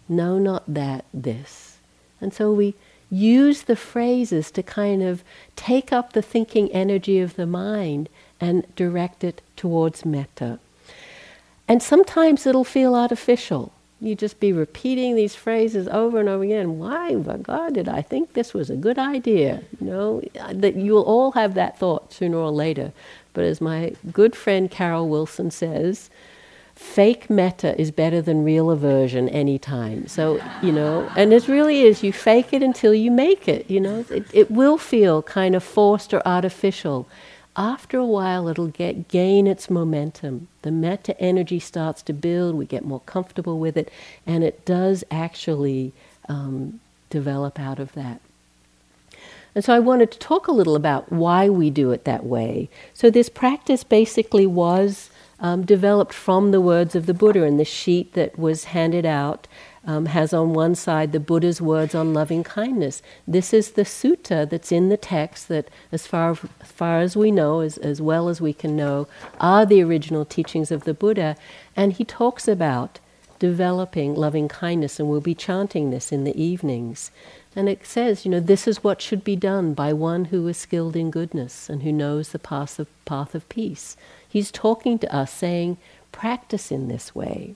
No, 0.10 0.38
not 0.38 0.64
that, 0.68 1.06
this. 1.14 1.78
And 2.22 2.34
so 2.34 2.52
we 2.52 2.76
use 3.10 3.64
the 3.64 3.76
phrases 3.76 4.52
to 4.52 4.64
kind 4.64 5.02
of 5.02 5.24
take 5.56 5.94
up 5.94 6.14
the 6.14 6.22
thinking 6.22 6.72
energy 6.72 7.20
of 7.20 7.36
the 7.36 7.46
mind 7.46 8.10
and 8.40 8.66
direct 8.76 9.24
it 9.24 9.42
towards 9.56 10.06
metta. 10.06 10.60
And 11.68 11.82
sometimes 11.84 12.46
it'll 12.46 12.64
feel 12.64 12.96
artificial. 12.96 13.74
You 14.00 14.14
just 14.16 14.40
be 14.40 14.54
repeating 14.54 15.16
these 15.16 15.36
phrases 15.36 15.88
over 15.88 16.20
and 16.20 16.30
over 16.30 16.44
again. 16.44 16.78
Why, 16.78 17.16
my 17.16 17.38
God, 17.38 17.74
did 17.74 17.90
I 17.90 18.02
think 18.02 18.34
this 18.34 18.54
was 18.54 18.70
a 18.70 18.76
good 18.76 19.00
idea? 19.00 19.64
You 19.82 19.88
know, 19.88 20.22
that 20.52 20.76
you'll 20.76 21.02
all 21.02 21.32
have 21.32 21.56
that 21.56 21.80
thought 21.80 22.14
sooner 22.14 22.38
or 22.38 22.52
later. 22.52 22.92
But 23.34 23.46
as 23.46 23.60
my 23.60 23.96
good 24.12 24.36
friend 24.36 24.70
Carol 24.70 25.10
Wilson 25.10 25.50
says, 25.50 26.10
fake 26.78 27.30
metta 27.30 27.80
is 27.82 27.90
better 27.90 28.22
than 28.22 28.44
real 28.44 28.70
aversion 28.70 29.28
anytime. 29.30 30.08
So, 30.08 30.42
you 30.62 30.72
know, 30.72 31.10
and 31.16 31.34
it 31.34 31.48
really 31.48 31.82
is, 31.82 32.04
you 32.04 32.14
fake 32.14 32.54
it 32.54 32.62
until 32.62 32.94
you 32.94 33.10
make 33.10 33.48
it, 33.48 33.70
you 33.70 33.80
know. 33.80 34.06
It, 34.10 34.26
it 34.32 34.52
will 34.52 34.78
feel 34.78 35.24
kind 35.24 35.56
of 35.56 35.64
forced 35.64 36.14
or 36.14 36.22
artificial. 36.26 37.08
After 37.56 37.98
a 37.98 38.06
while, 38.06 38.48
it'll 38.48 38.68
get 38.68 39.08
gain 39.08 39.48
its 39.48 39.70
momentum. 39.70 40.48
The 40.62 40.72
metta 40.72 41.20
energy 41.20 41.60
starts 41.60 42.04
to 42.04 42.14
build, 42.14 42.54
we 42.54 42.68
get 42.68 42.86
more 42.86 43.02
comfortable 43.02 43.58
with 43.58 43.76
it, 43.76 43.92
and 44.28 44.44
it 44.44 44.64
does 44.64 45.04
actually 45.10 45.94
um, 46.30 46.80
develop 47.10 47.60
out 47.60 47.80
of 47.80 47.94
that. 47.94 48.22
And 49.56 49.66
so 49.66 49.74
I 49.74 49.80
wanted 49.80 50.12
to 50.12 50.20
talk 50.20 50.48
a 50.48 50.52
little 50.52 50.76
about 50.76 51.12
why 51.12 51.50
we 51.50 51.72
do 51.72 51.90
it 51.92 52.04
that 52.04 52.24
way. 52.24 52.70
So 52.94 53.10
this 53.10 53.30
practice 53.30 53.84
basically 53.84 54.46
was 54.46 55.10
um, 55.40 55.66
developed 55.66 56.14
from 56.14 56.52
the 56.52 56.62
words 56.62 56.96
of 56.96 57.06
the 57.06 57.14
Buddha. 57.14 57.44
And 57.44 57.60
the 57.60 57.66
sheet 57.66 58.14
that 58.14 58.38
was 58.38 58.66
handed 58.66 59.06
out 59.06 59.48
um, 59.86 60.08
has 60.08 60.34
on 60.34 60.54
one 60.54 60.76
side 60.76 61.12
the 61.12 61.20
Buddha's 61.20 61.62
words 61.62 61.96
on 61.96 62.14
loving 62.14 62.44
kindness. 62.44 63.02
This 63.28 63.54
is 63.54 63.72
the 63.72 63.84
sutta 63.84 64.50
that's 64.50 64.72
in 64.72 64.90
the 64.90 64.98
text 64.98 65.48
that, 65.48 65.70
as 65.92 66.06
far, 66.06 66.32
as 66.62 66.72
far 66.72 67.00
as 67.00 67.16
we 67.16 67.32
know, 67.32 67.62
as, 67.62 67.78
as 67.78 68.02
well 68.02 68.28
as 68.28 68.42
we 68.42 68.54
can 68.54 68.76
know, 68.76 69.08
are 69.40 69.66
the 69.66 69.82
original 69.82 70.26
teachings 70.26 70.72
of 70.72 70.84
the 70.84 70.94
Buddha. 70.94 71.38
And 71.76 71.94
he 71.94 72.04
talks 72.04 72.48
about 72.48 73.00
developing 73.40 74.16
loving 74.16 74.48
kindness, 74.48 75.00
and 75.00 75.08
we'll 75.08 75.22
be 75.22 75.36
chanting 75.36 75.92
this 75.92 76.12
in 76.12 76.24
the 76.24 76.42
evenings. 76.42 77.12
And 77.56 77.70
it 77.70 77.86
says, 77.86 78.26
you 78.26 78.32
know, 78.32 78.40
this 78.40 78.68
is 78.68 78.84
what 78.84 79.02
should 79.02 79.24
be 79.24 79.36
done 79.36 79.74
by 79.74 79.94
one 79.94 80.26
who 80.26 80.48
is 80.48 80.58
skilled 80.58 80.96
in 80.96 81.12
goodness 81.12 81.70
and 81.70 81.84
who 81.84 81.92
knows 81.92 82.30
the 82.30 82.40
path 82.40 82.78
of, 82.78 82.88
path 83.06 83.34
of 83.34 83.48
peace. 83.50 83.96
He's 84.30 84.52
talking 84.52 85.00
to 85.00 85.16
us, 85.16 85.32
saying, 85.32 85.78
practice 86.12 86.72
in 86.72 86.88
this 86.88 87.14
way. 87.16 87.56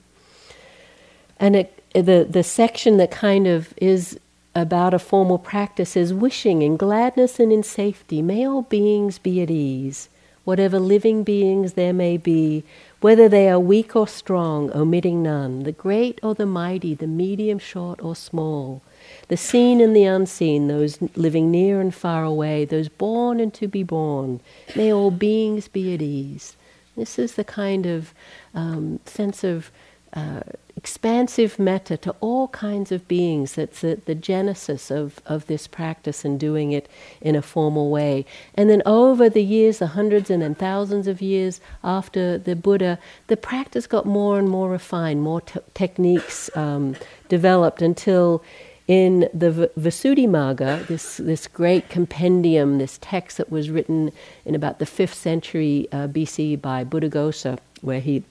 And 1.38 1.56
it, 1.56 1.82
the, 1.92 2.26
the 2.28 2.42
section 2.42 2.96
that 2.98 3.10
kind 3.10 3.46
of 3.46 3.74
is 3.76 4.18
about 4.54 4.94
a 4.94 4.98
formal 4.98 5.38
practice 5.38 5.96
is 5.96 6.12
wishing 6.12 6.62
in 6.62 6.76
gladness 6.76 7.40
and 7.40 7.52
in 7.52 7.62
safety, 7.62 8.20
may 8.22 8.46
all 8.46 8.62
beings 8.62 9.18
be 9.18 9.40
at 9.40 9.50
ease, 9.50 10.08
whatever 10.44 10.78
living 10.78 11.24
beings 11.24 11.72
there 11.72 11.92
may 11.92 12.16
be, 12.16 12.62
whether 13.00 13.28
they 13.28 13.48
are 13.48 13.58
weak 13.58 13.96
or 13.96 14.06
strong, 14.06 14.70
omitting 14.74 15.22
none, 15.22 15.62
the 15.62 15.72
great 15.72 16.20
or 16.22 16.34
the 16.34 16.46
mighty, 16.46 16.94
the 16.94 17.06
medium, 17.06 17.58
short, 17.58 18.02
or 18.02 18.14
small, 18.14 18.82
the 19.28 19.36
seen 19.36 19.80
and 19.80 19.96
the 19.96 20.04
unseen, 20.04 20.68
those 20.68 20.98
living 21.16 21.50
near 21.50 21.80
and 21.80 21.94
far 21.94 22.22
away, 22.22 22.64
those 22.64 22.88
born 22.88 23.40
and 23.40 23.54
to 23.54 23.66
be 23.66 23.82
born, 23.82 24.40
may 24.76 24.92
all 24.92 25.10
beings 25.10 25.66
be 25.66 25.94
at 25.94 26.02
ease. 26.02 26.56
This 26.96 27.18
is 27.18 27.34
the 27.34 27.44
kind 27.44 27.86
of 27.86 28.12
um, 28.54 29.00
sense 29.06 29.44
of 29.44 29.70
uh, 30.14 30.40
expansive 30.76 31.58
metta 31.58 31.96
to 31.96 32.14
all 32.20 32.48
kinds 32.48 32.92
of 32.92 33.06
beings. 33.08 33.54
That's 33.54 33.80
the, 33.80 34.00
the 34.04 34.14
genesis 34.14 34.90
of, 34.90 35.20
of 35.26 35.46
this 35.46 35.66
practice 35.66 36.24
and 36.24 36.38
doing 36.38 36.72
it 36.72 36.88
in 37.20 37.34
a 37.34 37.42
formal 37.42 37.90
way. 37.90 38.26
And 38.54 38.68
then 38.68 38.82
over 38.84 39.30
the 39.30 39.42
years, 39.42 39.78
the 39.78 39.88
hundreds 39.88 40.28
and 40.28 40.42
then 40.42 40.54
thousands 40.54 41.06
of 41.06 41.22
years 41.22 41.60
after 41.82 42.36
the 42.36 42.56
Buddha, 42.56 42.98
the 43.28 43.36
practice 43.36 43.86
got 43.86 44.04
more 44.04 44.38
and 44.38 44.48
more 44.48 44.70
refined, 44.70 45.22
more 45.22 45.40
te- 45.40 45.60
techniques 45.72 46.54
um, 46.56 46.96
developed 47.28 47.80
until 47.80 48.42
in 48.88 49.28
the 49.32 49.70
Visuddhimagga, 49.78 50.86
this, 50.86 51.16
this 51.18 51.46
great 51.46 51.88
compendium, 51.88 52.78
this 52.78 52.98
text 53.00 53.36
that 53.38 53.50
was 53.50 53.70
written 53.70 54.12
in 54.44 54.54
about 54.54 54.78
the 54.78 54.84
5th 54.84 55.14
century 55.14 55.88
uh, 55.92 56.08
BC 56.08 56.60
by 56.60 56.84
Buddhaghosa, 56.84 57.58
where 57.80 58.00
he 58.00 58.24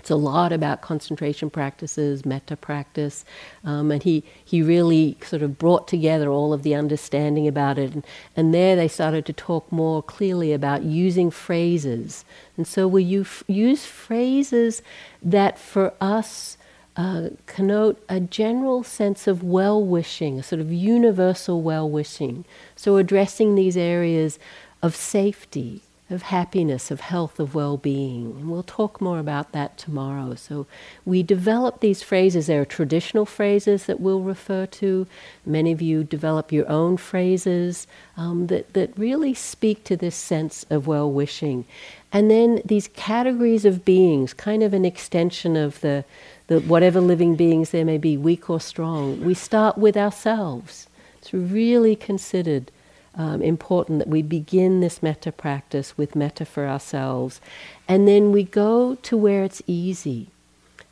it's 0.00 0.10
a 0.10 0.16
lot 0.16 0.50
about 0.50 0.80
concentration 0.80 1.50
practices, 1.50 2.24
metta 2.24 2.56
practice, 2.56 3.22
um, 3.64 3.90
and 3.90 4.02
he, 4.02 4.24
he 4.42 4.62
really 4.62 5.18
sort 5.22 5.42
of 5.42 5.58
brought 5.58 5.86
together 5.86 6.30
all 6.30 6.54
of 6.54 6.62
the 6.62 6.74
understanding 6.74 7.46
about 7.46 7.76
it. 7.76 7.92
And, 7.92 8.06
and 8.34 8.54
there 8.54 8.76
they 8.76 8.88
started 8.88 9.26
to 9.26 9.34
talk 9.34 9.70
more 9.70 10.02
clearly 10.02 10.54
about 10.54 10.84
using 10.84 11.30
phrases. 11.30 12.24
And 12.56 12.66
so 12.66 12.88
we 12.88 13.02
use 13.04 13.84
phrases 13.84 14.80
that 15.22 15.58
for 15.58 15.92
us 16.00 16.56
uh, 17.00 17.30
connote 17.46 17.98
a 18.10 18.20
general 18.20 18.84
sense 18.84 19.26
of 19.26 19.42
well 19.42 19.82
wishing, 19.82 20.38
a 20.38 20.42
sort 20.42 20.60
of 20.60 20.70
universal 20.70 21.62
well 21.62 21.88
wishing. 21.88 22.44
So, 22.76 22.98
addressing 22.98 23.54
these 23.54 23.74
areas 23.74 24.38
of 24.82 24.94
safety, 24.94 25.80
of 26.10 26.22
happiness, 26.22 26.90
of 26.90 27.00
health, 27.00 27.40
of 27.40 27.54
well 27.54 27.78
being. 27.78 28.32
And 28.32 28.50
we'll 28.50 28.62
talk 28.62 29.00
more 29.00 29.18
about 29.18 29.52
that 29.52 29.78
tomorrow. 29.78 30.34
So, 30.34 30.66
we 31.06 31.22
develop 31.22 31.80
these 31.80 32.02
phrases. 32.02 32.48
There 32.48 32.60
are 32.60 32.66
traditional 32.66 33.24
phrases 33.24 33.86
that 33.86 33.98
we'll 33.98 34.20
refer 34.20 34.66
to. 34.66 35.06
Many 35.46 35.72
of 35.72 35.80
you 35.80 36.04
develop 36.04 36.52
your 36.52 36.68
own 36.68 36.98
phrases 36.98 37.86
um, 38.18 38.48
that, 38.48 38.74
that 38.74 38.92
really 38.98 39.32
speak 39.32 39.84
to 39.84 39.96
this 39.96 40.16
sense 40.16 40.66
of 40.68 40.86
well 40.86 41.10
wishing. 41.10 41.64
And 42.12 42.30
then 42.30 42.60
these 42.64 42.88
categories 42.88 43.64
of 43.64 43.84
beings, 43.84 44.34
kind 44.34 44.62
of 44.62 44.74
an 44.74 44.84
extension 44.84 45.56
of 45.56 45.80
the 45.80 46.04
the 46.50 46.58
whatever 46.62 47.00
living 47.00 47.36
beings 47.36 47.70
there 47.70 47.84
may 47.84 47.96
be, 47.96 48.16
weak 48.16 48.50
or 48.50 48.60
strong, 48.60 49.24
we 49.24 49.34
start 49.34 49.78
with 49.78 49.96
ourselves. 49.96 50.88
It's 51.18 51.32
really 51.32 51.94
considered 51.94 52.72
um, 53.14 53.40
important 53.40 54.00
that 54.00 54.08
we 54.08 54.20
begin 54.22 54.80
this 54.80 55.00
metta 55.00 55.30
practice 55.30 55.96
with 55.96 56.16
metta 56.16 56.44
for 56.44 56.66
ourselves, 56.66 57.40
and 57.86 58.08
then 58.08 58.32
we 58.32 58.42
go 58.42 58.96
to 58.96 59.16
where 59.16 59.44
it's 59.44 59.62
easy. 59.68 60.26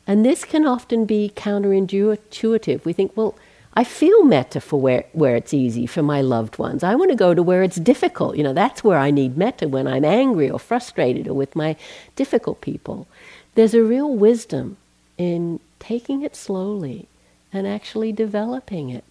And 0.07 0.23
this 0.23 0.45
can 0.45 0.65
often 0.65 1.03
be 1.03 1.33
counterintuitive. 1.35 2.85
We 2.85 2.93
think, 2.93 3.17
well, 3.17 3.35
I 3.73 3.83
feel 3.83 4.23
metta 4.23 4.61
for 4.61 4.79
where, 4.79 5.03
where 5.11 5.35
it's 5.35 5.53
easy 5.53 5.85
for 5.85 6.01
my 6.01 6.21
loved 6.21 6.57
ones. 6.57 6.85
I 6.85 6.95
want 6.95 7.11
to 7.11 7.17
go 7.17 7.33
to 7.33 7.43
where 7.43 7.63
it's 7.63 7.75
difficult. 7.75 8.37
You 8.37 8.43
know, 8.43 8.53
that's 8.53 8.81
where 8.81 8.97
I 8.97 9.11
need 9.11 9.35
metta 9.35 9.67
when 9.67 9.87
I'm 9.87 10.05
angry 10.05 10.49
or 10.49 10.57
frustrated 10.57 11.27
or 11.27 11.33
with 11.33 11.53
my 11.53 11.75
difficult 12.15 12.61
people. 12.61 13.07
There's 13.55 13.73
a 13.73 13.83
real 13.83 14.15
wisdom 14.15 14.77
in 15.19 15.59
taking 15.79 16.23
it 16.23 16.35
slowly 16.35 17.07
and 17.53 17.67
actually 17.67 18.11
developing 18.11 18.89
it 18.89 19.03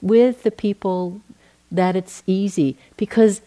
with 0.00 0.42
the 0.42 0.50
people 0.50 1.20
that 1.70 1.94
it's 1.94 2.22
easy 2.26 2.76
because 2.96 3.40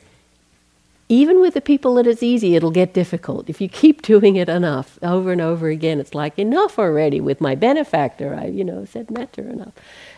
even 1.11 1.41
with 1.41 1.55
the 1.55 1.61
people 1.61 1.95
that 1.95 2.05
it's 2.05 2.21
easy, 2.21 2.55
it'll 2.55 2.69
get 2.69 2.93
difficult. 2.93 3.49
If 3.49 3.59
you 3.59 3.67
keep 3.67 4.01
doing 4.13 4.35
it 4.35 4.47
enough, 4.47 4.99
over 5.01 5.31
and 5.31 5.41
over 5.41 5.67
again, 5.69 5.99
it's 5.99 6.13
like 6.13 6.37
enough 6.37 6.77
already 6.77 7.19
with 7.19 7.41
my 7.41 7.55
benefactor. 7.55 8.35
I, 8.35 8.45
you 8.45 8.63
know, 8.63 8.85
said 8.85 9.09
metta 9.09 9.41
enough. 9.41 9.73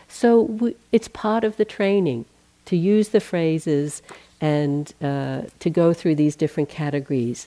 So 0.08 0.74
it's 0.92 1.08
part 1.08 1.42
of 1.42 1.56
the 1.56 1.64
training 1.64 2.26
to 2.66 2.76
use 2.76 3.08
the 3.08 3.20
phrases 3.20 4.02
and 4.42 4.92
uh, 5.00 5.42
to 5.60 5.70
go 5.70 5.94
through 5.94 6.16
these 6.16 6.36
different 6.36 6.68
categories. 6.68 7.46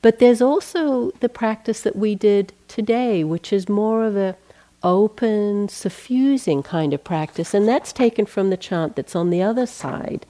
But 0.00 0.20
there's 0.20 0.40
also 0.40 1.10
the 1.18 1.28
practice 1.28 1.80
that 1.80 1.96
we 1.96 2.14
did 2.14 2.52
today, 2.68 3.24
which 3.24 3.52
is 3.52 3.68
more 3.68 4.04
of 4.04 4.16
a 4.16 4.36
open, 4.82 5.68
suffusing 5.68 6.62
kind 6.62 6.94
of 6.94 7.02
practice, 7.02 7.52
and 7.52 7.66
that's 7.66 7.92
taken 7.92 8.24
from 8.24 8.50
the 8.50 8.56
chant 8.56 8.94
that's 8.94 9.16
on 9.16 9.30
the 9.30 9.42
other 9.42 9.66
side, 9.66 10.24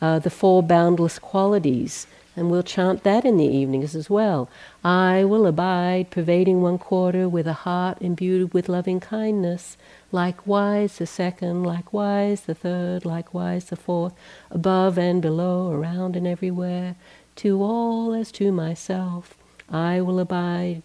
uh, 0.00 0.20
the 0.20 0.30
four 0.30 0.62
boundless 0.62 1.18
qualities. 1.18 2.06
And 2.36 2.50
we'll 2.50 2.62
chant 2.62 3.02
that 3.02 3.24
in 3.24 3.38
the 3.38 3.46
evenings 3.46 3.96
as 3.96 4.10
well. 4.10 4.48
I 4.84 5.24
will 5.24 5.46
abide, 5.46 6.10
pervading 6.10 6.60
one 6.60 6.78
quarter 6.78 7.28
with 7.30 7.46
a 7.46 7.54
heart 7.64 7.96
imbued 8.00 8.52
with 8.52 8.68
loving 8.68 9.00
kindness. 9.00 9.78
Likewise 10.16 10.96
the 10.96 11.06
second, 11.06 11.62
likewise 11.64 12.40
the 12.40 12.54
third, 12.54 13.04
likewise 13.04 13.66
the 13.66 13.76
fourth, 13.76 14.14
above 14.50 14.96
and 14.96 15.20
below, 15.20 15.70
around 15.70 16.16
and 16.16 16.26
everywhere, 16.26 16.96
to 17.34 17.62
all 17.62 18.14
as 18.14 18.32
to 18.32 18.50
myself. 18.50 19.34
I 19.68 20.00
will 20.00 20.18
abide, 20.18 20.80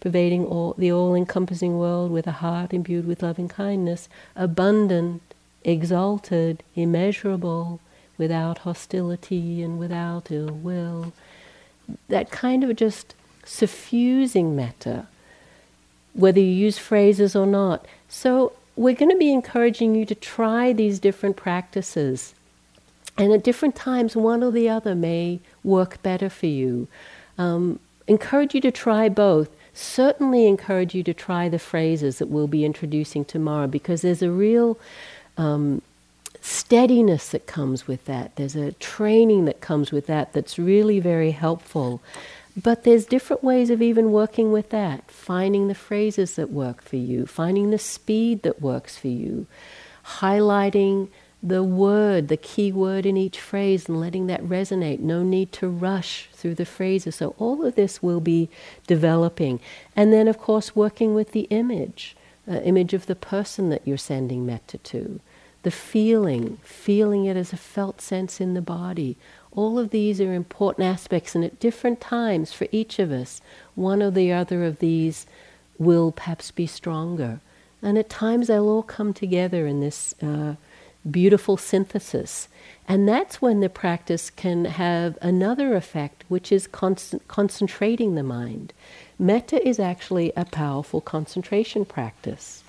pervading 0.00 0.44
all, 0.44 0.74
the 0.76 0.92
all 0.92 1.14
encompassing 1.14 1.78
world 1.78 2.10
with 2.10 2.26
a 2.26 2.40
heart 2.44 2.74
imbued 2.74 3.06
with 3.06 3.22
loving 3.22 3.48
kindness, 3.48 4.10
abundant, 4.36 5.22
exalted, 5.64 6.62
immeasurable, 6.76 7.80
without 8.18 8.58
hostility 8.58 9.62
and 9.62 9.78
without 9.78 10.30
ill 10.30 10.50
will. 10.50 11.14
That 12.10 12.30
kind 12.30 12.62
of 12.62 12.76
just 12.76 13.14
suffusing 13.46 14.54
metta, 14.54 15.06
whether 16.12 16.38
you 16.38 16.52
use 16.66 16.76
phrases 16.76 17.34
or 17.34 17.46
not. 17.46 17.86
So, 18.10 18.52
we're 18.76 18.94
going 18.94 19.10
to 19.10 19.16
be 19.16 19.32
encouraging 19.32 19.94
you 19.94 20.04
to 20.06 20.14
try 20.14 20.72
these 20.72 20.98
different 20.98 21.36
practices. 21.36 22.34
And 23.16 23.32
at 23.32 23.44
different 23.44 23.76
times, 23.76 24.16
one 24.16 24.42
or 24.42 24.50
the 24.50 24.68
other 24.68 24.94
may 24.94 25.40
work 25.62 26.02
better 26.02 26.28
for 26.28 26.46
you. 26.46 26.88
Um, 27.38 27.78
encourage 28.08 28.54
you 28.54 28.60
to 28.62 28.72
try 28.72 29.08
both. 29.08 29.50
Certainly 29.72 30.46
encourage 30.46 30.94
you 30.94 31.02
to 31.04 31.14
try 31.14 31.48
the 31.48 31.58
phrases 31.58 32.18
that 32.18 32.28
we'll 32.28 32.46
be 32.48 32.64
introducing 32.64 33.24
tomorrow 33.24 33.66
because 33.66 34.02
there's 34.02 34.22
a 34.22 34.30
real 34.30 34.78
um, 35.36 35.82
steadiness 36.40 37.30
that 37.30 37.46
comes 37.46 37.86
with 37.86 38.04
that. 38.04 38.36
There's 38.36 38.56
a 38.56 38.72
training 38.72 39.46
that 39.46 39.60
comes 39.60 39.90
with 39.92 40.06
that 40.06 40.32
that's 40.32 40.58
really 40.58 41.00
very 41.00 41.30
helpful. 41.30 42.02
But 42.56 42.84
there's 42.84 43.04
different 43.04 43.42
ways 43.42 43.70
of 43.70 43.82
even 43.82 44.12
working 44.12 44.52
with 44.52 44.70
that, 44.70 45.10
finding 45.10 45.66
the 45.66 45.74
phrases 45.74 46.36
that 46.36 46.50
work 46.50 46.82
for 46.82 46.96
you, 46.96 47.26
finding 47.26 47.70
the 47.70 47.78
speed 47.78 48.42
that 48.42 48.62
works 48.62 48.96
for 48.96 49.08
you, 49.08 49.46
highlighting 50.18 51.08
the 51.42 51.62
word, 51.62 52.28
the 52.28 52.36
key 52.36 52.72
word 52.72 53.04
in 53.04 53.16
each 53.16 53.40
phrase, 53.40 53.88
and 53.88 54.00
letting 54.00 54.28
that 54.28 54.42
resonate. 54.42 55.00
No 55.00 55.22
need 55.22 55.52
to 55.52 55.68
rush 55.68 56.28
through 56.32 56.54
the 56.54 56.64
phrases. 56.64 57.16
So, 57.16 57.34
all 57.38 57.64
of 57.66 57.74
this 57.74 58.02
will 58.02 58.20
be 58.20 58.48
developing. 58.86 59.60
And 59.96 60.12
then, 60.12 60.28
of 60.28 60.38
course, 60.38 60.76
working 60.76 61.14
with 61.14 61.32
the 61.32 61.46
image, 61.50 62.16
uh, 62.48 62.60
image 62.60 62.94
of 62.94 63.06
the 63.06 63.16
person 63.16 63.68
that 63.70 63.82
you're 63.84 63.98
sending 63.98 64.46
metta 64.46 64.78
to 64.78 65.20
the 65.64 65.70
feeling, 65.70 66.58
feeling 66.62 67.24
it 67.24 67.36
as 67.36 67.52
a 67.52 67.56
felt 67.56 68.00
sense 68.00 68.40
in 68.40 68.54
the 68.54 68.62
body. 68.62 69.16
All 69.56 69.78
of 69.78 69.90
these 69.90 70.20
are 70.20 70.34
important 70.34 70.86
aspects, 70.86 71.34
and 71.34 71.44
at 71.44 71.60
different 71.60 72.00
times 72.00 72.52
for 72.52 72.66
each 72.72 72.98
of 72.98 73.12
us, 73.12 73.40
one 73.74 74.02
or 74.02 74.10
the 74.10 74.32
other 74.32 74.64
of 74.64 74.80
these 74.80 75.26
will 75.78 76.10
perhaps 76.10 76.50
be 76.50 76.66
stronger. 76.66 77.40
And 77.80 77.96
at 77.96 78.08
times 78.08 78.48
they'll 78.48 78.68
all 78.68 78.82
come 78.82 79.12
together 79.12 79.66
in 79.66 79.80
this 79.80 80.14
uh, 80.22 80.54
beautiful 81.08 81.56
synthesis. 81.56 82.48
And 82.88 83.08
that's 83.08 83.40
when 83.40 83.60
the 83.60 83.68
practice 83.68 84.30
can 84.30 84.64
have 84.64 85.18
another 85.22 85.76
effect, 85.76 86.24
which 86.28 86.50
is 86.50 86.66
concentrating 86.66 88.14
the 88.14 88.22
mind. 88.22 88.72
Metta 89.18 89.66
is 89.66 89.78
actually 89.78 90.32
a 90.36 90.44
powerful 90.44 91.00
concentration 91.00 91.84
practice 91.84 92.63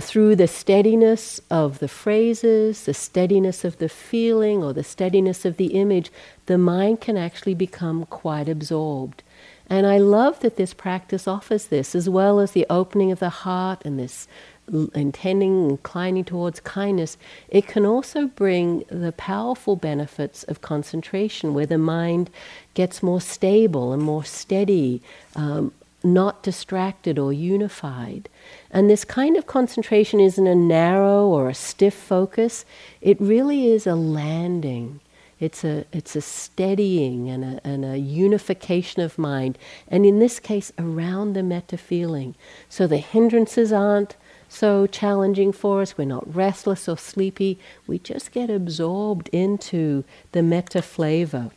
through 0.00 0.36
the 0.36 0.46
steadiness 0.46 1.40
of 1.50 1.80
the 1.80 1.88
phrases, 1.88 2.84
the 2.84 2.94
steadiness 2.94 3.64
of 3.64 3.78
the 3.78 3.88
feeling, 3.88 4.62
or 4.62 4.72
the 4.72 4.84
steadiness 4.84 5.44
of 5.44 5.56
the 5.56 5.74
image, 5.74 6.10
the 6.46 6.58
mind 6.58 7.00
can 7.00 7.16
actually 7.16 7.54
become 7.54 8.06
quite 8.06 8.48
absorbed. 8.48 9.22
And 9.68 9.86
I 9.86 9.98
love 9.98 10.40
that 10.40 10.56
this 10.56 10.72
practice 10.72 11.28
offers 11.28 11.66
this, 11.66 11.94
as 11.94 12.08
well 12.08 12.40
as 12.40 12.52
the 12.52 12.66
opening 12.70 13.12
of 13.12 13.18
the 13.18 13.28
heart 13.28 13.82
and 13.84 13.98
this 13.98 14.28
intending, 14.94 15.70
inclining 15.70 16.24
towards 16.24 16.60
kindness. 16.60 17.16
It 17.48 17.66
can 17.66 17.84
also 17.84 18.26
bring 18.26 18.84
the 18.88 19.12
powerful 19.12 19.76
benefits 19.76 20.42
of 20.44 20.60
concentration, 20.60 21.54
where 21.54 21.66
the 21.66 21.78
mind 21.78 22.30
gets 22.74 23.02
more 23.02 23.20
stable 23.20 23.92
and 23.92 24.02
more 24.02 24.24
steady, 24.24 25.02
um, 25.34 25.72
not 26.04 26.42
distracted 26.42 27.18
or 27.18 27.32
unified. 27.32 28.28
And 28.70 28.88
this 28.88 29.04
kind 29.04 29.36
of 29.36 29.46
concentration 29.46 30.20
isn't 30.20 30.46
a 30.46 30.54
narrow 30.54 31.26
or 31.26 31.48
a 31.48 31.54
stiff 31.54 31.94
focus, 31.94 32.64
it 33.00 33.20
really 33.20 33.70
is 33.70 33.86
a 33.86 33.94
landing. 33.94 35.00
It's 35.40 35.62
a, 35.62 35.84
it's 35.92 36.16
a 36.16 36.20
steadying 36.20 37.28
and 37.28 37.44
a, 37.44 37.60
and 37.64 37.84
a 37.84 37.96
unification 37.96 39.02
of 39.02 39.18
mind, 39.18 39.56
and 39.86 40.04
in 40.04 40.18
this 40.18 40.40
case, 40.40 40.72
around 40.78 41.34
the 41.34 41.44
metta 41.44 41.76
feeling. 41.76 42.34
So 42.68 42.88
the 42.88 42.98
hindrances 42.98 43.72
aren't 43.72 44.16
so 44.48 44.86
challenging 44.86 45.52
for 45.52 45.80
us. 45.80 45.96
We're 45.96 46.06
not 46.06 46.34
restless 46.34 46.88
or 46.88 46.98
sleepy. 46.98 47.58
We 47.86 47.98
just 47.98 48.32
get 48.32 48.50
absorbed 48.50 49.28
into 49.28 50.04
the 50.32 50.42
metta 50.42 50.82
flavor. 50.82 51.50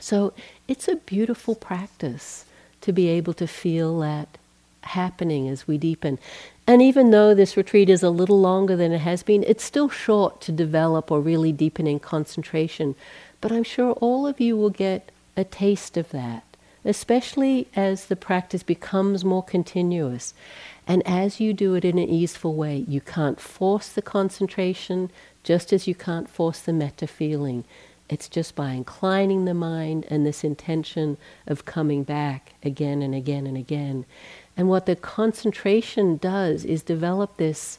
So 0.00 0.32
it's 0.66 0.88
a 0.88 0.96
beautiful 0.96 1.54
practice 1.54 2.46
to 2.80 2.92
be 2.92 3.08
able 3.08 3.34
to 3.34 3.46
feel 3.46 3.98
that 4.00 4.38
happening 4.84 5.48
as 5.48 5.66
we 5.66 5.78
deepen. 5.78 6.18
And 6.66 6.80
even 6.80 7.10
though 7.10 7.34
this 7.34 7.56
retreat 7.56 7.90
is 7.90 8.02
a 8.02 8.10
little 8.10 8.40
longer 8.40 8.76
than 8.76 8.92
it 8.92 9.00
has 9.00 9.22
been, 9.22 9.44
it's 9.44 9.64
still 9.64 9.88
short 9.88 10.40
to 10.42 10.52
develop 10.52 11.10
or 11.10 11.20
really 11.20 11.52
deepen 11.52 11.86
in 11.86 12.00
concentration. 12.00 12.94
But 13.40 13.52
I'm 13.52 13.64
sure 13.64 13.92
all 13.92 14.26
of 14.26 14.40
you 14.40 14.56
will 14.56 14.70
get 14.70 15.10
a 15.36 15.44
taste 15.44 15.96
of 15.96 16.10
that, 16.10 16.44
especially 16.84 17.68
as 17.76 18.06
the 18.06 18.16
practice 18.16 18.62
becomes 18.62 19.24
more 19.24 19.42
continuous. 19.42 20.32
And 20.86 21.06
as 21.06 21.40
you 21.40 21.52
do 21.52 21.74
it 21.74 21.84
in 21.84 21.98
an 21.98 22.08
easeful 22.08 22.54
way, 22.54 22.84
you 22.88 23.00
can't 23.00 23.40
force 23.40 23.88
the 23.88 24.02
concentration, 24.02 25.10
just 25.42 25.72
as 25.72 25.86
you 25.86 25.94
can't 25.94 26.28
force 26.28 26.60
the 26.60 26.72
metta 26.72 27.06
feeling. 27.06 27.64
It's 28.08 28.28
just 28.28 28.54
by 28.54 28.72
inclining 28.72 29.44
the 29.46 29.54
mind 29.54 30.06
and 30.10 30.26
this 30.26 30.44
intention 30.44 31.16
of 31.46 31.64
coming 31.64 32.02
back 32.02 32.52
again 32.62 33.00
and 33.00 33.14
again 33.14 33.46
and 33.46 33.56
again. 33.56 34.04
And 34.56 34.68
what 34.68 34.86
the 34.86 34.96
concentration 34.96 36.16
does 36.16 36.64
is 36.64 36.82
develop 36.82 37.36
this, 37.36 37.78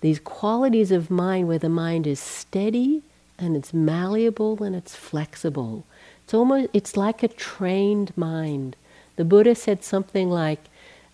these 0.00 0.18
qualities 0.18 0.90
of 0.90 1.10
mind 1.10 1.48
where 1.48 1.58
the 1.58 1.68
mind 1.68 2.06
is 2.06 2.20
steady 2.20 3.02
and 3.38 3.56
it's 3.56 3.74
malleable 3.74 4.62
and 4.62 4.74
it's 4.74 4.94
flexible. 4.94 5.84
It's 6.24 6.34
almost 6.34 6.70
it's 6.72 6.96
like 6.96 7.22
a 7.22 7.28
trained 7.28 8.16
mind. 8.16 8.76
The 9.16 9.24
Buddha 9.24 9.54
said 9.54 9.84
something 9.84 10.30
like, 10.30 10.60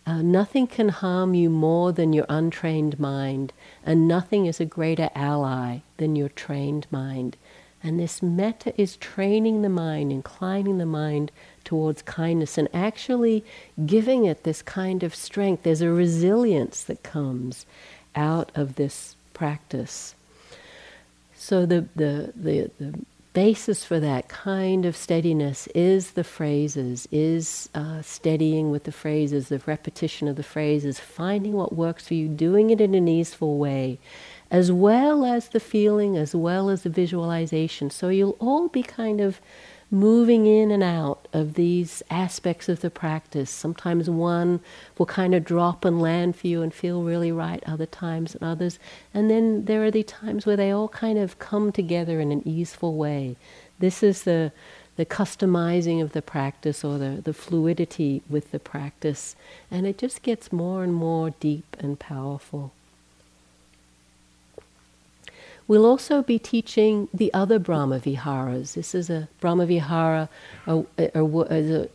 uh, 0.07 0.23
"Nothing 0.23 0.67
can 0.67 0.91
harm 0.91 1.35
you 1.35 1.51
more 1.51 1.93
than 1.93 2.13
your 2.13 2.27
untrained 2.29 3.01
mind, 3.01 3.53
and 3.85 4.07
nothing 4.07 4.47
is 4.47 4.61
a 4.61 4.65
greater 4.65 5.11
ally 5.15 5.79
than 5.97 6.15
your 6.15 6.29
trained 6.29 6.87
mind." 6.91 7.37
And 7.83 7.99
this 7.99 8.23
metta 8.23 8.79
is 8.81 8.97
training 8.97 9.63
the 9.63 9.69
mind, 9.69 10.13
inclining 10.13 10.79
the 10.79 10.87
mind 10.87 11.33
towards 11.65 12.03
kindness, 12.03 12.59
and 12.59 12.69
actually 12.75 13.45
giving 13.87 14.25
it 14.25 14.45
this 14.45 14.63
kind 14.63 15.03
of 15.03 15.15
strength. 15.15 15.63
There's 15.63 15.83
a 15.83 15.91
resilience 15.91 16.85
that 16.85 17.03
comes 17.03 17.67
out 18.15 18.51
of 18.55 18.75
this 18.75 19.17
practice. 19.35 20.15
So 21.35 21.67
the, 21.67 21.87
the, 21.97 22.33
the, 22.37 22.71
the 22.79 22.99
basis 23.33 23.85
for 23.85 24.01
that 24.01 24.29
kind 24.29 24.85
of 24.85 24.97
steadiness 24.97 25.69
is 25.69 26.13
the 26.13 26.25
phrases, 26.25 27.09
is 27.13 27.69
uh, 27.75 28.03
steadying 28.03 28.71
with 28.71 28.85
the 28.85 28.93
phrases, 28.93 29.49
the 29.49 29.63
repetition 29.67 30.27
of 30.29 30.37
the 30.37 30.43
phrases, 30.43 30.99
finding 30.99 31.53
what 31.53 31.75
works 31.75 32.09
for 32.09 32.15
you, 32.15 32.29
doing 32.29 32.71
it 32.71 32.81
in 32.81 32.95
an 32.95 33.09
easeful 33.09 33.57
way, 33.57 33.99
as 34.51 34.73
well 34.73 35.25
as 35.25 35.49
the 35.49 35.61
feeling, 35.61 36.17
as 36.17 36.35
well 36.35 36.69
as 36.69 36.83
the 36.83 36.91
visualization. 36.91 37.89
So 37.89 38.09
you'll 38.09 38.37
all 38.41 38.69
be 38.69 38.83
kind 38.83 39.21
of 39.21 39.41
moving 39.91 40.47
in 40.47 40.71
and 40.71 40.83
out 40.83 41.27
of 41.33 41.55
these 41.55 42.03
aspects 42.11 42.69
of 42.69 42.81
the 42.81 42.91
practice. 42.91 43.51
Sometimes 43.51 44.09
one 44.09 44.61
will 44.97 45.07
kind 45.07 45.35
of 45.35 45.45
drop 45.45 45.85
and 45.85 46.01
land 46.01 46.37
for 46.37 46.47
you 46.47 46.63
and 46.63 46.73
feel 46.73 47.03
really 47.03 47.33
right, 47.33 47.63
other 47.67 47.87
times 47.87 48.35
and 48.35 48.45
others. 48.45 48.79
And 49.13 49.31
then 49.31 49.65
there 49.65 49.83
are 49.85 49.91
the 49.91 50.05
times 50.05 50.47
where 50.47 50.57
they 50.57 50.71
all 50.71 50.89
kind 50.89 51.19
of 51.19 51.39
come 51.39 51.73
together 51.73 52.21
in 52.21 52.31
an 52.31 52.47
easeful 52.47 52.95
way. 52.95 53.37
This 53.79 54.03
is 54.03 54.23
the 54.23 54.53
the 54.97 55.07
customizing 55.07 56.03
of 56.03 56.13
the 56.13 56.21
practice 56.21 56.85
or 56.85 56.99
the, 56.99 57.23
the 57.25 57.33
fluidity 57.33 58.21
with 58.29 58.51
the 58.51 58.59
practice, 58.59 59.35
and 59.71 59.87
it 59.87 59.97
just 59.97 60.21
gets 60.21 60.53
more 60.53 60.85
and 60.85 60.93
more 60.93 61.31
deep 61.41 61.75
and 61.81 61.99
powerful. 61.99 62.71
We'll 65.71 65.87
also 65.87 66.25
be 66.25 66.41
teaching 66.41 67.09
the 67.15 67.33
other 67.33 67.61
Brahma 67.61 68.01
Viharas. 68.01 68.75
This 68.75 68.93
is 68.93 69.09
a 69.09 69.29
Brahma 69.39 69.67
Vihara, 69.67 70.29
a, 70.67 70.85
a, 70.99 71.11
a, 71.15 71.89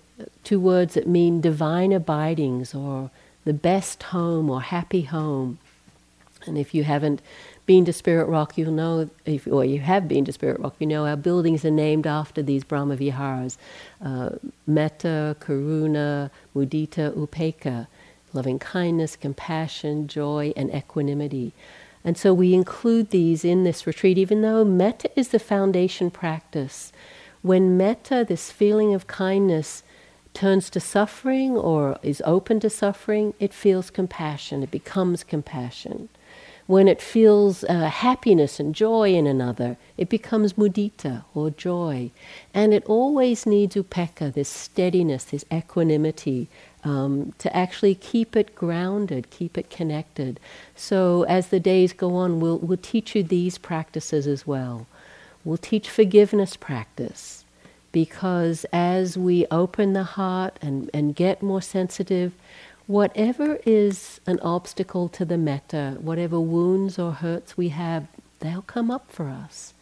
two 0.46 0.62
words 0.62 0.94
that 0.94 1.10
mean 1.10 1.42
divine 1.42 1.92
abidings 1.92 2.74
or 2.74 3.12
the 3.44 3.52
best 3.52 4.04
home 4.04 4.50
or 4.50 4.62
happy 4.62 5.02
home. 5.02 5.60
And 6.46 6.58
if 6.58 6.74
you 6.74 6.86
haven't 6.86 7.22
been 7.66 7.84
to 7.84 7.92
Spirit 7.92 8.28
Rock, 8.28 8.58
you'll 8.58 8.72
know, 8.72 9.10
if, 9.26 9.46
or 9.46 9.66
you 9.66 9.80
have 9.80 10.08
been 10.08 10.24
to 10.24 10.32
Spirit 10.32 10.62
Rock, 10.62 10.76
you 10.80 10.88
know 10.88 11.06
our 11.06 11.18
buildings 11.18 11.66
are 11.66 11.70
named 11.70 12.08
after 12.08 12.42
these 12.42 12.64
Brahma 12.64 12.96
Viharas 12.96 13.58
uh, 14.02 14.30
Metta, 14.66 15.36
Karuna, 15.42 16.30
Mudita, 16.56 17.12
Upekkha, 17.12 17.88
loving 18.32 18.58
kindness, 18.58 19.18
compassion, 19.18 20.08
joy, 20.08 20.54
and 20.56 20.74
equanimity. 20.74 21.52
And 22.06 22.18
so 22.18 22.34
we 22.36 22.54
include 22.54 23.10
these 23.10 23.44
in 23.44 23.64
this 23.64 23.88
retreat, 23.88 24.20
even 24.20 24.44
though 24.44 24.64
metta 24.64 25.10
is 25.20 25.30
the 25.30 25.40
foundation 25.40 26.12
practice. 26.12 26.94
When 27.42 27.76
metta, 27.76 28.24
this 28.28 28.52
feeling 28.52 28.94
of 28.94 29.08
kindness, 29.08 29.84
turns 30.36 30.70
to 30.70 30.80
suffering 30.80 31.58
or 31.58 31.98
is 32.04 32.22
open 32.26 32.60
to 32.60 32.70
suffering, 32.70 33.34
it 33.40 33.54
feels 33.54 33.90
compassion, 33.90 34.62
it 34.62 34.70
becomes 34.70 35.24
compassion. 35.24 36.10
When 36.68 36.88
it 36.88 37.02
feels 37.02 37.64
uh, 37.64 37.90
happiness 37.90 38.60
and 38.60 38.74
joy 38.74 39.14
in 39.14 39.28
another, 39.28 39.78
it 39.98 40.10
becomes 40.10 40.54
mudita 40.54 41.24
or 41.36 41.52
joy. 41.52 42.12
And 42.56 42.74
it 42.74 42.84
always 42.86 43.46
needs 43.46 43.76
upekkha, 43.76 44.34
this 44.34 44.50
steadiness, 44.50 45.26
this 45.26 45.46
equanimity, 45.54 46.50
um, 46.86 47.34
to 47.40 47.54
actually 47.56 47.96
keep 47.96 48.36
it 48.36 48.56
grounded, 48.56 49.32
keep 49.32 49.58
it 49.58 49.70
connected. 49.70 50.40
So 50.76 51.24
as 51.24 51.48
the 51.48 51.60
days 51.60 51.92
go 51.92 52.16
on, 52.16 52.40
we'll, 52.40 52.60
we'll 52.60 52.78
teach 52.78 53.16
you 53.16 53.24
these 53.24 53.58
practices 53.58 54.28
as 54.28 54.48
well. 54.48 54.88
We'll 55.44 55.58
teach 55.58 55.90
forgiveness 55.90 56.56
practice 56.56 57.44
because 57.92 58.66
as 58.72 59.18
we 59.18 59.46
open 59.50 59.94
the 59.94 60.04
heart 60.04 60.58
and, 60.62 60.90
and 60.94 61.16
get 61.16 61.42
more 61.42 61.62
sensitive, 61.62 62.34
whatever 62.88 63.60
is 63.66 64.22
an 64.28 64.40
obstacle 64.42 65.10
to 65.10 65.26
the 65.26 65.38
metta, 65.38 65.98
whatever 66.00 66.40
wounds 66.40 67.00
or 67.00 67.14
hurts 67.14 67.58
we 67.58 67.70
have, 67.70 68.08
they'll 68.42 68.62
come 68.62 68.92
up 68.92 69.10
for 69.10 69.28
us. 69.28 69.74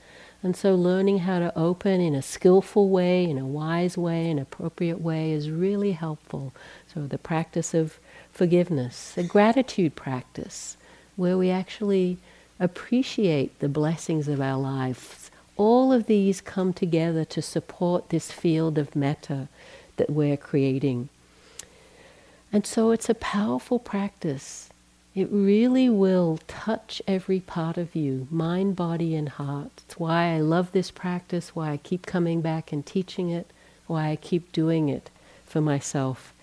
And 0.44 0.58
so, 0.58 0.76
learning 0.76 1.20
how 1.20 1.40
to 1.40 1.58
open 1.58 2.02
in 2.02 2.14
a 2.14 2.22
skillful 2.22 2.90
way, 2.90 3.24
in 3.24 3.38
a 3.38 3.46
wise 3.46 3.98
way, 3.98 4.30
an 4.30 4.38
appropriate 4.38 5.00
way 5.00 5.32
is 5.32 5.50
really 5.50 5.94
helpful. 5.94 6.54
So, 6.94 7.08
the 7.08 7.18
practice 7.18 7.74
of 7.74 7.98
forgiveness, 8.30 9.18
a 9.18 9.24
gratitude 9.24 9.96
practice, 9.96 10.76
where 11.16 11.38
we 11.38 11.50
actually 11.50 12.18
appreciate 12.60 13.58
the 13.60 13.70
blessings 13.70 14.28
of 14.28 14.42
our 14.42 14.60
lives. 14.60 15.32
All 15.56 15.94
of 15.94 16.08
these 16.08 16.42
come 16.42 16.74
together 16.74 17.24
to 17.24 17.42
support 17.42 18.10
this 18.10 18.30
field 18.30 18.78
of 18.78 18.98
metta 18.98 19.48
that 19.96 20.10
we're 20.10 20.36
creating. 20.36 21.08
And 22.52 22.68
so, 22.68 22.92
it's 22.92 23.08
a 23.08 23.16
powerful 23.16 23.80
practice. 23.80 24.70
It 25.16 25.30
really 25.32 25.90
will 25.90 26.40
touch 26.48 27.00
every 27.08 27.40
part 27.40 27.78
of 27.78 27.96
you 27.96 28.28
mind, 28.32 28.76
body, 28.76 29.16
and 29.16 29.30
heart. 29.30 29.84
It's 29.86 30.00
why 30.00 30.34
I 30.34 30.40
love 30.40 30.72
this 30.72 30.90
practice, 30.90 31.56
why 31.56 31.72
I 31.72 31.78
keep 31.78 32.08
coming 32.08 32.42
back 32.42 32.72
and 32.72 32.84
teaching 32.84 33.30
it, 33.30 33.52
why 33.86 34.10
I 34.10 34.16
keep 34.16 34.52
doing 34.52 34.90
it 34.90 35.12
for 35.46 35.62
myself. 35.62 36.34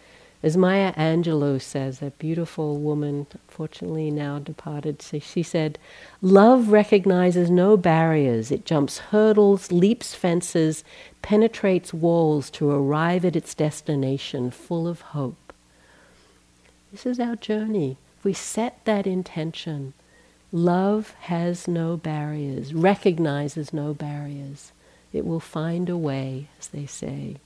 As 0.42 0.56
Maya 0.56 0.94
Angelou 0.94 1.60
says, 1.60 2.00
a 2.00 2.12
beautiful 2.12 2.78
woman, 2.78 3.26
fortunately 3.48 4.10
now 4.10 4.38
departed, 4.38 5.02
she 5.02 5.42
said, 5.42 5.78
Love 6.22 6.68
recognizes 6.68 7.50
no 7.50 7.76
barriers. 7.76 8.50
It 8.50 8.64
jumps 8.64 8.98
hurdles, 8.98 9.70
leaps 9.70 10.14
fences, 10.14 10.82
penetrates 11.22 11.92
walls 11.92 12.48
to 12.50 12.70
arrive 12.70 13.24
at 13.24 13.36
its 13.36 13.54
destination 13.54 14.50
full 14.50 14.88
of 14.88 15.00
hope. 15.00 15.52
This 16.92 17.04
is 17.04 17.20
our 17.20 17.36
journey. 17.36 17.98
If 18.20 18.24
we 18.26 18.34
set 18.34 18.84
that 18.84 19.06
intention, 19.06 19.94
love 20.52 21.14
has 21.20 21.66
no 21.66 21.96
barriers, 21.96 22.74
recognizes 22.74 23.72
no 23.72 23.94
barriers. 23.94 24.72
It 25.10 25.24
will 25.24 25.40
find 25.40 25.88
a 25.88 25.96
way, 25.96 26.48
as 26.58 26.68
they 26.68 26.84
say. 26.84 27.36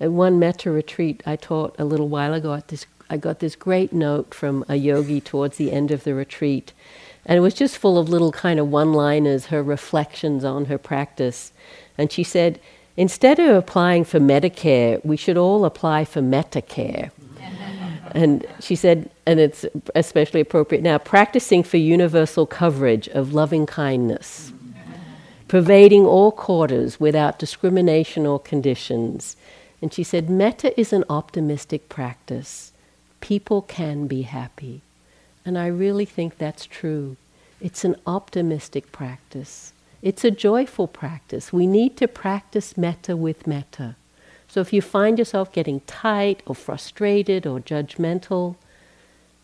At 0.00 0.12
one 0.12 0.38
metta 0.38 0.70
retreat 0.70 1.22
I 1.26 1.36
taught 1.36 1.76
a 1.78 1.84
little 1.84 2.08
while 2.08 2.32
ago, 2.32 2.58
this, 2.68 2.86
I 3.10 3.18
got 3.18 3.40
this 3.40 3.54
great 3.54 3.92
note 3.92 4.32
from 4.32 4.64
a 4.66 4.76
yogi 4.76 5.20
towards 5.20 5.58
the 5.58 5.72
end 5.72 5.90
of 5.90 6.04
the 6.04 6.14
retreat. 6.14 6.72
And 7.26 7.36
it 7.36 7.40
was 7.40 7.52
just 7.52 7.76
full 7.76 7.98
of 7.98 8.08
little 8.08 8.32
kind 8.32 8.58
of 8.58 8.70
one 8.70 8.94
liners, 8.94 9.46
her 9.46 9.62
reflections 9.62 10.42
on 10.42 10.64
her 10.64 10.78
practice. 10.78 11.52
And 11.98 12.10
she 12.10 12.24
said, 12.24 12.58
instead 12.96 13.38
of 13.38 13.54
applying 13.54 14.04
for 14.04 14.20
Medicare, 14.20 15.04
we 15.04 15.18
should 15.18 15.36
all 15.36 15.66
apply 15.66 16.06
for 16.06 16.22
Mettacare. 16.22 17.10
And 18.14 18.46
she 18.60 18.76
said, 18.76 19.10
and 19.26 19.40
it's 19.40 19.64
especially 19.94 20.40
appropriate 20.40 20.82
now, 20.82 20.98
practicing 20.98 21.62
for 21.62 21.78
universal 21.78 22.46
coverage 22.46 23.08
of 23.08 23.32
loving 23.32 23.64
kindness, 23.64 24.52
pervading 25.48 26.04
all 26.04 26.30
quarters 26.30 27.00
without 27.00 27.38
discrimination 27.38 28.26
or 28.26 28.38
conditions. 28.38 29.36
And 29.80 29.92
she 29.92 30.04
said, 30.04 30.28
metta 30.28 30.78
is 30.78 30.92
an 30.92 31.04
optimistic 31.08 31.88
practice. 31.88 32.72
People 33.20 33.62
can 33.62 34.06
be 34.06 34.22
happy. 34.22 34.82
And 35.44 35.58
I 35.58 35.66
really 35.66 36.04
think 36.04 36.36
that's 36.36 36.66
true. 36.66 37.16
It's 37.60 37.84
an 37.84 37.96
optimistic 38.06 38.92
practice. 38.92 39.72
It's 40.02 40.24
a 40.24 40.30
joyful 40.30 40.86
practice. 40.86 41.52
We 41.52 41.66
need 41.66 41.96
to 41.96 42.08
practice 42.08 42.76
metta 42.76 43.16
with 43.16 43.46
metta. 43.46 43.96
So 44.52 44.60
if 44.60 44.70
you 44.70 44.82
find 44.82 45.18
yourself 45.18 45.50
getting 45.50 45.80
tight 45.86 46.42
or 46.44 46.54
frustrated 46.54 47.46
or 47.46 47.58
judgmental, 47.58 48.56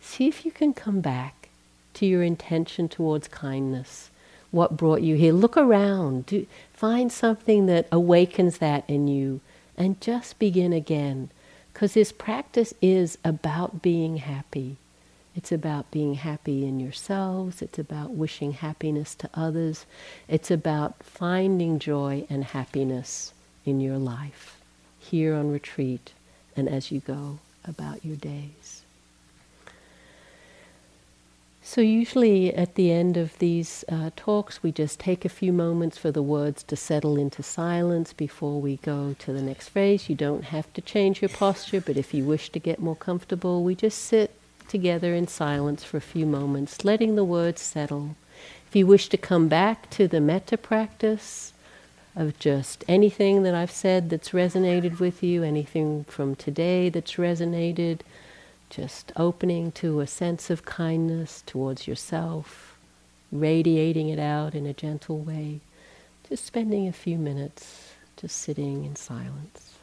see 0.03 0.29
if 0.29 0.45
you 0.45 0.51
can 0.51 0.75
come 0.75 1.01
back 1.01 1.49
to 1.95 2.05
your 2.05 2.23
intention 2.23 2.91
towards 2.91 3.27
kindness. 3.27 4.11
What 4.51 4.77
brought 4.77 5.01
you 5.01 5.17
here? 5.17 5.33
Look 5.33 5.57
around. 5.57 6.27
Do, 6.27 6.47
find 6.75 7.11
something 7.11 7.65
that 7.65 7.89
awakens 7.91 8.59
that 8.59 8.85
in 8.87 9.09
you 9.09 9.41
and 9.79 9.99
just 9.99 10.39
begin 10.39 10.75
again. 10.75 11.31
Because 11.73 11.95
this 11.95 12.13
practice 12.13 12.75
is 12.83 13.17
about 13.25 13.81
being 13.81 14.19
happy. 14.19 14.77
It's 15.35 15.51
about 15.51 15.91
being 15.91 16.17
happy 16.17 16.67
in 16.67 16.81
yourselves. 16.81 17.63
It's 17.63 17.79
about 17.79 18.11
wishing 18.11 18.53
happiness 18.53 19.15
to 19.15 19.31
others. 19.33 19.87
It's 20.29 20.51
about 20.51 21.03
finding 21.03 21.79
joy 21.79 22.27
and 22.29 22.45
happiness 22.45 23.33
in 23.65 23.81
your 23.81 23.97
life 23.97 24.58
here 25.11 25.35
on 25.35 25.51
retreat 25.51 26.13
and 26.57 26.69
as 26.69 26.91
you 26.91 27.01
go 27.01 27.39
about 27.65 28.05
your 28.05 28.17
days. 28.17 28.83
So, 31.63 31.83
usually 31.83 32.55
at 32.55 32.77
the 32.77 32.91
end 32.91 33.19
of 33.19 33.39
these 33.41 33.85
uh, 33.91 34.09
talks, 34.17 34.63
we 34.63 34.73
just 34.73 34.99
take 34.99 35.27
a 35.27 35.29
few 35.29 35.53
moments 35.53 35.99
for 35.99 36.11
the 36.11 36.23
words 36.23 36.63
to 36.63 36.77
settle 36.77 37.19
into 37.19 37.43
silence 37.43 38.15
before 38.15 38.59
we 38.59 38.77
go 38.79 39.15
to 39.19 39.33
the 39.35 39.43
next 39.43 39.69
phrase. 39.69 40.09
You 40.09 40.17
don't 40.17 40.45
have 40.45 40.73
to 40.73 40.81
change 40.81 41.21
your 41.21 41.29
posture, 41.29 41.83
but 41.83 41.99
if 41.99 42.15
you 42.15 42.25
wish 42.25 42.49
to 42.51 42.59
get 42.59 42.81
more 42.81 42.97
comfortable, 42.97 43.63
we 43.63 43.75
just 43.75 43.99
sit 43.99 44.31
together 44.67 45.15
in 45.15 45.29
silence 45.29 45.85
for 45.85 45.99
a 45.99 46.13
few 46.15 46.25
moments, 46.25 46.87
letting 46.87 47.17
the 47.17 47.25
words 47.25 47.61
settle. 47.61 48.17
If 48.67 48.75
you 48.75 48.87
wish 48.87 49.11
to 49.11 49.19
come 49.19 49.49
back 49.49 49.91
to 49.91 50.09
the 50.09 50.21
metta 50.23 50.57
practice, 50.57 51.53
of 52.19 52.37
just 52.41 52.85
anything 52.89 53.45
that 53.45 53.55
I've 53.55 53.71
said 53.71 54.11
that's 54.11 54.31
resonated 54.31 54.99
with 54.99 55.23
you, 55.23 55.45
anything 55.45 56.03
from 56.05 56.35
today 56.35 56.89
that's 56.89 57.15
resonated, 57.15 58.01
just 58.71 59.13
opening 59.17 59.71
to 59.73 60.01
a 60.01 60.07
sense 60.07 60.51
of 60.51 60.65
kindness 60.65 61.45
towards 61.47 61.87
yourself, 61.87 62.77
radiating 63.31 64.09
it 64.09 64.19
out 64.19 64.57
in 64.57 64.67
a 64.67 64.73
gentle 64.75 65.21
way. 65.21 65.61
Just 66.29 66.45
spending 66.45 66.89
a 66.89 66.93
few 66.93 67.19
minutes 67.19 67.93
just 68.17 68.37
sitting 68.37 68.85
in 68.85 68.97
silence. 68.97 69.77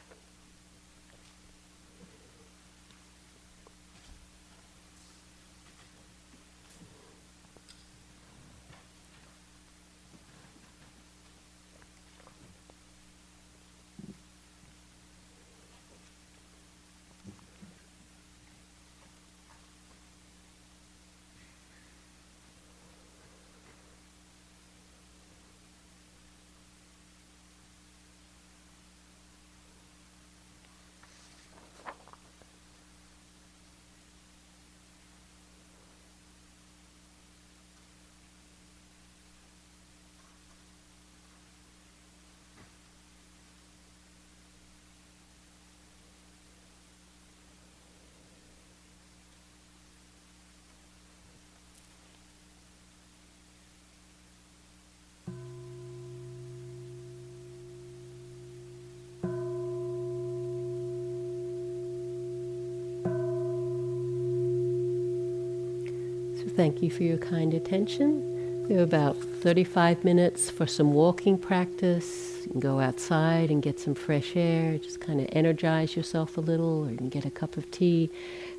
Thank 66.56 66.82
you 66.82 66.90
for 66.90 67.04
your 67.04 67.18
kind 67.18 67.54
attention. 67.54 68.68
We 68.68 68.76
have 68.76 68.88
about 68.88 69.16
35 69.18 70.04
minutes 70.04 70.50
for 70.50 70.66
some 70.66 70.94
walking 70.94 71.38
practice. 71.38 72.46
You 72.46 72.52
can 72.52 72.60
go 72.60 72.80
outside 72.80 73.52
and 73.52 73.62
get 73.62 73.80
some 73.80 73.94
fresh 73.94 74.36
air, 74.36 74.78
just 74.78 75.02
kind 75.02 75.22
of 75.22 75.28
energize 75.32 75.96
yourself 75.96 76.38
a 76.38 76.42
little, 76.42 76.86
or 76.86 76.92
you 76.92 76.98
can 76.98 77.10
get 77.10 77.26
a 77.26 77.30
cup 77.30 77.58
of 77.58 77.70
tea. 77.70 78.10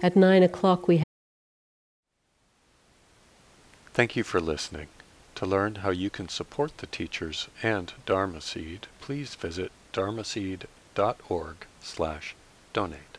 At 0.02 0.14
9 0.14 0.42
o'clock, 0.42 0.86
we 0.86 0.98
have. 0.98 1.04
Thank 3.94 4.14
you 4.14 4.22
for 4.22 4.40
listening. 4.40 4.88
To 5.36 5.46
learn 5.46 5.76
how 5.76 5.90
you 5.90 6.08
can 6.08 6.28
support 6.28 6.78
the 6.78 6.86
teachers 6.86 7.48
and 7.62 7.92
Dharma 8.06 8.40
Seed, 8.40 8.86
please 9.00 9.34
visit 9.34 9.72
dharmaseed.org 9.92 11.56
slash 11.80 12.34
donate. 12.72 13.15